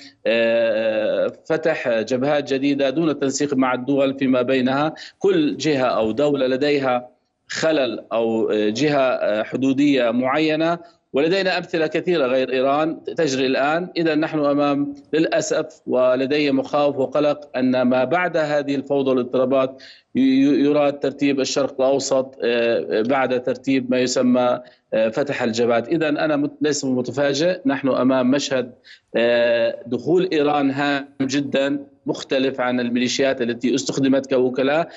فتح 1.49 2.01
جبهات 2.01 2.53
جديدة 2.53 2.91
دون 2.91 3.11
التنسيق 3.11 3.55
مع 3.55 3.75
الدول 3.75 4.19
فيما 4.19 4.43
بينها. 4.43 4.95
كل 5.19 5.57
جهة 5.57 5.87
أو 5.87 6.13
دولة 6.13 6.47
لديها 6.47 7.09
خلل 7.49 8.05
أو 8.13 8.53
جهة 8.53 9.43
حدودية 9.43 10.11
معينة 10.11 10.79
ولدينا 11.13 11.59
أمثلة 11.59 11.87
كثيرة 11.87 12.27
غير 12.27 12.53
إيران 12.53 13.05
تجري 13.05 13.47
الآن، 13.47 13.89
إذا 13.97 14.15
نحن 14.15 14.39
أمام 14.39 14.95
للأسف 15.13 15.81
ولدي 15.87 16.51
مخاوف 16.53 16.97
وقلق 16.97 17.57
أن 17.57 17.83
ما 17.83 18.05
بعد 18.05 18.37
هذه 18.37 18.75
الفوضى 18.75 19.11
والاضطرابات 19.11 19.83
يراد 20.15 20.99
ترتيب 20.99 21.41
الشرق 21.41 21.81
الأوسط 21.81 22.39
آه، 22.43 23.03
بعد 23.03 23.43
ترتيب 23.43 23.91
ما 23.91 23.99
يسمى 23.99 24.61
آه، 24.95 25.09
فتح 25.09 25.43
الجبهات، 25.43 25.89
إذا 25.89 26.09
أنا 26.09 26.51
ليس 26.61 26.85
متفاجئ، 26.85 27.61
نحن 27.67 27.89
أمام 27.89 28.31
مشهد 28.31 28.73
آه، 29.17 29.83
دخول 29.87 30.29
إيران 30.33 30.71
هام 30.71 31.09
جدا 31.21 31.87
مختلف 32.07 32.61
عن 32.61 32.81
الميليشيات 32.81 33.43
التي 33.43 33.75
استخدمت 33.75 34.35
كوكلاء. 34.35 34.89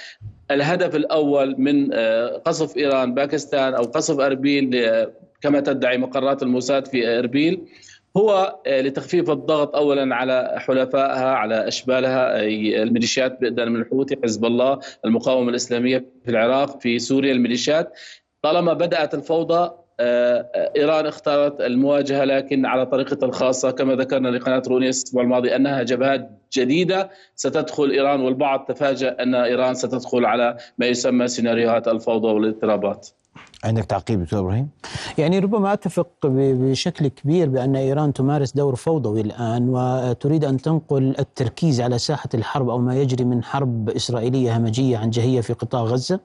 الهدف 0.51 0.95
الأول 0.95 1.55
من 1.57 1.91
قصف 2.45 2.77
إيران 2.77 3.13
باكستان 3.13 3.73
أو 3.73 3.83
قصف 3.83 4.19
أربيل 4.19 4.69
كما 5.43 5.59
تدعي 5.59 5.97
مقرات 5.97 6.43
الموساد 6.43 6.87
في 6.87 7.19
إربيل 7.19 7.61
هو 8.17 8.59
آه، 8.67 8.81
لتخفيف 8.81 9.29
الضغط 9.29 9.75
اولا 9.75 10.15
على 10.15 10.55
حلفائها 10.57 11.31
على 11.31 11.67
أشبالها 11.67 12.39
الميليشيات 12.83 13.41
بدءا 13.41 13.65
من 13.65 13.81
الحوثي 13.81 14.17
حزب 14.23 14.45
الله 14.45 14.79
المقاومة 15.05 15.49
الإسلامية 15.49 16.05
في 16.25 16.31
العراق 16.31 16.81
في 16.81 16.99
سوريا 16.99 17.31
الميليشيات 17.31 17.93
طالما 18.41 18.73
بدأت 18.73 19.13
الفوضى 19.13 19.71
آه، 19.99 20.49
آه، 20.55 20.71
إيران 20.75 21.05
اختارت 21.05 21.61
المواجهة 21.61 22.23
لكن 22.23 22.65
على 22.65 22.85
طريقتها 22.85 23.27
الخاصة 23.27 23.71
كما 23.71 23.95
ذكرنا 23.95 24.29
لقناة 24.29 24.63
رونيس 24.67 25.01
الأسبوع 25.01 25.23
الماضي 25.23 25.55
أنها 25.55 25.83
جبهات 25.83 26.29
جديدة 26.53 27.09
ستدخل 27.35 27.91
إيران 27.91 28.21
والبعض 28.21 28.65
تفاجأ 28.65 29.15
أن 29.19 29.35
إيران 29.35 29.73
ستدخل 29.73 30.25
على 30.25 30.57
ما 30.77 30.85
يسمى 30.85 31.27
سيناريوهات 31.27 31.87
الفوضى 31.87 32.27
والاضطرابات. 32.27 33.09
عندك 33.63 33.85
تعقيب 33.85 34.23
دكتور 34.23 34.39
إبراهيم؟ 34.39 34.69
يعني 35.17 35.39
ربما 35.39 35.73
أتفق 35.73 36.07
بشكل 36.23 37.07
كبير 37.07 37.49
بأن 37.49 37.75
إيران 37.75 38.13
تمارس 38.13 38.51
دور 38.51 38.75
فوضوي 38.75 39.21
الآن 39.21 39.69
وتريد 39.69 40.45
أن 40.45 40.57
تنقل 40.61 41.15
التركيز 41.19 41.81
على 41.81 41.97
ساحة 41.99 42.29
الحرب 42.33 42.69
أو 42.69 42.77
ما 42.79 42.95
يجري 42.95 43.23
من 43.23 43.43
حرب 43.43 43.89
إسرائيلية 43.89 44.57
همجية 44.57 44.97
عنجهيه 44.97 45.41
في 45.41 45.53
قطاع 45.53 45.81
غزة 45.81 46.19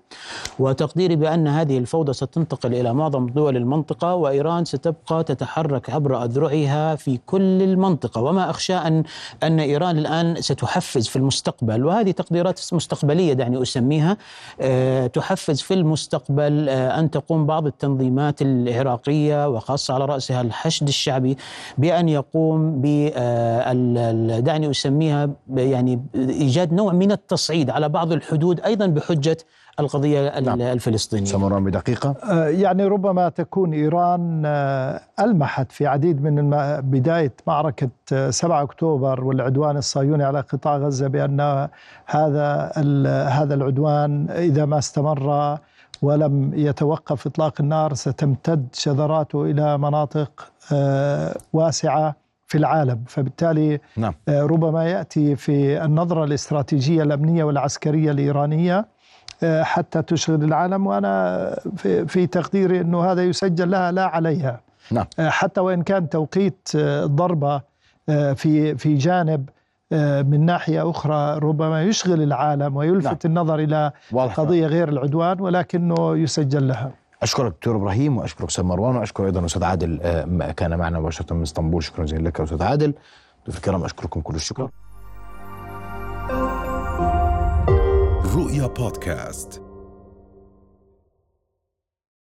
وتقديري 0.58 1.16
بأن 1.16 1.48
هذه 1.48 1.78
الفوضى 1.78 2.12
ستنتقل 2.12 2.74
إلى 2.74 2.94
معظم 2.94 3.26
دول 3.26 3.56
المنطقة 3.56 4.14
وإيران 4.14 4.64
ستبقى 4.64 5.24
تتحرك 5.24 5.90
عبر 5.90 6.24
أذرعها 6.24 6.96
في 6.96 7.18
كل 7.26 7.62
المنطقة 7.62 8.22
وما 8.22 8.50
أخشى 8.50 8.74
ان 8.74 9.02
أن 9.42 9.60
إيران 9.60 9.98
الآن 9.98 10.40
ستحفز 10.40 11.08
في 11.08 11.16
المستقبل 11.16 11.84
وهذه 11.84 12.10
تقديرات 12.10 12.60
مستقبلية 12.72 13.32
دعني 13.32 13.62
أسميها 13.62 14.16
أه 14.60 15.06
تحفز 15.06 15.60
في 15.60 15.74
المستقبل 15.74 16.68
أه 16.68 16.98
أن 17.00 17.10
تقوم 17.28 17.46
بعض 17.46 17.66
التنظيمات 17.66 18.42
العراقية 18.42 19.48
وخاصة 19.48 19.94
على 19.94 20.04
رأسها 20.04 20.40
الحشد 20.40 20.88
الشعبي 20.88 21.36
بأن 21.78 22.08
يقوم 22.08 22.80
ب 22.80 23.10
آه، 23.14 24.40
دعني 24.40 24.70
أسميها 24.70 25.30
يعني 25.56 26.02
إيجاد 26.14 26.72
نوع 26.72 26.92
من 26.92 27.12
التصعيد 27.12 27.70
على 27.70 27.88
بعض 27.88 28.12
الحدود 28.12 28.60
أيضا 28.60 28.86
بحجة 28.86 29.36
القضية 29.80 30.40
نعم. 30.40 30.60
الفلسطينية 30.60 31.24
سمران 31.24 31.64
بدقيقة 31.64 32.14
آه، 32.30 32.48
يعني 32.48 32.84
ربما 32.84 33.28
تكون 33.28 33.72
إيران 33.72 34.42
آه، 34.46 35.00
ألمحت 35.20 35.72
في 35.72 35.86
عديد 35.86 36.22
من 36.22 36.50
بداية 36.80 37.32
معركة 37.46 37.90
7 38.30 38.62
أكتوبر 38.62 39.24
والعدوان 39.24 39.76
الصهيوني 39.76 40.24
على 40.24 40.40
قطاع 40.40 40.76
غزة 40.76 41.08
بأن 41.08 41.68
هذا 42.06 42.72
هذا 43.28 43.54
العدوان 43.54 44.30
إذا 44.30 44.64
ما 44.64 44.78
استمر 44.78 45.58
ولم 46.02 46.52
يتوقف 46.54 47.26
إطلاق 47.26 47.54
النار 47.60 47.94
ستمتد 47.94 48.68
شذراته 48.72 49.44
إلى 49.44 49.78
مناطق 49.78 50.52
آه، 50.72 51.36
واسعة 51.52 52.16
في 52.46 52.58
العالم 52.58 53.04
فبالتالي 53.06 53.80
نعم. 53.96 54.14
آه، 54.28 54.42
ربما 54.42 54.84
يأتي 54.84 55.36
في 55.36 55.84
النظرة 55.84 56.24
الاستراتيجية 56.24 57.02
الأمنية 57.02 57.44
والعسكرية 57.44 58.10
الإيرانية 58.10 58.86
آه، 59.42 59.62
حتى 59.62 60.02
تشغل 60.02 60.44
العالم 60.44 60.86
وأنا 60.86 61.60
في 62.06 62.26
تقديري 62.26 62.80
إنه 62.80 63.04
هذا 63.12 63.24
يسجل 63.24 63.70
لها 63.70 63.92
لا 63.92 64.04
عليها 64.04 64.60
نعم. 64.90 65.06
حتى 65.18 65.60
وإن 65.60 65.82
كان 65.82 66.08
توقيت 66.08 66.68
الضربة 66.74 67.60
في 68.34 68.74
في 68.74 68.94
جانب 68.94 69.48
من 70.22 70.46
ناحية 70.46 70.90
أخرى 70.90 71.38
ربما 71.38 71.82
يشغل 71.82 72.22
العالم 72.22 72.76
ويلفت 72.76 73.06
نعم. 73.06 73.18
النظر 73.24 73.58
إلى 73.58 73.92
واضح. 74.12 74.34
قضية 74.40 74.66
غير 74.66 74.88
العدوان 74.88 75.40
ولكنه 75.40 76.16
يسجل 76.16 76.68
لها. 76.68 76.92
أشكرك 77.22 77.52
دكتور 77.52 77.76
إبراهيم 77.76 78.16
وأشكرك 78.16 78.48
أستاذ 78.48 78.64
مروان 78.64 78.96
واشكر 78.96 79.26
أيضا 79.26 79.44
أستاذ 79.44 79.64
عادل 79.64 80.00
آه، 80.02 80.50
كان 80.50 80.78
معنا 80.78 81.00
مباشرة 81.00 81.34
من 81.34 81.42
إسطنبول. 81.42 81.82
شكرا 81.82 82.04
جزيلا 82.04 82.28
لك 82.28 82.40
أستاذ 82.40 82.62
عادل. 82.62 82.94
ضيوف 83.46 83.56
الكرام 83.56 83.84
أشكركم 83.84 84.20
كل 84.20 84.34
الشكر. 84.34 84.70
رؤيا 88.36 88.66
بودكاست. 88.66 89.62